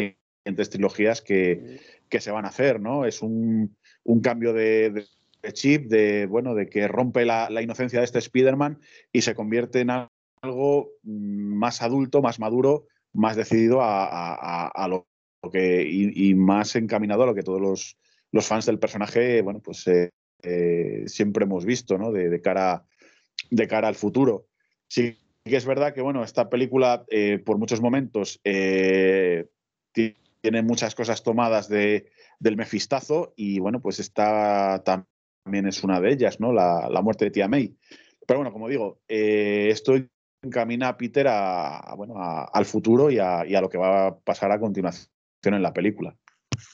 siguientes 0.44 0.70
trilogías 0.70 1.22
que, 1.22 1.80
se 2.10 2.32
van 2.32 2.46
a 2.46 2.50
hacer, 2.50 2.82
¿no? 2.82 3.06
Es 3.06 3.22
un, 3.22 3.76
cambio 4.22 4.54
de, 4.54 5.06
chip, 5.54 5.88
de, 5.88 6.26
bueno, 6.26 6.56
de 6.56 6.68
que 6.68 6.88
rompe 6.88 7.26
la, 7.26 7.50
inocencia 7.62 8.00
de 8.00 8.06
este 8.06 8.20
Spider-Man 8.20 8.80
y 9.12 9.22
se 9.22 9.36
convierte 9.36 9.82
en 9.82 9.92
algo 10.42 10.90
más 11.04 11.82
adulto, 11.82 12.22
más 12.22 12.40
maduro, 12.40 12.88
más 13.14 13.36
decidido 13.36 13.82
a, 13.82 14.68
a, 14.68 14.88
lo 14.88 15.08
y, 15.54 16.34
más 16.36 16.76
encaminado 16.76 17.24
a 17.24 17.26
lo 17.28 17.36
que 17.36 17.44
todos 17.44 17.96
los, 18.32 18.48
fans 18.48 18.66
del 18.66 18.80
personaje, 18.80 19.42
bueno, 19.42 19.60
pues 19.60 19.88
eh, 19.88 20.10
eh, 20.42 21.04
siempre 21.06 21.46
hemos 21.46 21.66
visto, 21.66 21.98
¿no? 21.98 22.12
De, 22.12 22.42
cara, 22.42 22.84
de 23.50 23.68
cara 23.68 23.88
al 23.88 23.96
futuro. 23.96 24.48
Sí 24.88 25.18
que 25.44 25.56
es 25.56 25.66
verdad 25.66 25.96
que, 25.96 26.02
bueno, 26.02 26.24
esta 26.24 26.50
película 26.50 27.04
eh, 27.10 27.40
por 27.44 27.58
muchos 27.58 27.82
momentos 27.82 28.40
tiene 28.44 30.21
muchas 30.64 30.96
cosas 30.96 31.24
tomadas 31.24 31.68
de, 31.68 32.12
del 32.40 32.58
mefistazo 32.58 33.34
y, 33.36 33.60
bueno, 33.60 33.82
pues 33.82 34.00
esta 34.00 34.84
también 34.84 35.68
es 35.68 35.84
una 35.84 36.00
de 36.00 36.12
ellas, 36.14 36.40
¿no? 36.40 36.52
La, 36.52 37.02
muerte 37.04 37.26
de 37.26 37.32
Tía 37.32 37.48
May. 37.48 37.76
Pero 38.26 38.40
bueno, 38.40 38.54
como 38.54 38.68
digo, 38.68 39.02
esto 39.08 39.94
encamina 40.44 40.90
a 40.90 40.98
Peter 40.98 41.28
a, 41.28 41.94
bueno, 41.96 42.16
al 42.18 42.66
futuro 42.66 43.12
y 43.12 43.20
a, 43.20 43.46
y 43.46 43.56
a, 43.56 43.62
lo 43.62 43.70
que 43.70 43.78
va 43.78 44.08
a 44.08 44.18
pasar 44.18 44.52
a 44.52 44.60
continuación 44.60 45.10
en 45.44 45.62
la 45.62 45.74
película. 45.74 46.16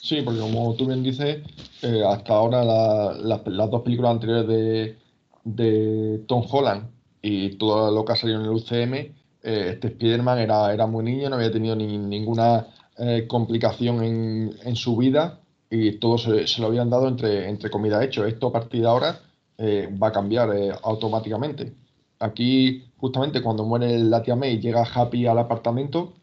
Sí, 0.00 0.22
porque 0.22 0.40
como 0.40 0.74
tú 0.74 0.86
bien 0.86 1.02
dices, 1.02 1.38
eh, 1.82 2.02
hasta 2.06 2.34
ahora 2.34 2.64
las 2.64 3.70
dos 3.70 3.82
películas 3.82 4.12
anteriores 4.12 4.46
de, 4.46 4.96
de, 5.44 6.18
Tom 6.26 6.44
Holland 6.50 6.88
y 7.22 7.56
todo 7.56 7.90
lo 7.94 8.04
que 8.04 8.12
ha 8.12 8.16
salido 8.16 8.40
en 8.40 8.46
el 8.46 8.52
UCM, 8.52 8.94
eh, 8.94 9.14
este 9.42 9.88
Spider-Man 9.88 10.38
era, 10.38 10.72
era 10.72 10.86
muy 10.86 11.04
niño, 11.04 11.28
no 11.28 11.36
había 11.36 11.52
tenido 11.52 11.74
ni, 11.76 11.96
ninguna 11.98 12.66
eh, 12.98 13.26
complicación 13.28 14.02
en, 14.02 14.54
en, 14.62 14.76
su 14.76 14.96
vida 14.96 15.40
y 15.70 15.92
todo 15.92 16.18
se, 16.18 16.60
lo 16.60 16.66
habían 16.66 16.90
dado 16.90 17.08
entre, 17.08 17.48
entre 17.48 17.70
comida 17.70 18.04
hecho. 18.04 18.26
Esto 18.26 18.48
a 18.48 18.52
partir 18.52 18.82
de 18.82 18.88
ahora 18.88 19.20
va 19.60 20.08
a 20.08 20.12
cambiar 20.12 20.50
automáticamente. 20.84 21.72
Aquí, 22.20 22.84
justamente 22.96 23.42
cuando 23.42 23.64
muere 23.64 23.98
la 23.98 24.22
tía 24.22 24.36
May, 24.36 24.60
llega 24.60 24.84
Happy 24.84 25.26
al 25.26 25.38
apartamento 25.38 26.14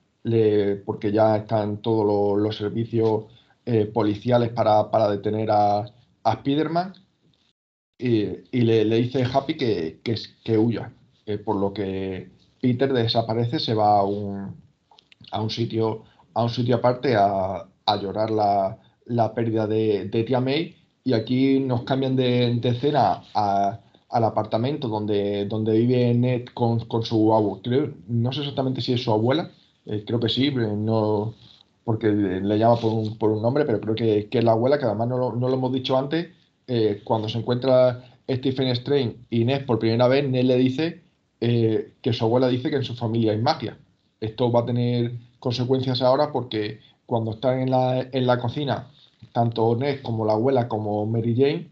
porque 0.86 1.12
ya 1.12 1.38
están 1.38 1.82
todos 1.82 2.40
los, 2.40 2.58
servicios 2.58 3.26
eh, 3.66 3.86
policiales 3.86 4.50
para, 4.50 5.10
detener 5.10 5.52
a, 5.52 5.80
a 6.24 6.34
Spider-Man 6.34 6.94
y, 7.98 8.62
le, 8.62 8.86
dice 8.86 9.24
Happy 9.24 9.56
que, 9.56 10.02
que, 10.04 10.58
huya, 10.58 10.92
eh, 11.26 11.38
por 11.38 11.58
lo 11.58 11.74
que 11.74 12.30
Peter 12.60 12.92
desaparece, 12.92 13.60
se 13.60 13.74
va 13.76 14.00
a 14.00 14.04
un, 14.04 14.56
a 15.32 15.42
un, 15.42 15.50
sitio, 15.50 16.04
a 16.36 16.44
un 16.44 16.50
sitio 16.50 16.76
aparte 16.76 17.16
a, 17.16 17.68
llorar 18.02 18.30
la, 18.32 19.34
pérdida 19.34 19.66
de, 19.68 20.06
de, 20.06 20.24
Tía 20.24 20.40
May 20.40 20.76
y 21.04 21.14
aquí 21.14 21.60
nos 21.60 21.84
cambian 21.84 22.16
de, 22.16 22.60
escena 22.64 23.24
al 23.34 24.24
apartamento 24.24 24.88
donde, 24.88 25.46
donde 25.46 25.74
vive 25.74 26.14
Ned 26.14 26.46
con, 26.54 26.80
su 27.04 27.34
abuela, 27.34 27.90
no 28.08 28.32
sé 28.32 28.42
exactamente 28.42 28.82
si 28.82 28.94
es 28.94 29.04
su 29.04 29.12
abuela, 29.12 29.50
eh, 29.86 30.04
creo 30.06 30.20
que 30.20 30.30
sí, 30.30 30.52
no, 30.52 31.34
porque 31.84 32.08
le 32.08 32.58
llama 32.58 32.78
por 32.78 32.94
un, 32.94 33.18
por 33.18 33.32
un 33.32 33.42
nombre, 33.42 33.66
pero 33.66 33.82
creo 33.82 33.96
que, 33.96 34.28
que, 34.30 34.40
es 34.40 34.44
la 34.44 34.52
abuela, 34.52 34.78
que 34.78 34.86
además 34.86 35.08
no 35.08 35.18
lo, 35.18 35.36
no 35.36 35.48
lo 35.48 35.56
hemos 35.56 35.74
dicho 35.74 35.98
antes, 35.98 36.30
eh, 36.68 37.02
cuando 37.04 37.30
se 37.30 37.38
encuentra 37.38 38.04
Stephen 38.30 38.68
Strange 38.70 39.18
y 39.30 39.46
Ned 39.46 39.66
por 39.66 39.80
primera 39.80 40.08
vez, 40.08 40.28
Ned 40.28 40.46
le 40.46 40.58
dice 40.58 41.04
eh, 41.42 41.94
que 42.02 42.14
su 42.14 42.26
abuela 42.26 42.48
dice 42.48 42.70
que 42.70 42.78
en 42.78 42.84
su 42.84 42.96
familia 42.96 43.34
hay 43.34 43.40
magia. 43.40 43.78
Esto 44.20 44.52
va 44.52 44.62
a 44.62 44.66
tener 44.66 45.12
consecuencias 45.40 46.02
ahora 46.02 46.32
porque 46.32 46.80
cuando 47.06 47.32
están 47.32 47.60
en 47.60 47.72
la, 47.72 48.02
en 48.02 48.26
la 48.28 48.40
cocina, 48.40 48.88
tanto 49.32 49.76
Ned 49.76 50.02
como 50.02 50.26
la 50.26 50.34
abuela 50.34 50.68
como 50.68 51.06
Mary 51.06 51.36
Jane, 51.36 51.70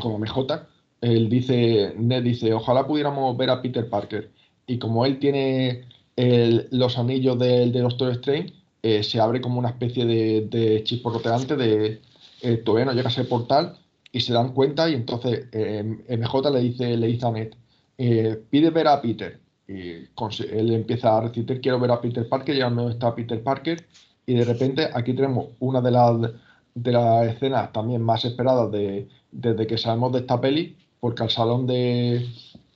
como 0.00 0.18
MJ, 0.18 0.66
él 1.00 1.28
dice, 1.28 1.94
Ned 1.96 2.22
dice, 2.22 2.52
ojalá 2.54 2.86
pudiéramos 2.86 3.36
ver 3.36 3.50
a 3.50 3.62
Peter 3.62 3.88
Parker. 3.88 4.30
Y 4.66 4.78
como 4.78 5.04
él 5.06 5.18
tiene 5.18 5.84
los 6.16 6.98
anillos 6.98 7.38
del 7.38 7.72
de 7.72 7.80
Doctor 7.80 8.12
Strange, 8.12 8.52
eh, 8.82 9.02
se 9.02 9.20
abre 9.20 9.40
como 9.40 9.58
una 9.58 9.70
especie 9.70 10.04
de, 10.04 10.42
de 10.42 10.84
chisporroteante 10.84 11.56
de 11.56 12.00
eh, 12.42 12.56
todavía 12.58 12.86
no 12.86 12.92
llega 12.92 13.08
a 13.08 13.12
ese 13.12 13.24
portal 13.24 13.76
y 14.12 14.20
se 14.20 14.32
dan 14.32 14.52
cuenta 14.52 14.88
y 14.88 14.94
entonces 14.94 15.46
eh, 15.52 15.82
MJ 16.08 16.50
le 16.50 16.60
dice, 16.60 16.96
le 16.96 17.06
dice 17.06 17.26
a 17.26 17.30
Ned, 17.30 17.54
eh, 17.98 18.42
pide 18.50 18.70
ver 18.70 18.88
a 18.88 19.00
Peter. 19.00 19.38
Y 19.70 20.08
él 20.50 20.72
empieza 20.72 21.16
a 21.16 21.20
recitar, 21.20 21.60
quiero 21.60 21.78
ver 21.78 21.92
a 21.92 22.00
Peter 22.00 22.28
Parker, 22.28 22.56
ya 22.56 22.68
no 22.68 22.90
está 22.90 23.14
Peter 23.14 23.40
Parker. 23.40 23.86
Y 24.26 24.34
de 24.34 24.44
repente 24.44 24.88
aquí 24.92 25.14
tenemos 25.14 25.50
una 25.60 25.80
de 25.80 25.92
las, 25.92 26.32
de 26.74 26.90
las 26.90 27.28
escenas 27.28 27.72
también 27.72 28.02
más 28.02 28.24
esperadas 28.24 28.72
de, 28.72 29.08
desde 29.30 29.68
que 29.68 29.78
sabemos 29.78 30.12
de 30.12 30.18
esta 30.20 30.40
peli, 30.40 30.76
porque 30.98 31.22
al 31.22 31.30
salón 31.30 31.68
de, 31.68 32.26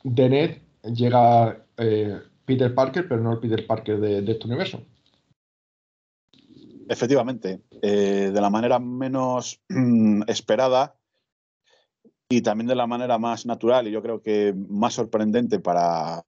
de 0.04 0.28
Ned 0.28 0.58
llega 0.94 1.64
Peter 2.44 2.72
Parker, 2.72 3.08
pero 3.08 3.20
no 3.20 3.32
el 3.32 3.40
Peter 3.40 3.66
Parker 3.66 3.98
de, 3.98 4.30
este 4.30 4.46
universo. 4.46 4.80
Efectivamente, 6.88 7.60
eh, 7.82 8.30
de 8.32 8.40
la 8.40 8.50
manera 8.50 8.78
menos 8.78 9.60
esperada 10.28 10.94
y 12.28 12.40
también 12.42 12.68
de 12.68 12.76
la 12.76 12.86
manera 12.86 13.18
más 13.18 13.46
natural 13.46 13.88
y 13.88 13.90
yo 13.90 14.00
creo 14.00 14.22
que 14.22 14.54
más 14.68 14.94
sorprendente 14.94 15.58
para, 15.58 16.24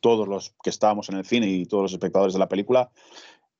todos 0.00 0.28
los 0.28 0.54
que 0.62 0.70
estábamos 0.70 1.08
en 1.08 1.16
el 1.16 1.24
cine 1.24 1.46
y 1.46 1.66
todos 1.66 1.84
los 1.84 1.92
espectadores 1.92 2.32
de 2.32 2.38
la 2.38 2.48
película, 2.48 2.90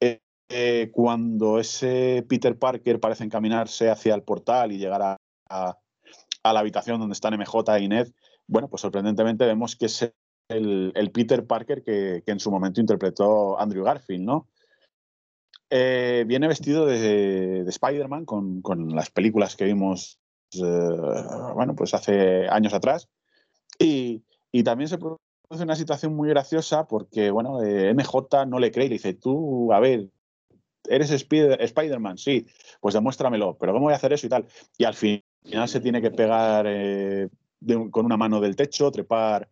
eh, 0.00 0.20
eh, 0.48 0.90
cuando 0.92 1.58
ese 1.58 2.24
Peter 2.28 2.58
Parker 2.58 2.98
parece 2.98 3.24
encaminarse 3.24 3.90
hacia 3.90 4.14
el 4.14 4.22
portal 4.22 4.72
y 4.72 4.78
llegar 4.78 5.02
a, 5.02 5.16
la 5.50 6.60
habitación 6.60 6.98
donde 6.98 7.12
están 7.12 7.34
MJ 7.38 7.78
y 7.80 7.88
Ned, 7.88 8.08
bueno, 8.46 8.68
pues 8.68 8.82
sorprendentemente 8.82 9.44
vemos 9.46 9.76
que 9.76 9.86
ese 9.86 10.14
el, 10.48 11.10
Peter 11.12 11.46
Parker 11.46 11.82
que, 11.82 12.22
en 12.26 12.40
su 12.40 12.50
momento 12.50 12.80
interpretó 12.80 13.58
Andrew 13.60 13.84
Garfield, 13.84 14.24
¿no? 14.24 14.48
Eh, 15.70 16.24
viene 16.26 16.48
vestido 16.48 16.86
de, 16.86 17.60
Spider-Man 17.60 18.24
con, 18.24 18.88
las 18.88 19.10
películas 19.10 19.54
que 19.54 19.66
vimos, 19.66 20.18
bueno, 21.54 21.76
pues 21.76 21.94
hace 21.94 22.48
años 22.48 22.74
atrás. 22.74 23.08
Y, 23.78 24.24
también 24.64 24.88
se 24.88 24.98
una 25.58 25.74
situación 25.74 26.14
muy 26.14 26.28
graciosa 26.28 26.86
porque, 26.86 27.30
bueno, 27.30 27.62
eh, 27.62 27.92
MJ 27.92 28.46
no 28.46 28.58
le 28.58 28.70
cree 28.70 28.86
y 28.86 28.88
le 28.90 28.94
dice, 28.94 29.14
tú, 29.14 29.72
a 29.72 29.80
ver, 29.80 30.08
¿eres 30.88 31.10
Spider-Man? 31.10 32.18
sí, 32.18 32.46
pues 32.80 32.94
demuéstramelo, 32.94 33.56
pero 33.58 33.72
¿cómo 33.72 33.86
voy 33.86 33.92
a 33.92 33.96
hacer 33.96 34.12
eso 34.12 34.26
y 34.26 34.30
tal? 34.30 34.46
Y 34.78 34.84
al 34.84 34.94
final 34.94 35.22
se 35.66 35.80
tiene 35.80 36.00
que 36.00 36.10
pegar 36.10 36.66
con 37.90 38.06
una 38.06 38.16
mano 38.16 38.40
del 38.40 38.56
techo, 38.56 38.90
trepar 38.90 39.48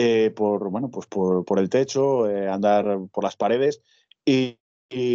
eh, 0.00 0.30
por, 0.30 0.70
bueno, 0.70 0.90
pues 0.90 1.08
por, 1.08 1.58
el 1.58 1.68
techo, 1.68 2.30
eh, 2.30 2.48
andar 2.48 2.98
por 3.12 3.24
las 3.24 3.36
paredes. 3.36 3.82
Y, 4.24 4.56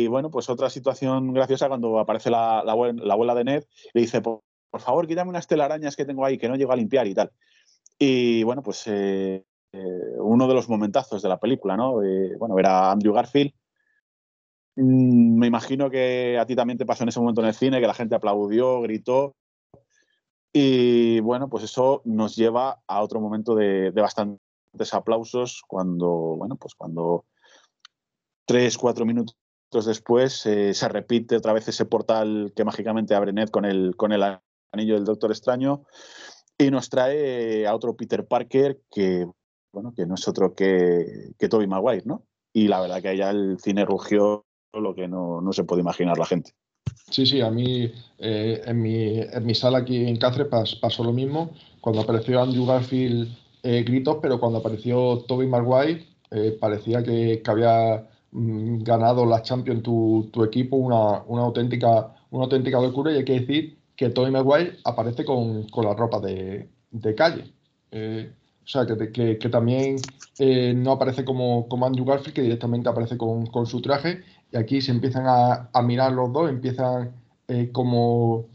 bueno, 0.07 0.29
pues 0.29 0.49
otra 0.49 0.69
situación 0.69 1.33
graciosa 1.33 1.69
cuando 1.69 1.99
aparece 1.99 2.29
la, 2.29 2.59
abuela, 2.59 3.33
de 3.33 3.43
Ned, 3.45 3.63
le 3.93 4.01
dice, 4.01 4.21
por, 4.21 4.41
favor, 4.79 5.07
quítame 5.07 5.29
unas 5.29 5.47
telarañas 5.47 5.95
que 5.95 6.03
tengo 6.03 6.25
ahí, 6.25 6.37
que 6.37 6.49
no 6.49 6.57
llego 6.57 6.73
a 6.73 6.75
limpiar 6.75 7.07
y 7.07 7.13
tal. 7.13 7.31
Y 7.97 8.43
bueno, 8.43 8.61
pues 8.61 8.83
eh, 8.87 9.45
uno 9.73 10.47
de 10.47 10.53
los 10.53 10.69
momentazos 10.69 11.21
de 11.21 11.29
la 11.29 11.39
película, 11.39 11.75
¿no? 11.75 11.93
bueno, 12.37 12.59
era 12.59 12.91
Andrew 12.91 13.13
Garfield. 13.13 13.53
Mm, 14.75 15.39
me 15.39 15.47
imagino 15.47 15.89
que 15.89 16.37
a 16.39 16.45
ti 16.45 16.55
también 16.55 16.77
te 16.77 16.85
pasó 16.85 17.03
en 17.03 17.09
ese 17.09 17.19
momento 17.19 17.41
en 17.41 17.47
el 17.47 17.53
cine, 17.53 17.79
que 17.79 17.87
la 17.87 17.93
gente 17.93 18.15
aplaudió, 18.15 18.81
gritó. 18.81 19.35
Y 20.51 21.19
bueno, 21.21 21.49
pues 21.49 21.63
eso 21.63 22.01
nos 22.05 22.35
lleva 22.35 22.81
a 22.87 23.01
otro 23.01 23.19
momento 23.19 23.55
de, 23.55 23.91
de 23.91 24.01
bastante 24.01 24.39
aplausos 24.91 25.63
cuando, 25.67 26.09
bueno, 26.37 26.55
pues 26.55 26.75
cuando 26.75 27.25
tres, 28.45 28.77
cuatro 28.77 29.05
minutos 29.05 29.35
después 29.85 30.45
eh, 30.45 30.73
se 30.73 30.87
repite 30.89 31.35
otra 31.35 31.53
vez 31.53 31.67
ese 31.67 31.85
portal 31.85 32.53
que 32.55 32.63
mágicamente 32.63 33.15
abre 33.15 33.33
Ned 33.33 33.49
con 33.49 33.65
el, 33.65 33.95
con 33.95 34.11
el 34.11 34.21
anillo 34.71 34.93
del 34.95 35.05
Doctor 35.05 35.31
Extraño 35.31 35.83
y 36.57 36.69
nos 36.69 36.89
trae 36.89 37.65
a 37.65 37.73
otro 37.73 37.95
Peter 37.95 38.27
Parker 38.27 38.79
que, 38.91 39.25
bueno, 39.73 39.93
que 39.93 40.05
no 40.05 40.15
es 40.15 40.27
otro 40.27 40.55
que, 40.55 41.33
que 41.37 41.49
Toby 41.49 41.67
Maguire, 41.67 42.03
¿no? 42.05 42.23
Y 42.53 42.67
la 42.67 42.79
verdad 42.79 43.01
que 43.01 43.09
allá 43.09 43.31
el 43.31 43.57
cine 43.59 43.83
rugió 43.83 44.45
lo 44.71 44.95
que 44.95 45.07
no, 45.07 45.41
no 45.41 45.51
se 45.51 45.63
puede 45.63 45.81
imaginar 45.81 46.17
la 46.17 46.25
gente. 46.25 46.51
Sí, 47.09 47.25
sí, 47.25 47.41
a 47.41 47.49
mí 47.49 47.91
eh, 48.19 48.61
en, 48.65 48.81
mi, 48.81 49.19
en, 49.19 49.45
mi, 49.45 49.55
sala 49.55 49.79
aquí 49.79 50.07
en 50.07 50.17
Cáceres 50.17 50.47
pasó 50.79 51.03
lo 51.03 51.11
mismo. 51.11 51.51
Cuando 51.81 52.01
apareció 52.01 52.41
Andrew 52.41 52.65
Garfield 52.65 53.35
eh, 53.63 53.83
gritos, 53.83 54.17
pero 54.21 54.39
cuando 54.39 54.59
apareció 54.59 55.23
Toby 55.27 55.47
Maguire 55.47 56.05
eh, 56.31 56.57
parecía 56.59 57.03
que, 57.03 57.41
había 57.45 58.07
mm, 58.31 58.83
ganado 58.83 59.25
la 59.25 59.41
Champions 59.41 59.83
tu, 59.83 60.43
equipo, 60.43 60.75
una, 60.77 61.23
auténtica, 61.41 62.15
una 62.31 62.43
auténtica 62.45 62.79
locura 62.79 63.11
y 63.11 63.17
hay 63.17 63.25
que 63.25 63.39
decir 63.39 63.77
que 63.95 64.09
Toby 64.09 64.31
Maguire 64.31 64.77
aparece 64.83 65.25
con, 65.25 65.67
la 65.77 65.93
ropa 65.93 66.19
de, 66.19 66.69
calle. 67.15 67.53
Eh, 68.63 68.65
o 68.65 68.67
sea, 68.67 68.85
que, 68.85 69.37
que, 69.37 69.49
también 69.49 69.97
no 70.75 70.91
aparece 70.93 71.25
como, 71.25 71.67
como, 71.67 71.85
Andrew 71.85 72.05
Garfield, 72.05 72.33
que 72.33 72.41
directamente 72.41 72.89
aparece 72.89 73.17
con, 73.17 73.65
su 73.65 73.81
traje. 73.81 74.23
Y 74.51 74.57
aquí 74.57 74.81
se 74.81 74.91
empiezan 74.91 75.25
a, 75.27 75.81
mirar 75.83 76.13
los 76.13 76.31
dos, 76.31 76.49
empiezan 76.49 77.11
como 77.71 78.47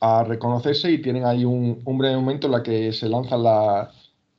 a 0.00 0.24
reconocerse 0.24 0.90
y 0.92 1.02
tienen 1.02 1.24
ahí 1.24 1.44
un, 1.44 1.82
un 1.84 1.98
breve 1.98 2.16
momento 2.16 2.46
en 2.46 2.52
la 2.52 2.62
que 2.62 2.92
se 2.92 3.08
lanzan 3.08 3.42
las 3.42 3.88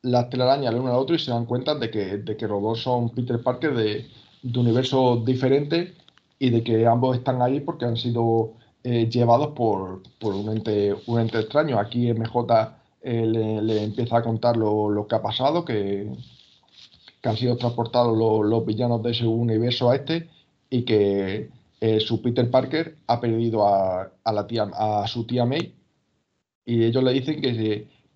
las 0.01 0.29
telarañas 0.29 0.73
el 0.73 0.79
uno 0.79 0.91
al 0.91 0.99
otro 0.99 1.15
y 1.15 1.19
se 1.19 1.31
dan 1.31 1.45
cuenta 1.45 1.75
de 1.75 1.89
que, 1.89 2.17
de 2.17 2.37
que 2.37 2.47
los 2.47 2.61
dos 2.61 2.81
son 2.81 3.09
Peter 3.09 3.41
Parker 3.41 3.73
de, 3.75 4.07
de 4.41 4.59
universos 4.59 5.25
diferentes 5.25 5.93
y 6.37 6.49
de 6.49 6.63
que 6.63 6.85
ambos 6.87 7.17
están 7.17 7.41
ahí 7.41 7.59
porque 7.59 7.85
han 7.85 7.97
sido 7.97 8.53
eh, 8.83 9.09
llevados 9.09 9.49
por, 9.49 10.03
por, 10.19 10.33
un, 10.33 10.49
ente, 10.49 10.95
un 11.07 11.19
ente 11.19 11.39
extraño. 11.39 11.77
Aquí 11.79 12.11
MJ 12.13 12.77
eh, 13.01 13.25
le, 13.25 13.83
empieza 13.83 14.17
a 14.17 14.23
contar 14.23 14.57
lo, 14.57 15.05
que 15.07 15.15
ha 15.15 15.21
pasado, 15.21 15.65
que, 15.65 16.11
han 17.23 17.37
sido 17.37 17.57
transportados 17.57 18.17
los, 18.17 18.65
villanos 18.65 19.03
de 19.03 19.11
ese 19.11 19.27
universo 19.27 19.89
a 19.89 19.95
este 19.95 20.29
y 20.69 20.83
que 20.83 21.49
eh, 21.81 21.99
su 21.99 22.21
Peter 22.21 22.49
Parker 22.49 22.95
ha 23.07 23.19
perdido 23.19 23.67
a, 23.67 24.11
su 25.07 25.25
tía 25.25 25.45
May. 25.45 25.73
Y 26.65 26.83
ellos 26.85 27.03
le 27.03 27.13
dicen 27.13 27.41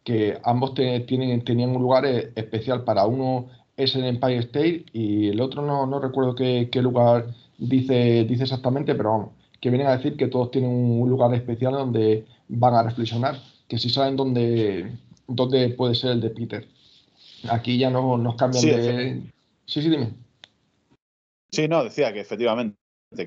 que 0.04 0.40
ambos 0.44 0.74
tienen, 0.74 1.44
tenían 1.44 1.76
un 1.76 1.82
lugar 1.82 2.06
eh, 2.06 2.32
especial 2.36 2.84
para 2.84 3.06
uno 3.06 3.50
es 3.76 3.96
el 3.96 4.06
Empire 4.06 4.40
State 4.40 4.86
y 4.94 5.30
el 5.30 5.42
otro 5.42 5.62
no, 5.62 5.86
no 5.86 6.00
recuerdo 6.00 6.36
qué, 6.36 6.70
lugar 6.82 7.28
dice, 7.58 8.26
dice 8.26 8.44
exactamente, 8.44 8.96
pero 8.96 9.32
que 9.60 9.70
vienen 9.70 9.88
a 9.88 9.98
decir 9.98 10.16
que 10.16 10.28
todos 10.28 10.52
tienen 10.52 10.72
un 10.72 11.10
lugar 11.10 11.34
especial 11.34 11.74
donde 11.74 12.26
van 12.50 12.76
a 12.76 12.84
reflexionar, 12.84 13.38
que 13.68 13.78
si 13.78 13.90
saben 13.90 14.16
dónde, 14.16 14.92
dónde 15.28 15.70
puede 15.70 15.96
ser 15.96 16.12
el 16.12 16.22
de 16.22 16.30
Peter. 16.30 16.68
Aquí 17.50 17.78
ya 17.78 17.90
no 17.90 18.18
nos 18.18 18.36
cambian 18.36 18.66
de... 18.66 19.24
Sí, 19.66 19.82
sí, 19.82 19.90
dime. 19.90 20.14
Sí, 21.52 21.68
no, 21.68 21.84
decía 21.84 22.12
que 22.14 22.20
efectivamente 22.22 22.78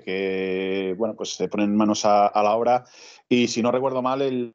que 0.05 0.95
bueno, 0.99 1.14
pues 1.14 1.30
se 1.30 1.49
ponen 1.49 1.76
manos 1.76 2.05
a, 2.05 2.30
la 2.34 2.57
obra 2.57 2.84
y 3.28 3.49
si 3.49 3.62
no 3.62 3.70
recuerdo 3.70 4.03
mal, 4.03 4.20
el, 4.22 4.55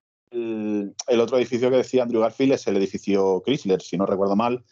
otro 1.07 1.37
edificio 1.37 1.69
que 1.69 1.77
decía 1.77 2.03
Andrew 2.03 2.21
Garfield 2.21 2.53
es 2.53 2.67
el 2.67 2.77
edificio 2.77 3.41
Chrysler, 3.45 3.81
si 3.81 3.97
no 3.97 4.05
recuerdo 4.05 4.35
mal. 4.35 4.63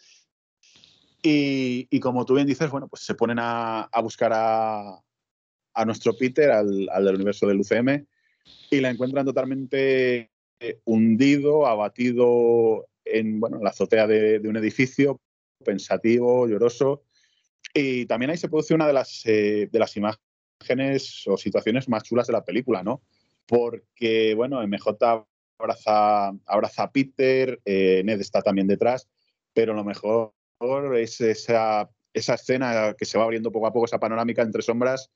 Y, 1.22 2.00
como 2.00 2.24
tú 2.24 2.34
bien 2.34 2.46
dices, 2.46 2.70
bueno, 2.70 2.88
pues 2.88 3.02
se 3.02 3.14
ponen 3.14 3.38
a, 3.40 3.88
buscar 4.02 4.32
a, 4.34 5.84
nuestro 5.84 6.14
Peter, 6.14 6.50
al, 6.50 6.86
del 6.86 7.14
universo 7.14 7.46
del 7.46 7.60
UCM, 7.60 8.06
y 8.70 8.80
la 8.80 8.90
encuentran 8.90 9.26
totalmente 9.26 10.30
hundido, 10.84 11.66
abatido 11.66 12.86
en, 13.04 13.40
bueno, 13.40 13.58
la 13.62 13.70
azotea 13.70 14.06
de, 14.06 14.40
un 14.48 14.56
edificio, 14.56 15.20
pensativo, 15.64 16.46
lloroso. 16.46 17.02
Y 17.74 18.06
también 18.06 18.30
ahí 18.30 18.36
se 18.36 18.48
produce 18.48 18.74
una 18.74 18.86
de 18.86 18.92
las, 18.92 19.22
eh, 19.26 19.68
de 19.70 19.78
las 19.78 19.96
imágenes 19.96 21.24
o 21.26 21.36
situaciones 21.36 21.88
más 21.88 22.02
chulas 22.02 22.26
de 22.26 22.32
la 22.32 22.44
película, 22.44 22.82
¿no? 22.82 23.02
Porque, 23.46 24.34
bueno, 24.34 24.60
MJ 24.66 25.26
abraza, 25.58 26.32
abraza 26.46 26.82
a 26.84 26.92
Peter, 26.92 27.60
eh, 27.64 28.02
Ned 28.04 28.20
está 28.20 28.42
también 28.42 28.66
detrás, 28.66 29.08
pero 29.52 29.74
lo 29.74 29.84
mejor 29.84 30.32
es 30.96 31.20
esa, 31.20 31.88
esa 32.12 32.34
escena 32.34 32.94
que 32.96 33.04
se 33.04 33.18
va 33.18 33.24
abriendo 33.24 33.52
poco 33.52 33.66
a 33.66 33.72
poco, 33.72 33.86
esa 33.86 34.00
panorámica 34.00 34.42
entre 34.42 34.62
sombras, 34.62 35.10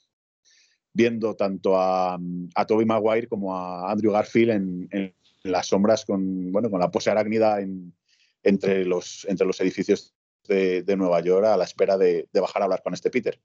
viendo 0.92 1.34
tanto 1.34 1.76
a, 1.76 2.18
a 2.54 2.66
Toby 2.66 2.84
Maguire 2.84 3.26
como 3.26 3.56
a 3.56 3.90
Andrew 3.90 4.12
Garfield 4.12 4.50
en, 4.90 5.14
las 5.44 5.68
sombras 5.68 6.04
con, 6.04 6.50
bueno, 6.50 6.70
con 6.70 6.80
la 6.80 6.90
pose 6.90 7.10
arácnida 7.10 7.58
entre, 8.42 8.84
los, 8.84 9.26
entre 9.28 9.46
los 9.46 9.60
edificios 9.60 10.14
de, 10.48 10.96
Nueva 10.96 11.20
York 11.20 11.46
a 11.46 11.56
la 11.56 11.64
espera 11.64 11.96
de, 11.96 12.26
bajar 12.32 12.62
a 12.62 12.64
hablar 12.64 12.82
con 12.82 12.94
este 12.94 13.10
Peter. 13.10 13.38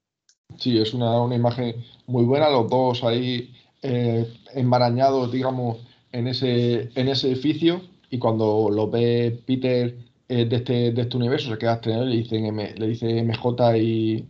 Sí, 0.58 0.80
es 0.80 0.94
una, 0.94 1.22
una 1.22 1.36
imagen 1.36 1.76
muy 2.08 2.24
buena, 2.24 2.50
los 2.50 2.70
dos 2.70 3.04
ahí 3.04 3.54
eh, 3.82 4.26
enmarañados, 4.54 5.32
digamos, 5.32 5.86
en 6.12 6.28
ese, 6.28 6.90
en 6.96 7.08
ese 7.08 7.28
edificio 7.28 7.82
y 8.10 8.18
cuando 8.18 8.70
lo 8.72 8.90
ve 8.90 9.44
Peter 9.46 9.96
eh, 10.28 10.46
de, 10.46 10.56
este, 10.56 10.92
de 10.92 11.02
este 11.02 11.18
universo, 11.18 11.52
se 11.52 11.58
queda 11.58 11.76
estrenado 11.76 12.08
y 12.08 12.10
le, 12.10 12.18
dicen 12.18 12.58
le 12.58 12.88
dice 12.88 13.24
MJ 13.24 13.78
y 13.78 14.26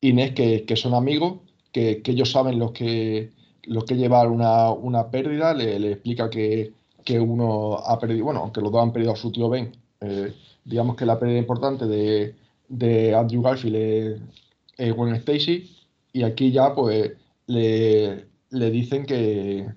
Inés 0.00 0.32
que, 0.32 0.64
que 0.64 0.76
son 0.76 0.94
amigos, 0.94 1.40
que, 1.72 2.02
que, 2.02 2.12
ellos 2.12 2.30
saben 2.30 2.58
lo 2.58 2.72
que, 2.72 3.30
lo 3.64 3.84
que 3.84 3.96
llevar 3.96 4.28
una, 4.28 4.70
una 4.70 5.10
pérdida, 5.10 5.54
le 5.54 5.92
explica 5.92 6.30
que, 6.30 6.72
que, 7.04 7.20
uno 7.20 7.74
ha 7.78 7.98
perdido, 7.98 8.24
bueno, 8.24 8.40
aunque 8.40 8.60
los 8.60 8.72
dos 8.72 8.82
han 8.82 8.92
perdido 8.92 9.12
a 9.12 9.16
su 9.16 9.30
tío 9.32 9.48
Ben, 9.48 9.72
eh, 10.00 10.32
digamos 10.64 10.96
que 10.96 11.06
la 11.06 11.18
pérdida 11.18 11.38
importante 11.38 11.86
de, 11.86 12.34
de 12.68 13.14
Andrew 13.14 13.42
Garfield 13.42 14.22
es 14.76 14.92
Gwen 14.94 15.14
Stacy, 15.16 15.70
y 16.12 16.22
aquí 16.22 16.52
ya 16.52 16.74
pues 16.74 17.12
le, 17.46 18.26
le 18.50 18.70
dicen 18.70 19.06
que, 19.06 19.68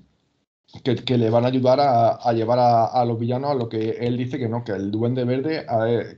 que, 0.83 1.17
le 1.17 1.29
van 1.29 1.45
a 1.45 1.47
ayudar 1.47 1.79
a, 1.79 2.33
llevar 2.33 2.59
a, 2.59 3.05
los 3.05 3.19
villanos 3.19 3.51
a 3.51 3.55
lo 3.55 3.69
que 3.69 3.91
él 4.01 4.17
dice 4.17 4.37
que 4.37 4.49
no, 4.49 4.63
que 4.63 4.73
el 4.73 4.91
Duende 4.91 5.23
Verde 5.23 5.65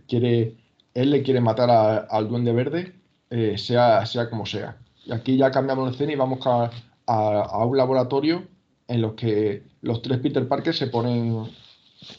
quiere, 0.07 0.55
él 0.93 1.11
le 1.11 1.23
quiere 1.23 1.41
matar 1.41 2.07
al 2.09 2.27
Duende 2.27 2.53
Verde, 2.53 2.95
eh, 3.29 3.57
sea, 3.57 4.05
sea 4.05 4.29
como 4.29 4.45
sea. 4.45 4.77
Y 5.05 5.11
aquí 5.13 5.37
ya 5.37 5.51
cambiamos 5.51 5.85
de 5.85 5.91
escena 5.91 6.13
y 6.13 6.15
vamos 6.15 6.39
a, 6.45 6.71
a, 7.05 7.65
un 7.65 7.77
laboratorio 7.77 8.47
en 8.88 9.01
los 9.01 9.13
que 9.13 9.63
los 9.81 10.01
tres 10.01 10.19
Peter 10.19 10.47
Parker 10.47 10.73
se 10.73 10.88
ponen 10.88 11.45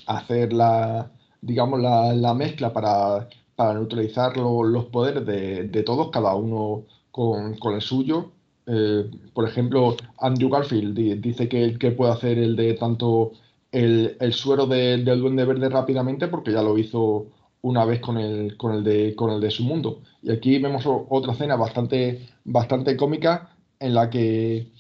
a 0.07 0.19
hacer 0.19 0.53
la, 0.53 1.11
digamos, 1.41 1.81
la, 1.81 2.12
la 2.14 2.35
mezcla 2.35 2.73
para 2.73 3.29
para 3.59 3.75
neutralizar 3.75 4.37
los 4.37 4.85
poderes 4.85 5.27
de, 5.27 5.83
todos, 5.83 6.12
cada 6.12 6.33
uno 6.37 6.85
con, 7.11 7.57
el 7.75 7.81
suyo. 7.81 8.31
Eh, 8.69 9.11
por 9.35 9.49
ejemplo, 9.49 9.97
Andrew 10.21 10.49
Garfield 10.49 11.21
dice 11.21 11.49
que, 11.49 11.77
que 11.77 11.91
puede 11.91 12.12
hacer 12.12 12.39
el 12.39 12.55
de 12.55 12.75
tanto 12.75 13.33
el, 13.73 14.16
suero 14.31 14.69
del 14.69 15.05
duende 15.05 15.45
verde 15.45 15.69
rápidamente 15.71 16.29
porque 16.29 16.53
ya 16.53 16.62
lo 16.62 16.79
hizo 16.79 17.27
una 17.61 17.85
vez 17.85 17.99
con 17.99 18.19
el, 18.19 18.57
con 18.57 18.77
el, 18.77 18.85
de, 18.85 19.16
con 19.16 19.33
el 19.33 19.41
de 19.41 19.51
su 19.51 19.64
mundo. 19.64 20.03
Y 20.23 20.31
aquí 20.31 20.61
vemos 20.61 20.85
otra 20.87 21.33
escena 21.33 21.57
bastante, 21.57 22.29
bastante 22.45 22.97
cómica 22.97 23.57
en 23.81 23.93
la 23.93 24.09
que 24.09 24.71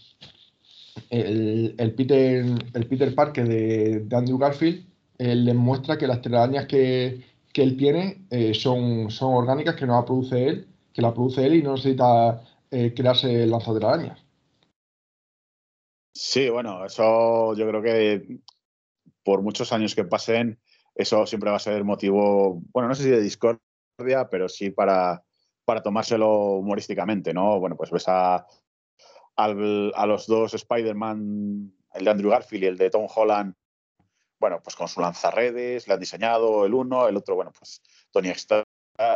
el, 1.10 1.94
Peter, 1.96 2.44
el 2.74 2.86
Peter 2.86 3.14
Parker 3.14 3.48
de, 3.48 4.06
Andrew 4.12 4.38
Garfield 4.38 4.86
eh, 5.18 5.34
le 5.34 5.54
muestra 5.54 5.98
que 5.98 6.06
las 6.06 6.22
telarañas 6.22 6.66
que, 6.66 7.22
que 7.52 7.62
él 7.62 7.76
tiene 7.76 8.24
eh, 8.30 8.54
son, 8.54 9.10
son 9.10 9.34
orgánicas 9.34 9.74
que 9.74 9.86
no 9.86 9.94
la 9.94 10.04
produce 10.04 10.46
él, 10.46 10.68
que 10.92 11.02
la 11.02 11.12
produce 11.12 11.44
él 11.44 11.56
y 11.56 11.62
no 11.62 11.74
necesita 11.74 12.42
eh, 12.70 12.92
crearse 12.94 13.42
el 13.42 13.50
lanza 13.50 13.72
de 13.72 13.80
la 13.80 13.88
araña. 13.88 14.18
Sí, 16.14 16.48
bueno, 16.48 16.84
eso 16.84 17.54
yo 17.54 17.68
creo 17.68 17.82
que 17.82 18.40
por 19.22 19.42
muchos 19.42 19.72
años 19.72 19.94
que 19.94 20.04
pasen, 20.04 20.58
eso 20.94 21.26
siempre 21.26 21.50
va 21.50 21.56
a 21.56 21.60
ser 21.60 21.84
motivo, 21.84 22.60
bueno, 22.72 22.88
no 22.88 22.94
sé 22.94 23.04
si 23.04 23.10
de 23.10 23.20
discordia, 23.20 24.28
pero 24.30 24.48
sí 24.48 24.70
para, 24.70 25.22
para 25.64 25.82
tomárselo 25.82 26.56
humorísticamente, 26.56 27.32
¿no? 27.32 27.60
Bueno, 27.60 27.76
pues 27.76 27.90
ves 27.90 28.04
a, 28.08 28.46
a 29.38 30.06
los 30.06 30.26
dos 30.26 30.54
Spider-Man, 30.54 31.72
el 31.94 32.04
de 32.04 32.10
Andrew 32.10 32.30
Garfield 32.30 32.64
y 32.64 32.66
el 32.66 32.76
de 32.76 32.90
Tom 32.90 33.06
Holland, 33.14 33.54
bueno, 34.40 34.60
pues 34.62 34.74
con 34.74 34.88
su 34.88 35.00
lanzarredes, 35.00 35.86
le 35.86 35.94
han 35.94 36.00
diseñado 36.00 36.66
el 36.66 36.74
uno, 36.74 37.08
el 37.08 37.16
otro, 37.16 37.36
bueno, 37.36 37.52
pues 37.56 37.80
Tony 38.10 38.30
Stark, 38.30 38.66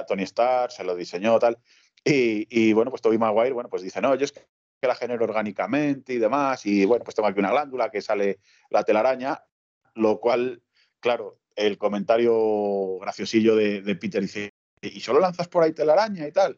Tony 0.07 0.23
Stark 0.23 0.71
se 0.71 0.85
lo 0.85 0.95
diseñó, 0.95 1.39
tal. 1.39 1.59
Y, 2.05 2.73
bueno, 2.73 2.91
pues 2.91 3.03
Toby 3.03 3.19
Maguire, 3.19 3.53
bueno, 3.53 3.69
pues 3.69 3.83
dice, 3.83 4.01
no, 4.01 4.15
yo 4.15 4.25
es 4.25 4.33
que 4.33 4.47
la 4.83 4.95
genero 4.95 5.25
orgánicamente 5.25 6.15
y 6.15 6.19
demás, 6.19 6.67
y 6.67 6.85
bueno, 6.85 7.05
pues 7.05 7.15
tengo 7.15 7.29
aquí 7.29 7.39
una 7.39 7.51
glándula 7.51 7.91
que 7.91 8.03
sale 8.03 8.41
la 8.71 8.83
telaraña, 8.83 9.45
lo 9.95 10.19
cual, 10.19 10.63
claro, 11.01 11.39
el 11.55 11.79
comentario 11.79 12.99
graciosillo 12.99 13.55
de, 13.57 13.97
Peter 14.01 14.21
dice, 14.21 14.55
¿y 14.81 15.01
solo 15.01 15.21
lanzas 15.21 15.49
por 15.49 15.63
ahí 15.63 15.73
telaraña 15.73 16.27
y 16.27 16.33
tal? 16.33 16.57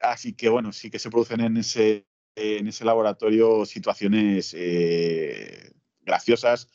Así 0.00 0.34
que 0.34 0.48
bueno, 0.48 0.72
sí 0.72 0.90
que 0.90 0.98
se 0.98 1.10
producen 1.10 1.40
en 1.40 1.58
ese, 1.58 2.06
en 2.36 2.68
ese 2.68 2.84
laboratorio 2.84 3.64
situaciones 3.64 4.54
eh, 4.56 5.72
graciosas 6.02 6.68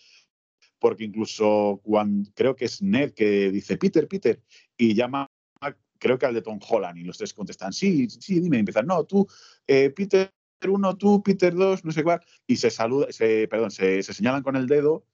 porque 0.82 1.04
incluso 1.04 1.80
cuando 1.84 2.32
creo 2.34 2.56
que 2.56 2.66
es 2.66 2.82
Ned 2.82 3.14
que 3.14 3.52
dice 3.52 3.78
Peter, 3.78 4.08
Peter, 4.08 4.42
y 4.76 4.96
llama, 4.96 5.28
creo 6.00 6.18
que 6.18 6.26
al 6.26 6.34
de 6.34 6.42
Tom 6.42 6.60
Holland, 6.68 6.98
y 6.98 7.04
los 7.04 7.20
tres 7.20 7.36
contestan, 7.36 7.72
sí, 7.72 8.10
sí, 8.10 8.40
dime, 8.40 8.58
y 8.58 8.62
empiezan, 8.62 8.88
no, 8.88 9.04
tú, 9.06 9.28
eh, 9.68 9.92
Peter 9.92 10.34
1, 10.68 10.98
tú, 10.98 11.22
Peter 11.22 11.54
2, 11.54 11.86
no 11.86 11.92
sé 11.92 12.04
cuál, 12.04 12.20
y 12.48 12.56
se 12.56 12.72
saluda, 12.72 13.12
se, 13.12 13.48
perdón, 13.48 13.70
se, 13.70 14.02
señalan 14.02 14.42
con 14.42 14.56
el 14.56 14.66
dedo 14.66 15.06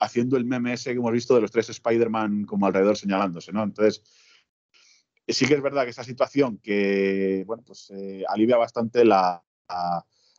haciendo 0.00 0.36
el 0.36 0.44
meme 0.44 0.72
ese 0.72 0.90
que 0.90 0.98
hemos 0.98 1.12
visto 1.12 1.36
de 1.36 1.42
los 1.42 1.52
tres 1.52 1.70
Spider-Man 1.70 2.44
como 2.44 2.66
alrededor 2.66 2.96
señalándose, 2.96 3.52
¿no? 3.52 3.62
Entonces, 3.62 4.02
sí 5.28 5.46
que 5.46 5.54
es 5.54 5.62
verdad 5.62 5.84
que 5.84 5.90
esa 5.90 6.02
situación 6.02 6.58
que, 6.58 7.44
bueno, 7.46 7.62
pues 7.64 7.92
eh, 7.94 8.24
alivia 8.28 8.56
bastante 8.56 9.04
la, 9.04 9.44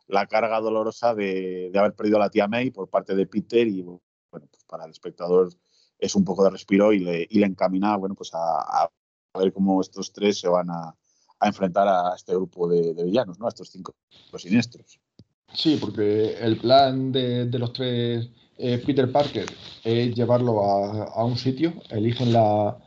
la, 0.08 0.26
carga 0.26 0.60
dolorosa 0.60 1.14
de, 1.14 1.70
de, 1.72 1.78
haber 1.78 1.94
perdido 1.94 2.16
a 2.16 2.20
la 2.20 2.30
tía 2.30 2.48
May 2.48 2.70
por 2.70 2.88
parte 2.88 3.14
de 3.14 3.26
Peter 3.26 3.66
y, 3.66 3.82
bueno, 3.82 4.00
pues 4.30 4.64
para 4.66 4.84
el 4.84 4.90
espectador 4.90 5.50
es 5.98 6.14
un 6.16 6.24
poco 6.24 6.42
de 6.44 6.50
respiro 6.50 6.92
y 6.92 6.98
le, 6.98 7.26
y 7.30 7.38
le 7.38 7.46
encamina 7.46 7.96
bueno, 7.96 8.14
pues 8.14 8.30
a, 8.34 8.90
ver 9.38 9.52
cómo 9.52 9.80
estos 9.80 10.12
tres 10.12 10.38
se 10.38 10.48
van 10.48 10.68
a, 10.70 10.94
enfrentar 11.40 11.88
a 11.88 12.14
este 12.14 12.32
grupo 12.34 12.68
de, 12.68 12.92
villanos, 13.02 13.38
¿no? 13.38 13.46
a 13.46 13.48
estos 13.48 13.68
cinco 13.68 13.94
los 14.30 14.42
siniestros. 14.42 15.00
Sí, 15.52 15.76
porque 15.80 16.34
el 16.38 16.56
plan 16.56 17.10
de, 17.10 17.46
los 17.58 17.72
tres 17.72 18.28
eh, 18.58 18.80
Peter 18.84 19.10
Parker 19.10 19.46
es 19.82 20.14
llevarlo 20.14 20.62
a, 20.62 21.24
un 21.24 21.36
sitio, 21.36 21.72
eligen 21.90 22.32
la, 22.32 22.78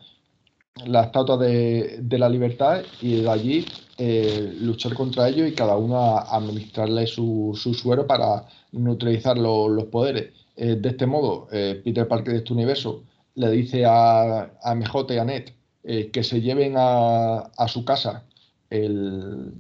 la 0.84 1.04
estatua 1.04 1.38
de, 1.38 2.06
la 2.18 2.28
libertad 2.28 2.84
y 3.02 3.22
de 3.22 3.30
allí 3.30 3.66
eh, 3.98 4.54
luchar 4.60 4.94
contra 4.94 5.30
ellos 5.30 5.48
y 5.48 5.54
cada 5.54 5.78
uno 5.78 6.18
administrarle 6.18 7.08
su, 7.08 7.58
su 7.62 7.74
suero 7.74 8.06
para 8.06 8.46
neutralizar 8.74 9.38
los 9.38 9.86
poderes. 9.86 10.34
Eh, 10.58 10.76
de 10.76 10.90
este 10.90 11.06
modo, 11.06 11.48
eh, 11.52 11.82
Peter 11.84 12.08
Parker 12.08 12.34
de 12.34 12.40
este 12.40 12.54
universo 12.54 13.04
le 13.36 13.52
dice 13.52 13.86
a, 13.86 14.52
a 14.62 14.76
MJ 14.76 15.14
y 15.14 15.18
a 15.18 15.26
Ned 15.26 15.50
que 16.12 16.24
se 16.24 16.42
lleven 16.42 16.74
a, 16.78 17.68
su 17.68 17.86
casa 17.86 18.24
el, 18.72 19.54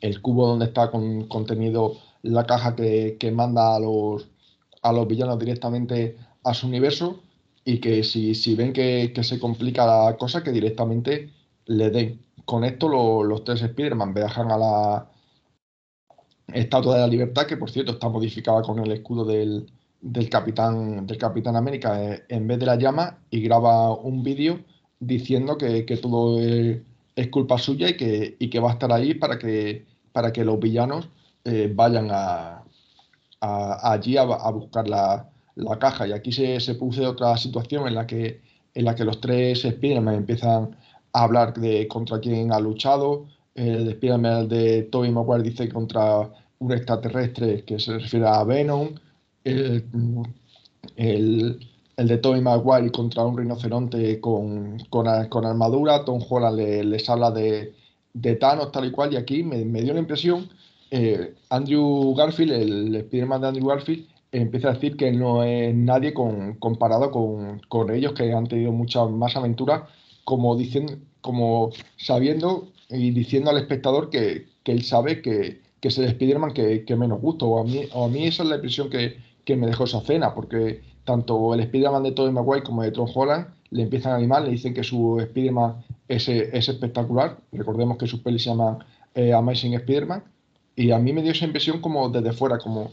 el, 0.00 0.20
cubo 0.20 0.48
donde 0.48 0.64
está 0.64 0.90
contenido 0.90 1.96
la 2.22 2.44
caja 2.44 2.74
que, 2.74 3.32
manda 3.32 3.76
a 3.76 3.78
los, 3.78 4.26
a 4.82 4.92
los 4.92 5.06
villanos 5.06 5.38
directamente 5.38 6.16
a 6.42 6.54
su 6.54 6.66
universo 6.66 7.20
y 7.64 7.78
que 7.78 8.02
si, 8.04 8.54
ven 8.54 8.72
que, 8.72 9.12
se 9.22 9.38
complica 9.38 9.86
la 9.86 10.16
cosa, 10.16 10.42
que 10.42 10.52
directamente 10.52 11.30
le 11.66 11.90
den. 11.90 12.20
Con 12.44 12.64
esto 12.64 12.88
los 13.22 13.44
tres 13.44 13.62
Spider-Man 13.62 14.14
viajan 14.14 14.50
a 14.50 14.58
la, 14.58 15.12
Estatua 16.48 16.94
de 16.94 17.00
la 17.00 17.06
Libertad, 17.06 17.46
que 17.46 17.56
por 17.56 17.70
cierto 17.70 17.92
está 17.92 18.08
modificada 18.08 18.62
con 18.62 18.78
el 18.78 18.92
escudo 18.92 19.24
del, 19.24 19.66
Capitán, 20.30 21.06
del 21.06 21.16
Capitán 21.16 21.56
América 21.56 22.02
eh, 22.02 22.24
en 22.28 22.46
vez 22.46 22.58
de 22.58 22.66
la 22.66 22.76
llama, 22.76 23.18
y 23.30 23.40
graba 23.42 23.94
un 23.94 24.22
vídeo 24.22 24.60
diciendo 25.00 25.56
que, 25.58 25.84
todo 26.00 26.40
es, 26.40 26.82
culpa 27.30 27.58
suya 27.58 27.90
y 27.90 27.96
que, 27.96 28.36
que 28.38 28.60
va 28.60 28.70
a 28.70 28.72
estar 28.74 28.92
ahí 28.92 29.14
para 29.14 29.38
que, 29.38 29.86
para 30.12 30.32
que 30.32 30.44
los 30.44 30.58
villanos 30.60 31.08
eh, 31.44 31.72
vayan 31.74 32.08
a, 32.10 32.64
allí 33.40 34.16
a, 34.16 34.24
buscar 34.24 34.88
la, 34.88 35.31
caja. 35.78 36.06
Y 36.06 36.12
aquí 36.12 36.32
se, 36.32 36.60
se, 36.60 36.74
produce 36.74 37.06
otra 37.06 37.36
situación 37.36 37.86
en 37.88 37.94
la 37.94 38.06
que, 38.06 38.40
en 38.74 38.84
la 38.84 38.94
que 38.94 39.04
los 39.04 39.20
tres 39.20 39.62
Spiderman 39.62 40.14
empiezan 40.14 40.76
a 41.12 41.24
hablar 41.24 41.54
de 41.54 41.88
contra 41.88 42.20
quién 42.20 42.52
ha 42.52 42.60
luchado. 42.60 43.26
El 43.54 43.88
Spider-Man 43.88 44.48
de 44.48 44.84
Tobey 44.84 45.10
Maguire 45.10 45.42
dice 45.42 45.68
contra 45.68 46.30
un 46.58 46.72
extraterrestre 46.72 47.64
que 47.64 47.78
se 47.78 47.98
refiere 47.98 48.26
a 48.26 48.44
Venom. 48.44 48.94
El, 49.44 49.84
el, 50.96 51.58
de 51.96 52.18
Tobey 52.18 52.40
Maguire 52.40 52.90
contra 52.90 53.24
un 53.24 53.36
rinoceronte 53.36 54.20
con, 54.20 54.78
con, 54.88 55.06
armadura. 55.06 56.04
Tom 56.04 56.20
Holland 56.26 56.58
les 56.84 57.08
habla 57.10 57.30
de, 57.30 57.74
de, 58.14 58.36
Thanos, 58.36 58.72
tal 58.72 58.86
y 58.86 58.90
cual. 58.90 59.12
Y 59.12 59.16
aquí 59.16 59.42
me, 59.42 59.82
dio 59.82 59.92
la 59.92 60.00
impresión, 60.00 60.48
eh, 60.90 61.34
Andrew 61.50 62.14
Garfield, 62.14 62.52
el 62.52 62.94
Spider-Man 62.94 63.40
de 63.42 63.48
Andrew 63.48 63.68
Garfield, 63.68 64.06
empieza 64.32 64.70
a 64.70 64.72
decir 64.72 64.96
que 64.96 65.12
no 65.12 65.44
es 65.44 65.74
nadie 65.74 66.14
comparado 66.14 67.10
con, 67.10 67.60
con, 67.68 67.94
ellos, 67.94 68.12
que 68.14 68.32
han 68.32 68.46
tenido 68.46 68.72
muchas 68.72 69.10
más 69.10 69.36
aventuras, 69.36 69.82
como, 70.24 70.56
diciendo, 70.56 70.94
como 71.20 71.70
sabiendo 71.96 72.68
y 72.88 73.10
diciendo 73.10 73.50
al 73.50 73.58
espectador 73.58 74.10
que, 74.10 74.46
que 74.64 74.72
él 74.72 74.82
sabe 74.82 75.22
que, 75.22 75.60
que 75.80 75.88
es 75.88 75.98
el 75.98 76.06
Spider-Man 76.06 76.52
que, 76.52 76.84
que, 76.84 76.96
menos 76.96 77.20
gusto. 77.20 77.46
O 77.46 77.60
a, 77.60 77.64
mí, 77.64 77.82
o 77.92 78.06
a 78.06 78.08
mí 78.08 78.26
esa 78.26 78.42
es 78.42 78.48
la 78.48 78.56
impresión 78.56 78.88
que, 78.88 79.16
que 79.44 79.56
me 79.56 79.66
dejó 79.66 79.84
esa 79.84 80.00
cena, 80.00 80.34
porque 80.34 80.80
tanto 81.04 81.54
el 81.54 81.60
Spider-Man 81.60 82.02
de 82.02 82.12
Tobey 82.12 82.32
Maguire 82.32 82.62
como 82.62 82.82
de 82.82 82.92
Tom 82.92 83.08
Holland 83.12 83.48
le 83.70 83.82
empiezan 83.82 84.12
a 84.12 84.16
animar, 84.16 84.42
le 84.42 84.50
dicen 84.50 84.74
que 84.74 84.84
su 84.84 85.18
Spider-Man 85.20 85.84
es, 86.08 86.28
es, 86.28 86.68
espectacular. 86.68 87.38
Recordemos 87.52 87.98
que 87.98 88.06
sus 88.06 88.20
pelis 88.20 88.44
se 88.44 88.50
llaman 88.50 88.78
eh, 89.14 89.32
Amazing 89.32 89.74
Spider-Man. 89.74 90.24
Y 90.76 90.90
a 90.90 90.98
mí 90.98 91.12
me 91.12 91.22
dio 91.22 91.32
esa 91.32 91.44
impresión 91.44 91.80
como 91.80 92.08
desde 92.08 92.32
fuera, 92.32 92.58
como, 92.58 92.92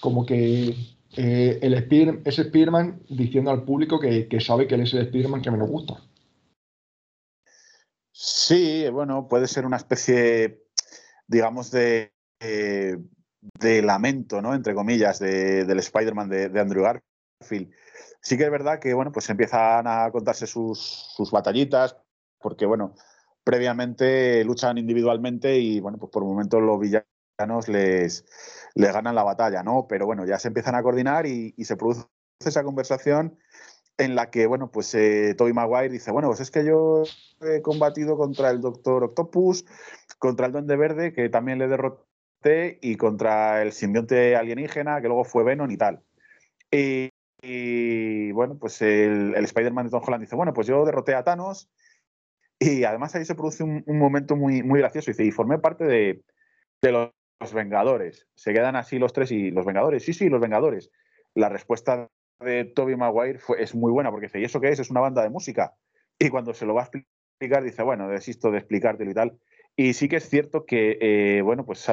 como 0.00 0.26
que 0.26 0.74
eh, 1.16 1.58
el 1.62 1.74
Spider 1.74 2.20
ese 2.24 2.42
Spider-Man 2.42 3.02
diciendo 3.08 3.50
al 3.50 3.64
público 3.64 3.98
que, 4.00 4.28
que, 4.28 4.40
sabe 4.40 4.66
que 4.66 4.76
él 4.76 4.82
es 4.82 4.94
el 4.94 5.00
Spider-Man 5.00 5.42
que 5.42 5.50
menos 5.50 5.68
gusta. 5.68 6.02
Sí, 8.12 8.86
bueno, 8.90 9.28
puede 9.28 9.48
ser 9.48 9.64
una 9.64 9.78
especie, 9.78 10.64
digamos, 11.26 11.70
de, 11.70 12.12
eh, 12.40 12.98
de 13.40 13.82
lamento, 13.82 14.42
¿no? 14.42 14.54
Entre 14.54 14.74
comillas, 14.74 15.18
del 15.18 15.78
Spider-Man 15.78 16.28
de, 16.28 16.60
Andrew 16.60 16.82
Garfield. 16.82 17.72
Sí 18.20 18.36
que 18.36 18.44
es 18.44 18.50
verdad 18.50 18.78
que, 18.78 18.92
bueno, 18.92 19.12
pues 19.12 19.30
empiezan 19.30 19.86
a 19.86 20.10
contarse 20.10 20.46
sus, 20.46 20.78
sus 21.16 21.30
batallitas, 21.30 21.96
porque, 22.38 22.66
bueno, 22.66 22.94
previamente 23.42 24.44
luchan 24.44 24.78
individualmente 24.78 25.58
y, 25.58 25.80
bueno, 25.80 25.98
pues 25.98 26.12
por 26.12 26.24
momentos 26.24 26.60
los 26.60 26.78
villanos 26.78 27.68
les, 27.68 28.24
les 28.74 28.92
ganan 28.92 29.14
la 29.14 29.24
batalla, 29.24 29.62
¿no? 29.62 29.86
Pero 29.88 30.06
bueno, 30.06 30.26
ya 30.26 30.38
se 30.38 30.48
empiezan 30.48 30.74
a 30.74 30.82
coordinar 30.82 31.26
y, 31.26 31.52
se 31.64 31.76
produce 31.76 32.06
esa 32.44 32.64
conversación 32.64 33.38
en 33.98 34.14
la 34.14 34.30
que, 34.30 34.46
bueno, 34.46 34.70
pues 34.70 34.94
eh, 34.94 35.34
Tobey 35.36 35.52
Maguire 35.52 35.90
dice, 35.90 36.10
bueno, 36.10 36.28
pues 36.28 36.40
es 36.40 36.50
que 36.50 36.64
yo 36.64 37.02
he 37.42 37.60
combatido 37.62 38.16
contra 38.16 38.50
el 38.50 38.60
Doctor 38.60 39.04
Octopus, 39.04 39.66
contra 40.18 40.46
el 40.46 40.52
Duende 40.52 40.76
Verde, 40.76 41.12
que 41.12 41.28
también 41.28 41.58
le 41.58 41.68
derroté, 41.68 42.10
y 42.80 42.96
contra 42.96 43.62
el 43.62 43.72
simbionte 43.72 44.36
alienígena, 44.36 45.00
que 45.00 45.08
luego 45.08 45.24
fue 45.24 45.44
Venom 45.44 45.70
y 45.70 45.76
tal. 45.76 46.02
Y, 46.70 48.32
bueno, 48.32 48.58
pues 48.58 48.80
el, 48.82 49.34
Spider-Man 49.34 49.86
de 49.86 49.90
Tom 49.90 50.02
Holland 50.06 50.22
dice, 50.22 50.36
bueno, 50.36 50.52
pues 50.54 50.66
yo 50.66 50.84
derroté 50.84 51.14
a 51.14 51.24
Thanos 51.24 51.70
y 52.58 52.84
además 52.84 53.14
ahí 53.14 53.24
se 53.24 53.34
produce 53.34 53.64
un, 53.64 53.84
momento 53.86 54.36
muy, 54.36 54.62
muy 54.62 54.80
gracioso. 54.80 55.10
Dice, 55.10 55.24
y 55.24 55.30
formé 55.30 55.58
parte 55.58 55.84
de, 55.84 56.22
los, 56.82 57.10
Vengadores. 57.54 58.26
Se 58.34 58.52
quedan 58.52 58.76
así 58.76 58.98
los 58.98 59.12
tres 59.12 59.32
y 59.32 59.50
los 59.50 59.64
Vengadores, 59.64 60.04
sí, 60.04 60.12
sí, 60.12 60.28
los 60.28 60.40
Vengadores. 60.40 60.90
La 61.34 61.48
respuesta 61.48 62.08
de 62.40 62.64
Toby 62.64 62.96
Maguire 62.96 63.38
fue, 63.38 63.62
es 63.62 63.74
muy 63.74 63.90
buena 63.92 64.10
porque 64.10 64.26
dice, 64.26 64.40
¿y 64.40 64.44
eso 64.44 64.60
qué 64.60 64.70
es? 64.70 64.78
Es 64.78 64.90
una 64.90 65.00
banda 65.00 65.22
de 65.22 65.30
música. 65.30 65.74
Y 66.18 66.28
cuando 66.28 66.52
se 66.52 66.66
lo 66.66 66.74
va 66.74 66.82
a 66.82 66.84
explicar, 66.84 67.64
dice, 67.64 67.82
bueno, 67.82 68.08
desisto 68.08 68.50
de 68.50 68.58
explicártelo 68.58 69.10
y 69.10 69.14
tal. 69.14 69.38
Y 69.76 69.94
sí 69.94 70.08
que 70.08 70.16
es 70.16 70.28
cierto 70.28 70.66
que, 70.66 70.98
eh, 71.00 71.42
bueno, 71.42 71.64
pues 71.64 71.88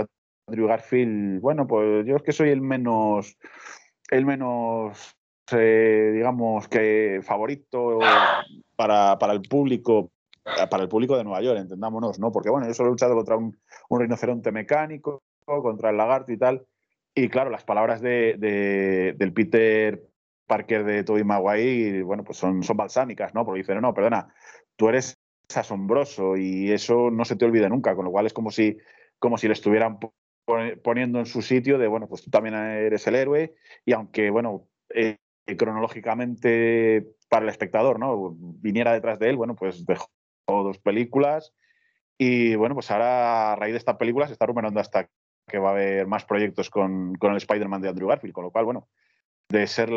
Andrew 0.47 0.67
Garfield, 0.67 1.39
bueno, 1.41 1.67
pues 1.67 2.05
yo 2.05 2.17
es 2.17 2.23
que 2.23 2.33
soy 2.33 2.49
el 2.49 2.61
menos, 2.61 3.37
el 4.09 4.25
menos, 4.25 5.15
eh, 5.51 6.11
digamos, 6.13 6.67
que 6.67 7.21
favorito 7.23 7.99
para, 8.75 9.17
el 9.31 9.41
público, 9.41 10.11
para 10.69 10.83
el 10.83 10.89
público 10.89 11.17
de 11.17 11.23
Nueva 11.23 11.41
York, 11.41 11.59
entendámonos, 11.59 12.19
¿no? 12.19 12.31
Porque 12.31 12.49
bueno, 12.49 12.67
yo 12.67 12.73
solo 12.73 12.89
he 12.89 12.91
luchado 12.91 13.15
contra 13.15 13.37
un, 13.37 13.57
rinoceronte 13.89 14.51
mecánico, 14.51 15.23
contra 15.47 15.89
el 15.89 15.97
lagarto 15.97 16.31
y 16.31 16.37
tal. 16.37 16.65
Y 17.15 17.29
claro, 17.29 17.49
las 17.49 17.63
palabras 17.63 18.01
de, 18.01 19.15
del 19.17 19.33
Peter 19.33 20.03
Parker 20.45 20.83
de 20.83 21.03
Tobey 21.03 21.23
Maguire, 21.23 22.03
bueno, 22.03 22.23
pues 22.23 22.37
son, 22.37 22.63
son 22.63 22.77
balsámicas, 22.77 23.33
¿no? 23.33 23.45
Porque 23.45 23.61
dicen, 23.61 23.81
no, 23.81 23.93
perdona, 23.93 24.33
tú 24.75 24.89
eres 24.89 25.17
asombroso 25.55 26.37
y 26.37 26.71
eso 26.71 27.09
no 27.09 27.25
se 27.25 27.35
te 27.35 27.45
olvida 27.45 27.69
nunca, 27.69 27.95
con 27.95 28.05
lo 28.05 28.11
cual 28.11 28.25
es 28.25 28.33
como 28.33 28.51
si, 28.51 28.77
como 29.19 29.37
si 29.37 29.47
le 29.47 29.53
estuvieran 29.53 29.97
poniendo 30.83 31.19
en 31.19 31.25
su 31.25 31.41
sitio 31.41 31.77
de, 31.77 31.87
bueno, 31.87 32.07
pues 32.07 32.23
tú 32.23 32.29
también 32.29 32.55
eres 32.55 33.07
el 33.07 33.15
héroe 33.15 33.55
y 33.83 33.93
aunque, 33.93 34.29
bueno, 34.29 34.67
eh, 34.93 35.17
cronológicamente 35.57 37.07
para 37.29 37.43
el 37.43 37.49
espectador, 37.49 37.99
¿no? 37.99 38.35
Viniera 38.37 38.93
detrás 38.93 39.19
de 39.19 39.29
él, 39.29 39.37
bueno, 39.37 39.55
pues 39.55 39.85
dejó 39.85 40.07
dos 40.47 40.77
películas 40.77 41.53
y, 42.17 42.55
bueno, 42.55 42.75
pues 42.75 42.89
ahora 42.91 43.53
a 43.53 43.55
raíz 43.55 43.73
de 43.73 43.77
esta 43.77 43.97
película 43.97 44.27
se 44.27 44.33
está 44.33 44.45
rumoreando 44.45 44.79
hasta 44.79 45.09
que 45.47 45.59
va 45.59 45.69
a 45.69 45.71
haber 45.71 46.07
más 46.07 46.25
proyectos 46.25 46.69
con, 46.69 47.15
con 47.15 47.31
el 47.31 47.37
Spider-Man 47.37 47.81
de 47.81 47.89
Andrew 47.89 48.09
Garfield, 48.09 48.33
con 48.33 48.43
lo 48.43 48.51
cual, 48.51 48.65
bueno, 48.65 48.87
de 49.49 49.65
ser 49.65 49.89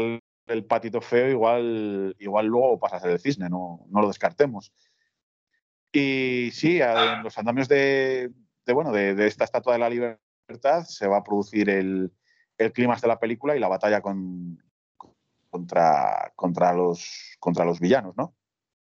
el, 0.46 0.64
patito 0.64 1.00
feo, 1.00 1.28
igual, 1.28 2.16
igual 2.18 2.46
luego 2.46 2.78
pasa 2.78 2.96
a 2.96 3.00
ser 3.00 3.10
el 3.10 3.20
cisne, 3.20 3.48
no, 3.48 3.86
no 3.88 4.00
lo 4.00 4.08
descartemos. 4.08 4.72
Y 5.92 6.50
sí, 6.52 6.80
en 6.80 7.22
los 7.22 7.36
andamios 7.36 7.68
de, 7.68 8.30
de 8.64 8.72
bueno, 8.72 8.92
de, 8.92 9.14
de, 9.14 9.26
esta 9.26 9.44
estatua 9.44 9.72
de 9.72 9.78
la 9.80 9.90
libertad 9.90 10.84
se 10.84 11.08
va 11.08 11.18
a 11.18 11.24
producir 11.24 11.68
el, 11.68 12.12
el 12.58 12.72
clímax 12.72 13.00
de 13.00 13.08
la 13.08 13.18
película 13.18 13.56
y 13.56 13.60
la 13.60 13.68
batalla 13.68 14.00
con, 14.00 14.62
contra, 15.50 16.32
contra, 16.36 16.72
los, 16.72 17.36
contra 17.40 17.64
los 17.64 17.80
villanos, 17.80 18.16
¿no? 18.16 18.34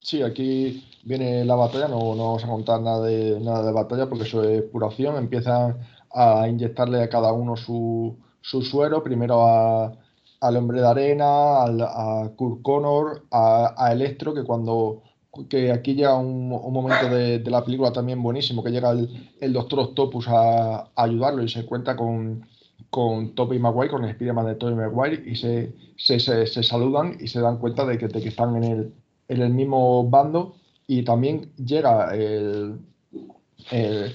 Sí, 0.01 0.23
aquí 0.23 0.87
viene 1.03 1.45
la 1.47 1.55
batalla, 1.55 1.89
no, 1.89 2.15
no, 2.15 2.27
vamos 2.27 2.45
a 2.45 2.49
contar 2.49 2.81
nada 2.83 3.07
de, 3.07 3.41
nada 3.41 3.65
de 3.65 3.73
batalla 3.73 4.07
porque 4.07 4.25
eso 4.25 4.45
es 4.45 4.63
pura 4.65 4.89
acción. 4.89 5.17
Empiezan 5.17 5.79
a 6.15 6.49
inyectarle 6.49 7.03
a 7.03 7.09
cada 7.09 7.33
uno 7.33 7.57
su, 7.57 8.17
su 8.41 8.63
suero, 8.63 9.03
primero 9.03 9.47
a, 9.47 9.93
al 10.41 10.57
hombre 10.57 10.81
de 10.81 10.87
arena, 10.87 11.65
a 11.65 12.31
Kurt 12.37 12.63
Connor, 12.63 13.25
a, 13.31 13.89
Electro, 13.93 14.35
que 14.35 14.45
cuando 14.45 15.03
que 15.49 15.73
aquí 15.73 15.95
llega 15.95 16.15
un, 16.15 16.49
momento 16.49 17.09
de, 17.09 17.41
la 17.51 17.65
película 17.65 17.93
también 17.93 18.23
buenísimo, 18.23 18.63
que 18.63 18.71
llega 18.71 18.93
el, 18.93 19.53
Doctor 19.53 19.81
Octopus 19.81 20.29
a, 20.29 20.91
ayudarlo 20.95 21.43
y 21.43 21.49
se 21.49 21.67
cuenta 21.67 21.97
con, 21.97 22.47
con 22.91 23.35
Tobey 23.35 23.59
Maguire, 23.59 23.91
con 23.91 24.05
el 24.05 24.11
Spider-Man 24.11 24.47
de 24.47 24.55
Tobey 24.55 24.77
Maguire, 24.77 25.29
y 25.29 25.35
se, 25.35 25.75
se, 25.97 26.47
saludan 26.63 27.17
y 27.19 27.27
se 27.27 27.41
dan 27.41 27.59
cuenta 27.59 27.85
de 27.85 27.99
que, 27.99 28.07
que 28.09 28.29
están 28.29 28.55
en 28.57 28.65
el, 28.65 28.95
en 29.29 29.43
el, 29.43 29.51
mismo 29.51 30.09
bando. 30.09 30.55
Y 30.87 31.03
también 31.03 31.51
llega 31.57 32.15
el, 32.15 32.79
el, 33.71 34.15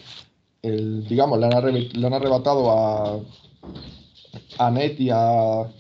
digamos, 0.61 1.39
le 1.39 1.45
han, 1.45 1.73
le 1.73 2.07
han 2.07 2.13
arrebatado 2.13 2.71
a, 2.71 3.19
a 4.57 4.71
Net 4.71 4.99
y 4.99 5.09
a, 5.11 5.71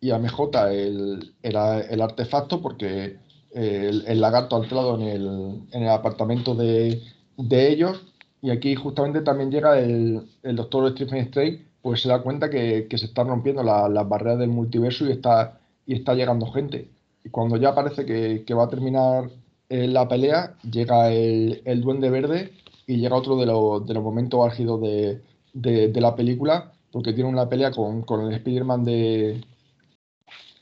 y 0.00 0.10
a 0.10 0.18
MJ 0.18 0.70
el, 0.70 1.34
el 1.42 2.00
artefacto 2.00 2.60
porque 2.62 3.18
el, 3.52 4.20
lagarto 4.20 4.56
anclado 4.56 4.96
en 4.96 5.02
el, 5.02 5.26
en 5.72 5.82
el 5.82 5.88
apartamento 5.88 6.54
de, 6.54 7.02
de, 7.36 7.72
ellos. 7.72 8.02
Y 8.40 8.50
aquí 8.50 8.74
justamente 8.74 9.22
también 9.22 9.50
llega 9.50 9.78
el, 9.78 10.28
el 10.42 10.56
doctor 10.56 10.90
Stephen 10.92 11.18
Strange, 11.26 11.64
pues 11.82 12.02
se 12.02 12.08
da 12.08 12.22
cuenta 12.22 12.50
que, 12.50 12.86
que 12.88 12.98
se 12.98 13.06
están 13.06 13.28
rompiendo 13.28 13.62
las 13.62 14.08
barreras 14.08 14.38
del 14.38 14.50
multiverso 14.50 15.06
y 15.06 15.12
está, 15.12 15.58
y 15.86 15.94
está 15.94 16.14
llegando 16.14 16.46
gente. 16.52 16.88
Y 17.24 17.30
cuando 17.30 17.56
ya 17.56 17.74
parece 17.74 18.04
que, 18.04 18.44
que 18.46 18.54
va 18.54 18.64
a 18.64 18.68
terminar 18.68 19.30
eh, 19.68 19.88
la 19.88 20.06
pelea, 20.08 20.54
llega 20.70 21.10
el, 21.10 21.62
el, 21.64 21.80
Duende 21.80 22.10
Verde 22.10 22.52
y 22.88 22.96
llega 22.96 23.16
otro 23.16 23.36
de, 23.36 23.44
los, 23.44 23.86
de 23.86 23.92
los 23.92 24.02
momentos 24.02 24.42
álgidos 24.42 24.80
de, 24.80 25.20
de, 25.52 26.00
la 26.00 26.16
película, 26.16 26.72
porque 26.90 27.12
tiene 27.12 27.28
una 27.28 27.46
pelea 27.46 27.70
con, 27.70 28.00
con 28.02 28.22
el 28.22 28.32
Spider-Man 28.32 28.82
de, 28.82 29.44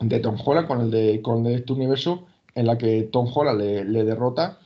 de 0.01 0.19
Tom 0.19 0.37
Holland, 0.45 0.67
con 0.67 0.81
el 0.81 0.91
de, 0.91 1.23
con 1.23 1.39
el 1.39 1.45
de 1.45 1.55
este 1.55 1.73
universo, 1.73 2.27
en 2.57 2.67
la 2.67 2.77
que 2.77 3.05
Tom 3.05 3.29
Holland 3.33 3.61
le, 3.61 4.05
derrota 4.05 4.59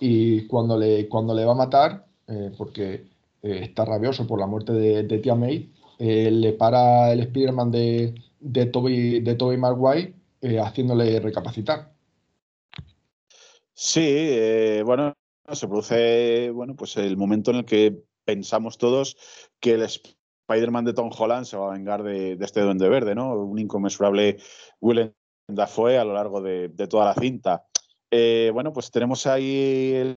y 0.00 0.46
cuando 0.46 0.78
le, 0.78 1.08
cuando 1.08 1.34
le 1.34 1.44
va 1.44 1.52
a 1.52 1.56
matar, 1.56 2.06
eh, 2.28 2.52
porque 2.56 3.08
eh, 3.42 3.60
está 3.62 3.84
rabioso 3.84 4.24
por 4.24 4.38
la 4.38 4.46
muerte 4.46 4.72
de, 4.72 5.18
Tia 5.18 5.34
May, 5.34 5.72
eh, 5.98 6.30
le 6.30 6.52
para 6.52 7.12
el 7.12 7.18
Spider-Man 7.18 7.72
de, 7.72 8.14
de, 8.38 8.66
Toby, 8.66 9.18
de 9.20 9.34
Toby 9.34 9.56
Maguire 9.56 10.14
haciéndole 10.62 11.18
recapacitar. 11.18 11.90
Sí, 13.74 14.80
bueno, 14.84 15.14
se 15.54 15.68
produce 15.68 16.50
bueno, 16.50 16.76
pues 16.76 16.96
el 16.96 17.16
momento 17.16 17.50
en 17.50 17.58
el 17.58 17.64
que 17.64 18.02
pensamos 18.24 18.78
todos 18.78 19.16
que 19.60 19.72
el 19.72 19.82
Spider-Man 19.82 20.84
de 20.84 20.94
Tom 20.94 21.10
Holland 21.16 21.46
se 21.46 21.56
va 21.56 21.70
a 21.70 21.76
vengar 21.76 22.02
de, 22.02 22.36
este 22.40 22.60
duende 22.60 22.88
verde, 22.88 23.14
¿no? 23.14 23.34
Un 23.34 23.58
inconmensurable 23.58 24.38
Willem 24.80 25.12
Dafoe 25.46 25.98
a 25.98 26.04
lo 26.04 26.14
largo 26.14 26.42
de, 26.42 26.68
toda 26.88 27.06
la 27.06 27.14
cinta. 27.14 27.64
bueno, 28.10 28.72
pues 28.72 28.90
tenemos 28.90 29.26
ahí 29.26 29.92
el, 29.94 30.16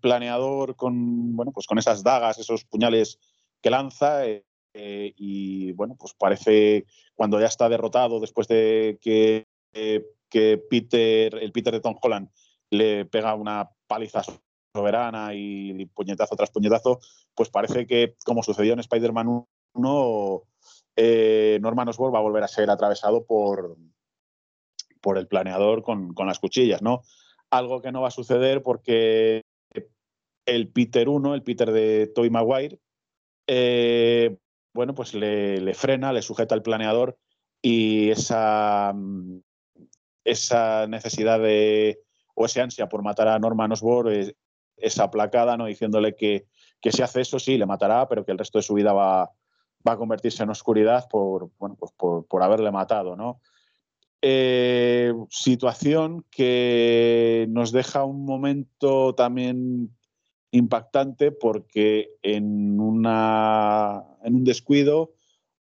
planeador 0.00 0.76
con, 0.76 1.34
bueno, 1.34 1.50
pues 1.52 1.66
con 1.66 1.78
esas 1.78 2.04
dagas, 2.04 2.38
esos 2.38 2.64
puñales 2.64 3.18
que 3.60 3.70
lanza. 3.70 4.26
Eh, 4.26 4.44
eh, 4.74 5.14
y 5.16 5.72
bueno, 5.72 5.96
pues 5.98 6.14
parece 6.14 6.84
cuando 7.14 7.40
ya 7.40 7.46
está 7.46 7.68
derrotado 7.68 8.20
después 8.20 8.48
de 8.48 8.98
que, 9.00 9.46
eh, 9.72 10.04
que 10.28 10.58
Peter, 10.58 11.36
el 11.36 11.52
Peter 11.52 11.72
de 11.72 11.80
Tom 11.80 11.96
Holland 12.00 12.28
le 12.70 13.04
pega 13.04 13.34
una 13.34 13.70
paliza 13.86 14.22
soberana 14.74 15.30
y 15.34 15.86
puñetazo 15.86 16.34
tras 16.34 16.50
puñetazo, 16.50 16.98
pues 17.34 17.48
parece 17.48 17.86
que, 17.86 18.16
como 18.24 18.42
sucedió 18.42 18.72
en 18.72 18.80
Spider-Man 18.80 19.46
1, 19.74 20.42
Norman 21.60 21.88
Osborn 21.88 22.14
va 22.14 22.18
a 22.18 22.22
volver 22.22 22.42
a 22.42 22.48
ser 22.48 22.68
atravesado 22.70 23.24
por, 23.24 23.76
por 25.00 25.16
el 25.16 25.28
planeador 25.28 25.82
con, 25.82 26.12
con, 26.12 26.26
las 26.26 26.40
cuchillas, 26.40 26.82
¿no? 26.82 27.02
Algo 27.50 27.80
que 27.80 27.92
no 27.92 28.02
va 28.02 28.08
a 28.08 28.12
suceder 28.12 28.62
porque 28.62 29.42
el 30.46 30.68
Peter 30.68 31.08
1, 31.08 31.34
el 31.34 31.42
Peter 31.42 31.70
de 31.70 32.08
Toy 32.08 32.30
Maguire, 32.30 32.80
eh, 33.46 34.36
bueno, 34.74 34.94
pues 34.94 35.14
le, 35.14 35.72
frena, 35.74 36.12
le 36.12 36.22
sujeta 36.22 36.54
el 36.54 36.62
planeador 36.62 37.16
y 37.62 38.10
esa, 38.10 38.92
esa 40.24 40.86
necesidad 40.88 41.38
de, 41.38 42.00
o 42.34 42.46
esa 42.46 42.64
ansia 42.64 42.88
por 42.88 43.02
matar 43.02 43.28
a 43.28 43.38
Norman 43.38 43.72
Osborn 43.72 44.12
es, 44.12 44.34
aplacada, 44.98 45.56
¿no? 45.56 45.66
diciéndole 45.66 46.14
que, 46.14 46.46
que, 46.80 46.92
si 46.92 47.02
hace 47.02 47.20
eso 47.20 47.38
sí, 47.38 47.58
le 47.58 47.66
matará, 47.66 48.08
pero 48.08 48.24
que 48.24 48.32
el 48.32 48.38
resto 48.38 48.58
de 48.58 48.62
su 48.62 48.74
vida 48.74 48.92
va, 48.92 49.30
va 49.86 49.92
a 49.92 49.96
convertirse 49.96 50.42
en 50.42 50.50
oscuridad 50.50 51.08
por, 51.08 51.50
bueno, 51.58 51.76
pues 51.78 51.92
por, 51.96 52.26
por 52.26 52.42
haberle 52.42 52.70
matado. 52.70 53.16
¿no? 53.16 53.40
Eh, 54.22 55.12
situación 55.28 56.24
que 56.30 57.46
nos 57.50 57.72
deja 57.72 58.04
un 58.04 58.24
momento 58.24 59.14
también 59.14 59.94
impactante 60.50 61.30
porque 61.32 62.10
en, 62.22 62.80
una, 62.80 64.02
en 64.22 64.36
un 64.36 64.44
descuido 64.44 65.12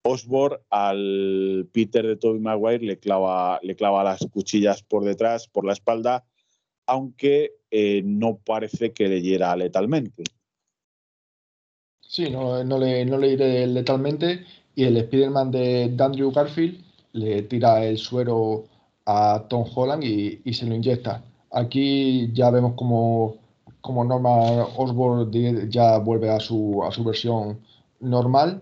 Osborne 0.02 0.58
al 0.70 1.70
Peter 1.72 2.08
de 2.08 2.16
Tobey 2.16 2.40
Maguire 2.40 2.86
le 2.86 2.98
clava, 2.98 3.60
le 3.62 3.76
clava 3.76 4.04
las 4.04 4.26
cuchillas 4.32 4.82
por 4.82 5.04
detrás, 5.04 5.48
por 5.48 5.66
la 5.66 5.74
espalda, 5.74 6.26
aunque 6.88 7.58
eh, 7.70 8.02
no 8.04 8.40
parece 8.44 8.92
que 8.92 9.08
le 9.08 9.22
hiera 9.22 9.56
letalmente. 9.56 10.24
Sí, 12.02 12.30
no, 12.30 12.64
no, 12.64 12.80
le, 12.80 13.06
no 13.06 13.18
le 13.18 13.34
iré 13.34 13.68
letalmente 13.68 14.46
y 14.76 14.86
el 14.86 14.98
Spider-Man 14.98 15.52
de 15.52 15.96
Andrew 16.00 16.32
Garfield 16.32 16.84
le 17.14 17.44
tira 17.44 17.84
el 17.86 17.98
suero 17.98 18.66
a 19.06 19.46
Tom 19.50 19.66
Holland 19.74 20.04
y, 20.04 20.54
se 20.54 20.66
lo 20.66 20.76
inyecta. 20.76 21.24
Aquí 21.52 22.32
ya 22.34 22.50
vemos 22.50 22.74
como 22.76 23.38
como 23.82 24.04
Norman 24.04 24.66
Osborn 24.76 25.32
ya 25.70 25.98
vuelve 26.00 26.30
a 26.30 26.42
su, 26.42 26.84
a 26.84 26.92
su 26.92 27.06
versión 27.06 27.60
normal 28.02 28.62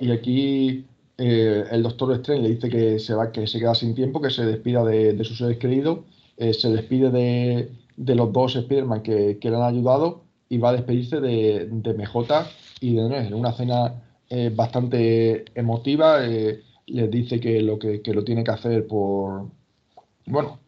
y 0.00 0.10
aquí 0.10 0.84
eh, 1.16 1.64
el 1.70 1.82
Doctor 1.82 2.12
Strange 2.14 2.42
le 2.42 2.54
dice 2.54 2.68
que 2.68 2.98
se 2.98 3.14
va, 3.14 3.30
que 3.30 3.46
se 3.46 3.60
queda 3.60 3.74
sin 3.74 3.94
tiempo, 3.94 4.20
que 4.20 4.30
se 4.30 4.44
despida 4.44 4.84
de, 4.84 5.22
sus 5.24 5.38
seres 5.38 5.58
queridos, 5.58 6.00
eh, 6.36 6.54
se 6.54 6.70
despide 6.70 7.10
de, 7.96 8.14
los 8.14 8.32
dos 8.32 8.56
Spider-Man 8.56 9.02
que, 9.02 9.38
le 9.40 9.56
han 9.56 9.62
ayudado 9.62 10.24
y 10.48 10.58
va 10.58 10.70
a 10.70 10.72
despedirse 10.72 11.20
de, 11.20 11.66
de 11.70 11.94
MJ 11.94 12.46
y 12.80 12.94
de 12.94 13.02
en 13.02 13.34
una 13.34 13.52
cena 13.52 14.02
eh, 14.28 14.50
bastante 14.54 15.44
emotiva. 15.54 16.20
les 16.20 17.10
dice 17.10 17.40
que 17.40 17.60
lo 17.62 17.78
que, 17.78 18.02
que, 18.02 18.12
lo 18.12 18.24
tiene 18.24 18.44
que 18.44 18.50
hacer 18.50 18.86
por 18.86 19.48
bueno 20.26 20.60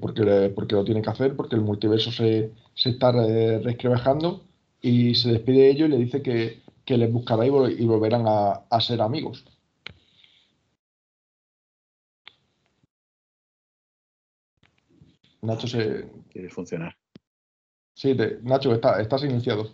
porque, 0.00 0.52
porque 0.54 0.74
lo 0.74 0.84
tiene 0.84 1.02
que 1.02 1.10
hacer, 1.10 1.36
porque 1.36 1.54
el 1.54 1.60
multiverso 1.60 2.10
se, 2.10 2.50
se 2.74 2.90
está 2.90 3.12
resquebrajando 3.12 4.42
y 4.80 5.14
se 5.16 5.32
despide 5.32 5.62
de 5.62 5.70
ellos 5.70 5.88
y 5.88 5.92
le 5.92 5.98
dice 5.98 6.22
que, 6.22 6.62
que 6.86 6.96
les 6.96 7.12
buscará 7.12 7.44
y, 7.44 7.50
volverán 7.50 8.24
a, 8.26 8.80
ser 8.80 9.02
amigos. 9.02 9.44
Nacho 15.42 15.66
se. 15.66 16.08
Quiere 16.30 16.48
funcionar. 16.48 16.96
Sí, 17.94 18.16
Nacho, 18.42 18.74
está, 18.74 19.00
estás 19.00 19.22
silenciado. 19.22 19.72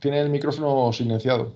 Tiene 0.00 0.20
el 0.20 0.30
micrófono 0.30 0.92
silenciado. 0.92 1.54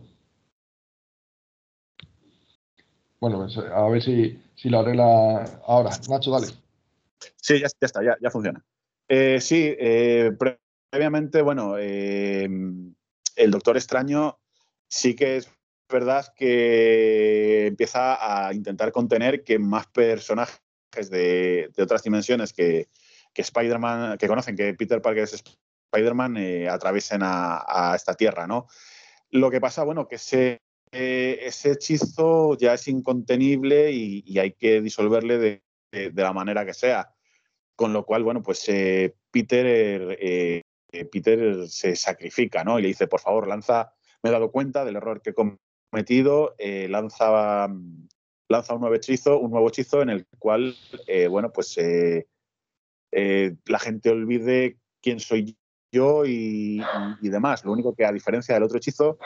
Bueno, 3.21 3.39
pues, 3.39 3.57
a 3.59 3.89
ver 3.89 4.03
si, 4.03 4.41
si 4.55 4.69
lo 4.69 4.81
arregla 4.81 5.61
ahora. 5.67 5.91
Nacho, 6.09 6.31
dale. 6.31 6.49
Sí, 7.37 7.61
ya, 7.61 7.67
está, 7.81 8.03
ya, 8.03 8.31
funciona. 8.31 8.65
Eh, 9.09 9.41
sí, 9.41 9.75
eh, 9.79 10.37
previamente, 10.91 11.43
bueno, 11.43 11.77
eh, 11.79 12.49
el 13.37 13.51
Doctor 13.51 13.77
Extraño 13.77 14.39
sí 14.89 15.15
que 15.15 15.37
es 15.37 15.51
verdad 15.89 16.33
que 16.35 17.67
empieza 17.69 18.47
a 18.47 18.53
intentar 18.53 18.91
contener 18.93 19.45
que 19.45 19.59
más 19.59 19.87
personajes 19.87 20.61
de, 21.11 21.71
otras 21.79 22.03
dimensiones 22.03 22.53
que, 22.53 22.89
Spider-Man, 23.35 24.17
que 24.19 24.29
conocen 24.29 24.57
que 24.57 24.73
Peter 24.75 25.03
Parker 25.03 25.25
es 25.25 25.45
Spider-Man, 25.93 26.37
atraviesen 26.69 27.21
a, 27.23 27.93
esta 27.95 28.15
tierra, 28.15 28.47
¿no? 28.47 28.67
Lo 29.31 29.51
que 29.51 29.61
pasa, 29.61 29.85
bueno, 29.85 30.09
que 30.09 30.17
ese, 30.17 30.63
ese 30.91 31.73
hechizo 31.73 32.57
ya 32.57 32.75
es 32.75 32.89
incontenible 32.89 33.93
y, 33.93 34.39
hay 34.39 34.53
que 34.53 34.81
disolverle 34.81 35.39
de, 35.39 35.63
de, 35.91 36.23
la 36.23 36.33
manera 36.33 36.65
que 36.65 36.75
sea. 36.75 37.13
Con 37.75 37.93
lo 37.93 38.07
cual, 38.07 38.25
bueno, 38.25 38.43
pues 38.43 38.67
eh, 38.69 39.15
Peter, 39.31 40.17
eh, 40.19 40.63
eh, 40.93 41.05
Peter 41.05 41.69
se 41.69 41.95
sacrifica, 41.95 42.65
¿no? 42.65 42.79
Y 42.79 42.83
le 42.83 42.89
dice, 42.89 43.07
por 43.07 43.21
favor, 43.21 43.47
lanza, 43.47 43.93
me 44.23 44.31
he 44.31 44.33
dado 44.33 44.51
cuenta 44.51 44.85
del 44.85 44.97
error 44.97 45.21
que 45.21 45.31
he 45.31 45.35
cometido, 45.35 46.57
lanza, 46.89 47.69
lanza 48.49 48.75
un 48.75 48.81
nuevo 48.81 48.97
hechizo, 48.97 49.39
un 49.39 49.51
nuevo 49.51 49.69
hechizo 49.69 50.03
en 50.03 50.11
el 50.11 50.27
cual, 50.39 50.75
bueno, 51.31 51.53
pues 51.53 51.77
la 53.13 53.79
gente 53.79 54.11
olvide 54.11 54.79
quién 55.03 55.21
soy 55.21 55.57
yo 55.93 56.25
y, 56.27 56.83
y, 57.21 57.29
demás. 57.29 57.65
Lo 57.65 57.73
único 57.73 57.95
que, 57.95 58.05
a 58.05 58.13
diferencia 58.13 58.55
del 58.55 58.65
otro 58.65 58.79
hechizo, 58.79 59.19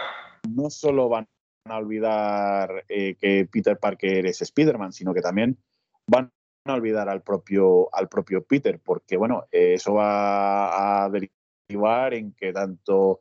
no 0.48 0.70
solo 0.70 1.08
van 1.08 1.26
a 1.64 1.76
olvidar 1.76 2.84
que 2.88 3.48
Peter 3.50 3.78
Parker 3.78 4.26
es 4.26 4.42
Spider-Man, 4.42 4.92
sino 4.92 5.12
que 5.12 5.20
también 5.20 5.58
van 6.06 6.32
a 6.66 6.74
olvidar 6.74 7.08
al 7.08 7.22
propio, 7.22 7.94
al 7.94 8.08
propio 8.08 8.44
Peter, 8.44 8.80
porque 8.82 9.16
bueno, 9.16 9.44
eso 9.50 9.94
va 9.94 11.04
a 11.04 11.10
derivar 11.10 12.14
en 12.14 12.32
que 12.32 12.52
tanto 12.52 13.20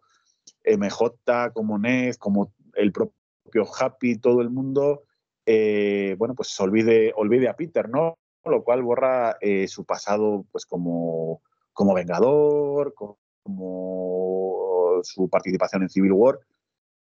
MJ 0.66 1.52
como 1.54 1.78
Ned, 1.78 2.16
como 2.16 2.54
el 2.76 2.92
propio 2.92 3.14
Happy, 3.80 4.18
todo 4.18 4.42
el 4.42 4.50
mundo, 4.50 5.04
eh, 5.52 6.14
bueno, 6.20 6.36
pues 6.36 6.60
olvide, 6.60 7.12
olvide 7.16 7.50
a 7.50 7.56
Peter, 7.56 7.90
¿no? 7.90 8.20
Lo 8.46 8.64
cual 8.64 8.84
borra 8.84 9.36
eh, 9.42 9.68
su 9.68 9.84
pasado, 9.84 10.46
pues 10.52 10.68
como, 10.68 11.42
como 11.74 11.96
vengador, 11.96 12.94
como 12.94 15.00
su 15.02 15.28
participación 15.28 15.82
en 15.82 15.90
Civil 15.90 16.12
War. 16.12 16.40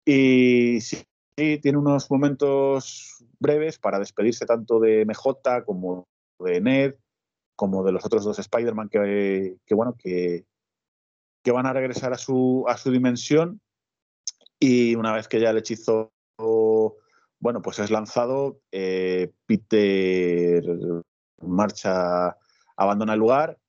Y 0.05 0.81
sí, 0.81 1.05
tiene 1.37 1.77
unos 1.77 2.11
momentos 2.11 3.23
breves 3.39 3.79
para 3.79 3.97
despedirse 3.97 4.45
tanto 4.45 4.81
de 4.81 5.05
MJ 5.05 5.63
como 5.65 6.09
de 6.39 6.59
Ned, 6.59 6.95
como 7.55 7.81
de 7.85 7.93
los 7.93 8.05
otros 8.05 8.25
dos 8.25 8.39
Spider-Man 8.39 8.89
que, 8.89 9.55
bueno, 9.71 9.95
que, 9.97 10.43
que, 11.45 11.51
van 11.53 11.65
a 11.65 11.71
regresar 11.71 12.11
a 12.11 12.17
su, 12.17 12.65
a 12.67 12.75
su 12.75 12.91
dimensión. 12.91 13.61
Y 14.59 14.95
una 14.95 15.13
vez 15.13 15.29
que 15.29 15.39
ya 15.39 15.51
el 15.51 15.59
hechizo 15.59 16.11
bueno, 17.43 17.61
pues 17.61 17.77
es 17.79 17.91
lanzado, 17.91 18.61
eh, 18.71 19.33
Peter 19.45 20.63
marcha, 21.41 22.37
abandona 22.77 23.13
el 23.13 23.19
lugar 23.19 23.59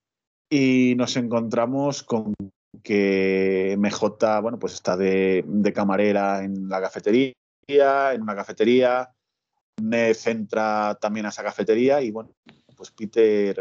y 0.49 0.95
nos 0.97 1.17
encontramos 1.17 2.05
con 2.05 2.35
que 2.85 3.75
MJ, 3.77 4.41
bueno, 4.43 4.61
pues 4.61 4.75
está 4.75 4.97
de, 4.97 5.73
camarera 5.75 6.45
en 6.45 6.69
la 6.69 6.81
cafetería, 6.81 7.35
en 7.67 8.23
una 8.23 8.37
cafetería, 8.37 9.13
Ned 9.83 10.17
entra 10.27 10.97
también 11.01 11.27
a 11.27 11.31
esa 11.31 11.43
cafetería 11.43 12.01
y 12.01 12.13
bueno, 12.13 12.31
pues 12.77 12.93
Peter, 12.93 13.59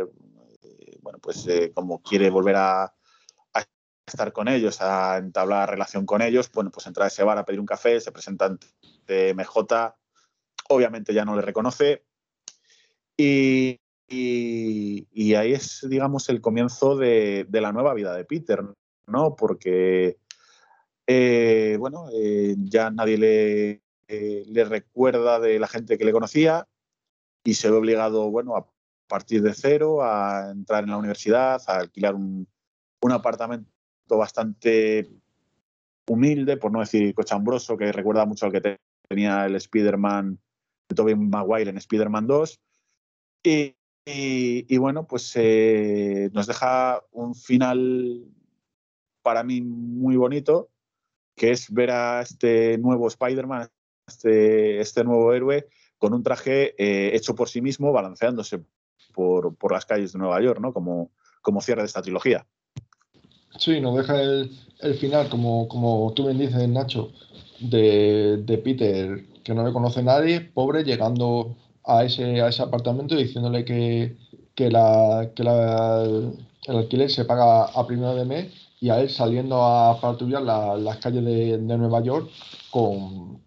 eh, 0.61 0.99
bueno, 1.01 1.18
pues 1.18 1.47
eh, 1.47 1.72
como 1.74 2.03
quiere 2.03 2.30
volver 2.30 2.57
a, 2.57 2.93
estar 4.05 4.32
con 4.34 4.47
ellos, 4.47 4.80
a 4.82 5.18
entablar 5.18 5.72
relación 5.72 6.05
con 6.05 6.22
ellos, 6.22 6.51
bueno, 6.51 6.70
pues 6.70 6.86
entra 6.86 7.05
a 7.05 7.07
ese 7.07 7.24
bar 7.24 7.39
a 7.39 7.45
pedir 7.45 7.59
un 7.59 7.66
café, 7.66 7.99
se 7.99 8.11
presenta 8.11 8.55
de 9.07 9.34
MJ, 9.34 9.95
obviamente 10.74 11.13
ya 11.13 11.26
no 11.26 11.36
le 11.36 11.41
reconoce. 11.41 12.03
Y, 13.17 13.80
ahí 15.36 15.53
es, 15.53 15.86
digamos, 15.89 16.30
el 16.30 16.41
comienzo 16.41 16.95
de, 16.95 17.47
la 17.51 17.71
nueva 17.71 17.93
vida 17.93 18.15
de 18.15 18.26
Peter, 18.26 18.63
¿no? 19.07 19.36
Porque, 19.36 20.17
eh, 21.07 21.78
bueno, 21.80 22.07
eh, 22.13 22.55
ya 22.57 22.89
nadie 22.91 23.17
le, 23.17 23.82
eh, 24.07 24.43
le 24.47 24.65
recuerda 24.65 25.39
de 25.39 25.59
la 25.59 25.67
gente 25.67 25.97
que 25.97 26.05
le 26.05 26.11
conocía 26.11 26.67
y 27.43 27.55
se 27.55 27.69
ve 27.69 27.78
obligado, 27.78 28.30
bueno, 28.30 28.55
a 28.55 28.67
partir 29.07 29.41
de 29.41 29.53
cero, 29.53 30.03
a 30.03 30.51
entrar 30.51 30.84
en 30.84 30.91
la 30.91 30.97
universidad, 30.97 31.61
a 31.67 31.78
alquilar 31.80 32.15
un, 32.15 32.47
un 33.01 33.11
apartamento 33.11 33.67
bastante 34.09 35.09
humilde, 36.07 36.57
por 36.57 36.71
no 36.71 36.80
decir 36.80 37.13
cochambroso, 37.13 37.78
que 37.78 37.91
recuerda 37.91 38.26
mucho 38.26 38.45
al 38.45 38.51
que 38.51 38.78
tenía 39.07 39.45
el 39.45 39.55
Spider-Man 39.55 40.39
de 40.93 40.95
Tobey 40.95 41.15
Maguire 41.15 41.69
en 41.69 41.77
Spider-Man 41.77 42.27
2. 42.27 42.59
Y, 43.43 44.77
bueno, 44.77 45.07
pues 45.07 45.31
eh, 45.35 46.29
nos 46.33 46.47
deja 46.47 47.01
un 47.11 47.35
final 47.35 48.25
para 49.21 49.43
mí 49.43 49.61
muy 49.61 50.15
bonito, 50.15 50.69
que 51.35 51.51
es 51.51 51.71
ver 51.71 51.91
a 51.91 52.21
este 52.21 52.77
nuevo 52.77 53.07
Spider-Man, 53.07 53.69
este, 54.07 54.79
este 54.79 55.03
nuevo 55.03 55.33
héroe, 55.33 55.67
con 55.97 56.13
un 56.13 56.23
traje 56.23 56.75
eh, 56.77 57.15
hecho 57.15 57.33
por 57.33 57.49
sí 57.49 57.61
mismo, 57.61 57.91
balanceándose 57.91 58.63
por, 59.13 59.55
por, 59.55 59.71
las 59.71 59.85
calles 59.85 60.13
de 60.13 60.19
Nueva 60.19 60.41
York, 60.41 60.59
¿no? 60.59 60.73
Como, 60.73 61.11
como 61.41 61.61
cierre 61.61 61.81
de 61.81 61.87
esta 61.87 62.01
trilogía. 62.01 62.45
Sí, 63.57 63.79
nos 63.79 63.95
deja 63.95 64.21
el, 64.21 64.51
el 64.81 64.95
final, 64.95 65.29
como, 65.29 65.67
como 65.67 66.11
tú 66.13 66.25
bien 66.25 66.39
dices, 66.39 66.67
Nacho, 66.67 67.11
de, 67.59 68.37
de, 68.43 68.57
Peter, 68.57 69.25
que 69.43 69.53
no 69.53 69.65
le 69.65 69.73
conoce 69.73 70.03
nadie, 70.03 70.41
pobre, 70.41 70.83
llegando 70.83 71.55
a 71.85 72.03
ese, 72.03 72.41
a 72.41 72.47
ese 72.49 72.63
apartamento 72.63 73.15
y 73.15 73.23
diciéndole 73.23 73.65
que, 73.65 74.17
que, 74.55 74.69
la, 74.71 75.31
que 75.35 75.43
la, 75.43 76.03
el 76.03 76.75
alquiler 76.75 77.09
se 77.09 77.25
paga 77.25 77.65
a 77.65 77.87
primero 77.87 78.15
de 78.15 78.25
mes 78.25 78.53
y 78.79 78.89
a 78.89 78.99
él 78.99 79.09
saliendo 79.09 79.63
a 79.63 79.99
patrullar 80.01 80.41
las 80.41 80.97
calles 80.97 81.23
de, 81.23 81.57
de, 81.57 81.77
Nueva 81.77 82.01
York 82.01 82.29
con, 82.69 83.41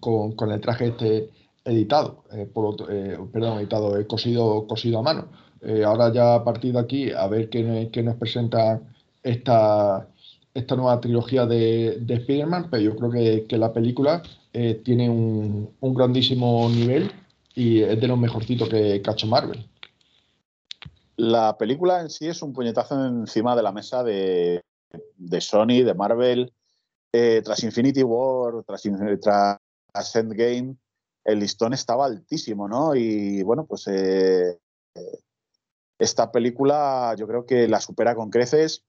con, 0.00 0.32
con 0.32 0.50
el 0.52 0.60
traje 0.60 0.88
este 0.88 1.30
editado, 1.64 2.24
eh, 2.32 2.46
por 2.52 2.76
eh, 2.90 3.18
perdón, 3.32 3.58
editado, 3.58 3.98
eh, 3.98 4.06
cosido, 4.06 4.66
cosido 4.66 4.98
a 4.98 5.02
mano. 5.02 5.28
Eh, 5.60 5.84
ahora 5.84 6.12
ya 6.12 6.34
a 6.36 6.44
partir 6.44 6.72
de 6.74 6.80
aquí, 6.80 7.10
a 7.12 7.26
ver 7.28 7.50
qué, 7.50 7.90
qué 7.92 8.02
nos 8.02 8.16
presenta 8.16 8.80
esta, 9.22 10.08
esta 10.54 10.76
nueva 10.76 11.00
trilogía 11.00 11.46
de, 11.46 11.98
de 12.00 12.14
Spider-Man, 12.14 12.68
pero 12.70 12.82
yo 12.82 12.96
creo 12.96 13.10
que, 13.10 13.46
que 13.48 13.58
la 13.58 13.72
película 13.72 14.22
eh, 14.60 14.74
tiene 14.84 15.08
un, 15.08 15.76
grandísimo 15.80 16.68
nivel 16.68 17.12
y 17.54 17.80
es 17.82 18.00
de 18.00 18.08
los 18.08 18.18
mejorcitos 18.18 18.68
que 18.68 19.00
Cacho 19.00 19.28
Marvel. 19.28 19.70
La 21.14 21.56
película 21.56 22.00
en 22.00 22.10
sí 22.10 22.26
es 22.26 22.42
un 22.42 22.52
puñetazo 22.52 23.06
encima 23.06 23.54
de 23.54 23.62
la 23.62 23.70
mesa 23.70 24.02
de, 24.02 24.64
de 25.16 25.40
Sony, 25.40 25.84
de 25.84 25.94
Marvel. 25.94 26.52
Eh, 27.12 27.40
tras 27.44 27.62
Infinity 27.62 28.02
War, 28.02 28.64
tras, 28.64 28.82
tras 29.92 30.16
Endgame, 30.16 30.74
el 31.22 31.38
listón 31.38 31.72
estaba 31.72 32.06
altísimo, 32.06 32.66
¿no? 32.66 32.96
Y 32.96 33.44
bueno, 33.44 33.64
pues 33.64 33.86
eh, 33.86 34.58
esta 36.00 36.32
película 36.32 37.14
yo 37.16 37.28
creo 37.28 37.46
que 37.46 37.68
la 37.68 37.80
supera 37.80 38.16
con 38.16 38.30
creces 38.30 38.84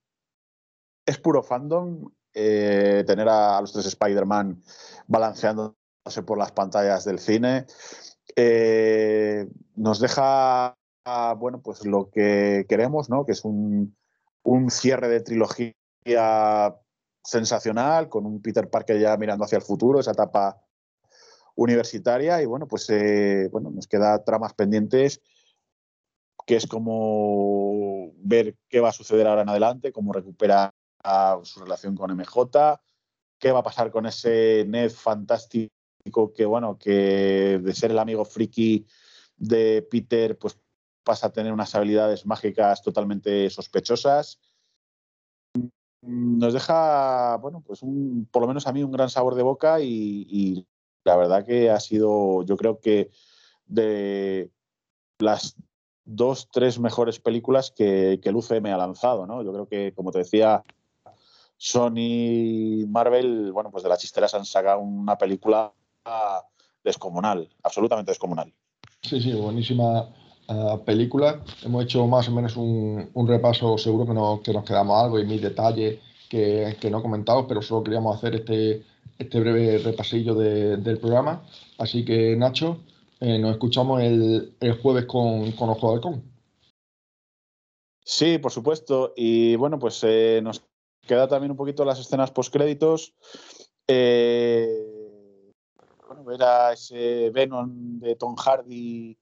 es 1.05 1.19
puro 1.19 1.43
fandom 1.43 2.09
eh, 2.33 3.03
tener 3.05 3.27
a, 3.29 3.59
los 3.61 3.73
tres 3.73 3.85
Spider-Man 3.85 4.61
balanceándose 5.07 6.23
por 6.25 6.37
las 6.37 6.51
pantallas 6.51 7.05
del 7.05 7.19
cine. 7.19 7.65
Eh, 8.35 9.47
nos 9.75 9.99
deja, 9.99 10.77
bueno, 11.37 11.61
pues 11.61 11.85
lo 11.85 12.09
que 12.09 12.65
queremos, 12.69 13.09
¿no? 13.09 13.25
Que 13.25 13.31
es 13.33 13.43
un, 13.43 13.95
un 14.43 14.69
cierre 14.69 15.09
de 15.09 15.21
trilogía 15.21 15.73
sensacional, 17.23 18.09
con 18.09 18.25
un 18.25 18.41
Peter 18.41 18.69
Parker 18.69 18.99
ya 18.99 19.17
mirando 19.17 19.45
hacia 19.45 19.57
el 19.57 19.61
futuro, 19.63 19.99
esa 19.99 20.11
etapa 20.11 20.61
universitaria, 21.55 22.41
y 22.41 22.45
bueno, 22.45 22.67
pues 22.67 22.89
eh, 22.89 23.49
bueno, 23.51 23.69
nos 23.69 23.87
queda 23.87 24.23
tramas 24.23 24.53
pendientes 24.53 25.21
que 26.45 26.55
es 26.55 26.65
como 26.65 28.11
ver 28.17 28.55
qué 28.69 28.79
va 28.79 28.89
a 28.89 28.93
suceder 28.93 29.27
ahora 29.27 29.43
en 29.43 29.49
adelante, 29.49 29.91
cómo 29.91 30.13
recupera 30.13 30.73
a 31.03 31.39
su 31.43 31.61
relación 31.61 31.95
con 31.95 32.11
MJ, 32.11 32.79
qué 33.39 33.51
va 33.51 33.59
a 33.59 33.63
pasar 33.63 33.91
con 33.91 34.05
ese 34.05 34.65
Ned 34.67 34.91
fantástico 34.91 35.71
que, 36.35 36.45
bueno, 36.45 36.77
que 36.77 37.59
de 37.61 37.73
ser 37.73 37.91
el 37.91 37.99
amigo 37.99 38.25
friki 38.25 38.85
de 39.37 39.81
Peter, 39.89 40.37
pues 40.37 40.59
pasa 41.03 41.27
a 41.27 41.31
tener 41.31 41.53
unas 41.53 41.73
habilidades 41.73 42.25
mágicas 42.25 42.81
totalmente 42.81 43.49
sospechosas. 43.49 44.39
Nos 46.01 46.53
deja, 46.53 47.37
bueno, 47.37 47.63
pues 47.65 47.81
un, 47.81 48.27
por 48.31 48.41
lo 48.41 48.47
menos 48.47 48.67
a 48.67 48.73
mí 48.73 48.83
un 48.83 48.91
gran 48.91 49.09
sabor 49.09 49.35
de 49.35 49.43
boca 49.43 49.79
y, 49.81 50.65
la 51.05 51.15
verdad 51.15 51.45
que 51.45 51.69
ha 51.69 51.79
sido, 51.79 52.43
yo 52.43 52.57
creo 52.57 52.79
que 52.79 53.09
de 53.65 54.51
las 55.19 55.55
dos, 56.05 56.49
tres 56.51 56.79
mejores 56.79 57.19
películas 57.19 57.71
que, 57.71 58.19
que 58.21 58.29
el 58.29 58.35
UCM 58.35 58.67
ha 58.67 58.77
lanzado, 58.77 59.25
¿no? 59.25 59.41
Yo 59.43 59.51
creo 59.53 59.67
que, 59.67 59.93
como 59.93 60.11
te 60.11 60.19
decía, 60.19 60.63
Sony 61.61 62.87
Marvel, 62.87 63.51
bueno, 63.51 63.69
pues 63.69 63.83
de 63.83 63.89
las 63.89 63.99
chisteras 63.99 64.33
han 64.33 64.45
sacado 64.45 64.79
una 64.79 65.17
película 65.17 65.73
descomunal, 66.81 67.49
absolutamente 67.63 68.11
descomunal. 68.11 68.53
Sí, 69.01 69.19
sí, 69.19 69.33
buenísima 69.33 70.09
uh, 70.47 70.79
película. 70.85 71.43
Hemos 71.63 71.83
hecho 71.83 72.07
más 72.07 72.29
o 72.29 72.31
menos 72.31 72.55
un, 72.55 73.09
un 73.13 73.27
repaso, 73.27 73.77
seguro 73.77 74.05
que, 74.05 74.13
no, 74.13 74.41
que, 74.41 74.53
nos 74.53 74.63
quedamos 74.63 75.03
algo 75.03 75.19
y 75.19 75.25
mil 75.25 75.41
detalles 75.41 75.99
que, 76.29 76.77
que 76.79 76.89
no 76.89 76.99
he 76.99 77.01
comentado, 77.01 77.45
pero 77.45 77.61
solo 77.61 77.83
queríamos 77.83 78.15
hacer 78.15 78.35
este, 78.35 78.85
este 79.17 79.39
breve 79.41 79.79
repasillo 79.79 80.35
de, 80.35 80.77
del 80.77 80.97
programa. 80.97 81.43
Así 81.77 82.05
que, 82.05 82.37
Nacho, 82.37 82.79
eh, 83.19 83.37
nos 83.37 83.51
escuchamos 83.51 84.01
el, 84.01 84.55
el 84.61 84.81
jueves 84.81 85.05
con, 85.05 85.51
con 85.51 85.69
Ojo 85.69 85.89
de 85.89 85.93
Halcón. 85.95 86.23
Sí, 88.05 88.37
por 88.37 88.51
supuesto. 88.51 89.13
Y 89.15 89.55
bueno, 89.57 89.77
pues 89.77 90.01
eh, 90.03 90.39
nos 90.41 90.63
queda 91.01 91.27
también 91.27 91.51
un 91.51 91.57
poquito 91.57 91.85
las 91.85 91.99
escenas 91.99 92.31
postcréditos. 92.31 93.15
Eh, 93.87 95.51
bueno, 96.07 96.23
ver 96.23 96.43
a 96.43 96.73
ese 96.73 97.29
Venom 97.31 97.99
de 97.99 98.15
Tom 98.15 98.35
Hardy 98.35 99.17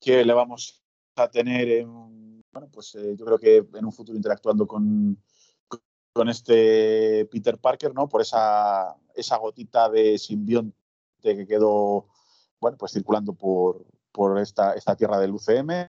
que 0.00 0.24
le 0.24 0.32
vamos 0.32 0.82
a 1.16 1.28
tener 1.28 1.68
en, 1.68 2.42
bueno, 2.52 2.68
pues 2.72 2.94
eh, 2.96 3.14
yo 3.16 3.24
creo 3.24 3.38
que 3.38 3.56
en 3.74 3.84
un 3.84 3.92
futuro 3.92 4.16
interactuando 4.16 4.66
con, 4.66 5.22
con 6.12 6.28
este 6.28 7.26
Peter 7.26 7.58
Parker, 7.58 7.94
¿no? 7.94 8.08
Por 8.08 8.20
esa, 8.20 8.96
esa 9.14 9.36
gotita 9.36 9.88
de 9.88 10.18
simbionte 10.18 10.74
que 11.22 11.46
quedó, 11.46 12.08
bueno, 12.60 12.76
pues 12.76 12.92
circulando 12.92 13.32
por, 13.32 13.84
por 14.10 14.38
esta, 14.38 14.74
esta 14.74 14.96
tierra 14.96 15.18
del 15.18 15.32
UCM. 15.32 15.88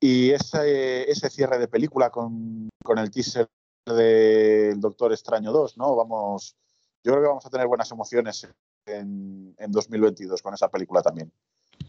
Y 0.00 0.30
ese, 0.30 1.08
ese 1.10 1.30
cierre 1.30 1.58
de 1.58 1.68
película 1.68 2.10
con, 2.10 2.68
con 2.82 2.98
el 2.98 3.10
teaser 3.10 3.48
del 3.86 4.80
Doctor 4.80 5.12
Extraño 5.12 5.52
2, 5.52 5.76
¿no? 5.76 5.96
Vamos, 5.96 6.56
yo 7.04 7.12
creo 7.12 7.22
que 7.22 7.28
vamos 7.28 7.46
a 7.46 7.50
tener 7.50 7.66
buenas 7.66 7.90
emociones 7.90 8.48
en, 8.86 9.54
en 9.58 9.72
2022 9.72 10.40
con 10.42 10.54
esa 10.54 10.68
película 10.68 11.02
también. 11.02 11.32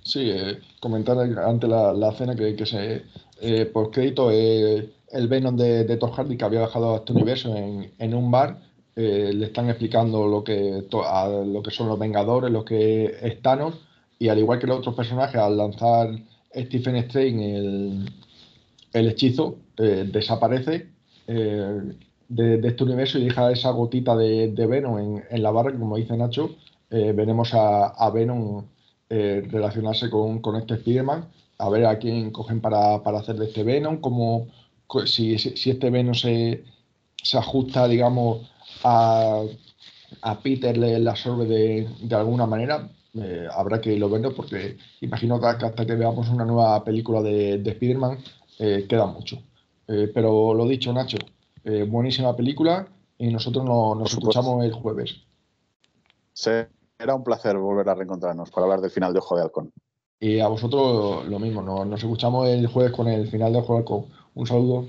Sí, 0.01 0.31
eh, 0.31 0.59
comentar 0.81 1.17
ante 1.17 1.67
la, 1.67 1.93
la 1.93 2.11
cena 2.13 2.35
que, 2.35 2.55
que 2.55 2.65
se, 2.65 3.03
eh, 3.41 3.65
por 3.65 3.91
crédito, 3.91 4.29
eh, 4.31 4.91
el 5.11 5.27
Venom 5.27 5.55
de, 5.55 5.85
de 5.85 5.97
Tom 5.97 6.11
Hardy 6.11 6.35
que 6.35 6.45
había 6.45 6.61
bajado 6.61 6.93
a 6.93 6.97
este 6.97 7.13
universo 7.13 7.55
en, 7.55 7.93
en 7.99 8.13
un 8.13 8.31
bar, 8.31 8.59
le 8.95 9.45
están 9.45 9.69
explicando 9.69 10.27
lo 10.27 10.43
que, 10.43 10.85
lo 10.91 11.63
que 11.63 11.71
son 11.71 11.87
los 11.87 11.97
Vengadores, 11.97 12.51
lo 12.51 12.63
que 12.63 13.17
es 13.21 13.41
Thanos, 13.41 13.79
y 14.19 14.29
al 14.29 14.37
igual 14.37 14.59
que 14.59 14.67
los 14.67 14.79
otros 14.79 14.93
personajes, 14.93 15.41
al 15.41 15.57
lanzar 15.57 16.09
Stephen 16.53 16.97
Strange 16.97 17.55
el, 17.55 18.11
el 18.93 19.07
hechizo, 19.07 19.57
desaparece 19.75 20.92
eh, 21.27 21.93
de, 22.27 22.67
este 22.67 22.83
universo 22.83 23.17
y 23.19 23.25
deja 23.25 23.51
esa 23.51 23.71
gotita 23.71 24.15
de, 24.15 24.67
Venom 24.67 25.21
en, 25.29 25.43
la 25.43 25.51
barra, 25.51 25.77
como 25.77 25.97
dice 25.97 26.17
Nacho, 26.17 26.55
eh, 26.89 27.13
veremos 27.15 27.53
a, 27.53 27.87
a 27.87 28.09
Venom 28.09 28.65
eh, 29.09 29.43
relacionarse 29.49 30.09
con, 30.09 30.39
con 30.39 30.55
este 30.55 30.75
Spider-Man, 30.75 31.27
a 31.57 31.69
ver 31.69 31.85
a 31.85 31.99
quién 31.99 32.31
cogen 32.31 32.61
para, 32.61 33.03
para 33.03 33.19
hacer 33.19 33.35
de 33.35 33.45
este 33.45 33.63
Venom, 33.63 33.97
como 33.97 34.47
si, 35.05 35.37
si 35.37 35.69
este 35.69 35.89
Venom 35.89 36.13
se, 36.15 36.63
se 37.21 37.37
ajusta, 37.37 37.87
digamos, 37.87 38.49
a, 38.83 39.43
a 40.21 40.39
Peter 40.39 40.77
le, 40.77 40.99
le 40.99 41.09
absorbe 41.09 41.45
de, 41.45 41.87
de, 42.01 42.15
alguna 42.15 42.45
manera, 42.45 42.89
eh, 43.15 43.47
habrá 43.51 43.79
que 43.81 43.93
irlo 43.93 44.09
viendo 44.09 44.33
porque 44.33 44.77
imagino 45.01 45.39
que 45.39 45.47
hasta 45.47 45.85
que 45.85 45.95
veamos 45.95 46.29
una 46.29 46.45
nueva 46.45 46.83
película 46.83 47.21
de, 47.21 47.59
de 47.59 47.71
Spider-Man 47.71 48.17
queda 48.57 49.05
mucho. 49.07 49.41
Eh, 49.87 50.11
pero 50.13 50.53
lo 50.53 50.67
dicho, 50.67 50.93
Nacho, 50.93 51.17
eh, 51.63 51.83
buenísima 51.83 52.35
película 52.35 52.87
y 53.17 53.31
nosotros 53.31 53.65
nos 53.65 54.11
escuchamos 54.11 54.63
el 54.63 54.73
jueves. 54.73 55.21
Será 56.33 56.69
un 57.15 57.23
placer 57.23 57.57
volver 57.57 57.89
a 57.89 57.95
reencontrarnos 57.95 58.49
para 58.49 58.65
hablar 58.65 58.81
del 58.81 58.91
final 58.91 59.13
de 59.13 59.19
Ojo 59.19 59.35
de 59.35 59.43
Halcón. 59.43 59.71
Y 60.19 60.39
a 60.39 60.47
vosotros 60.47 61.27
lo 61.27 61.39
mismo, 61.39 61.61
nos, 61.61 61.85
nos 61.85 61.99
escuchamos 61.99 62.47
el 62.47 62.67
jueves 62.67 62.93
con 62.93 63.07
el 63.07 63.27
final 63.27 63.51
de 63.51 63.59
Ojo 63.59 63.73
de 63.73 63.79
Halcón. 63.79 64.05
Un 64.33 64.47
saludo. 64.47 64.87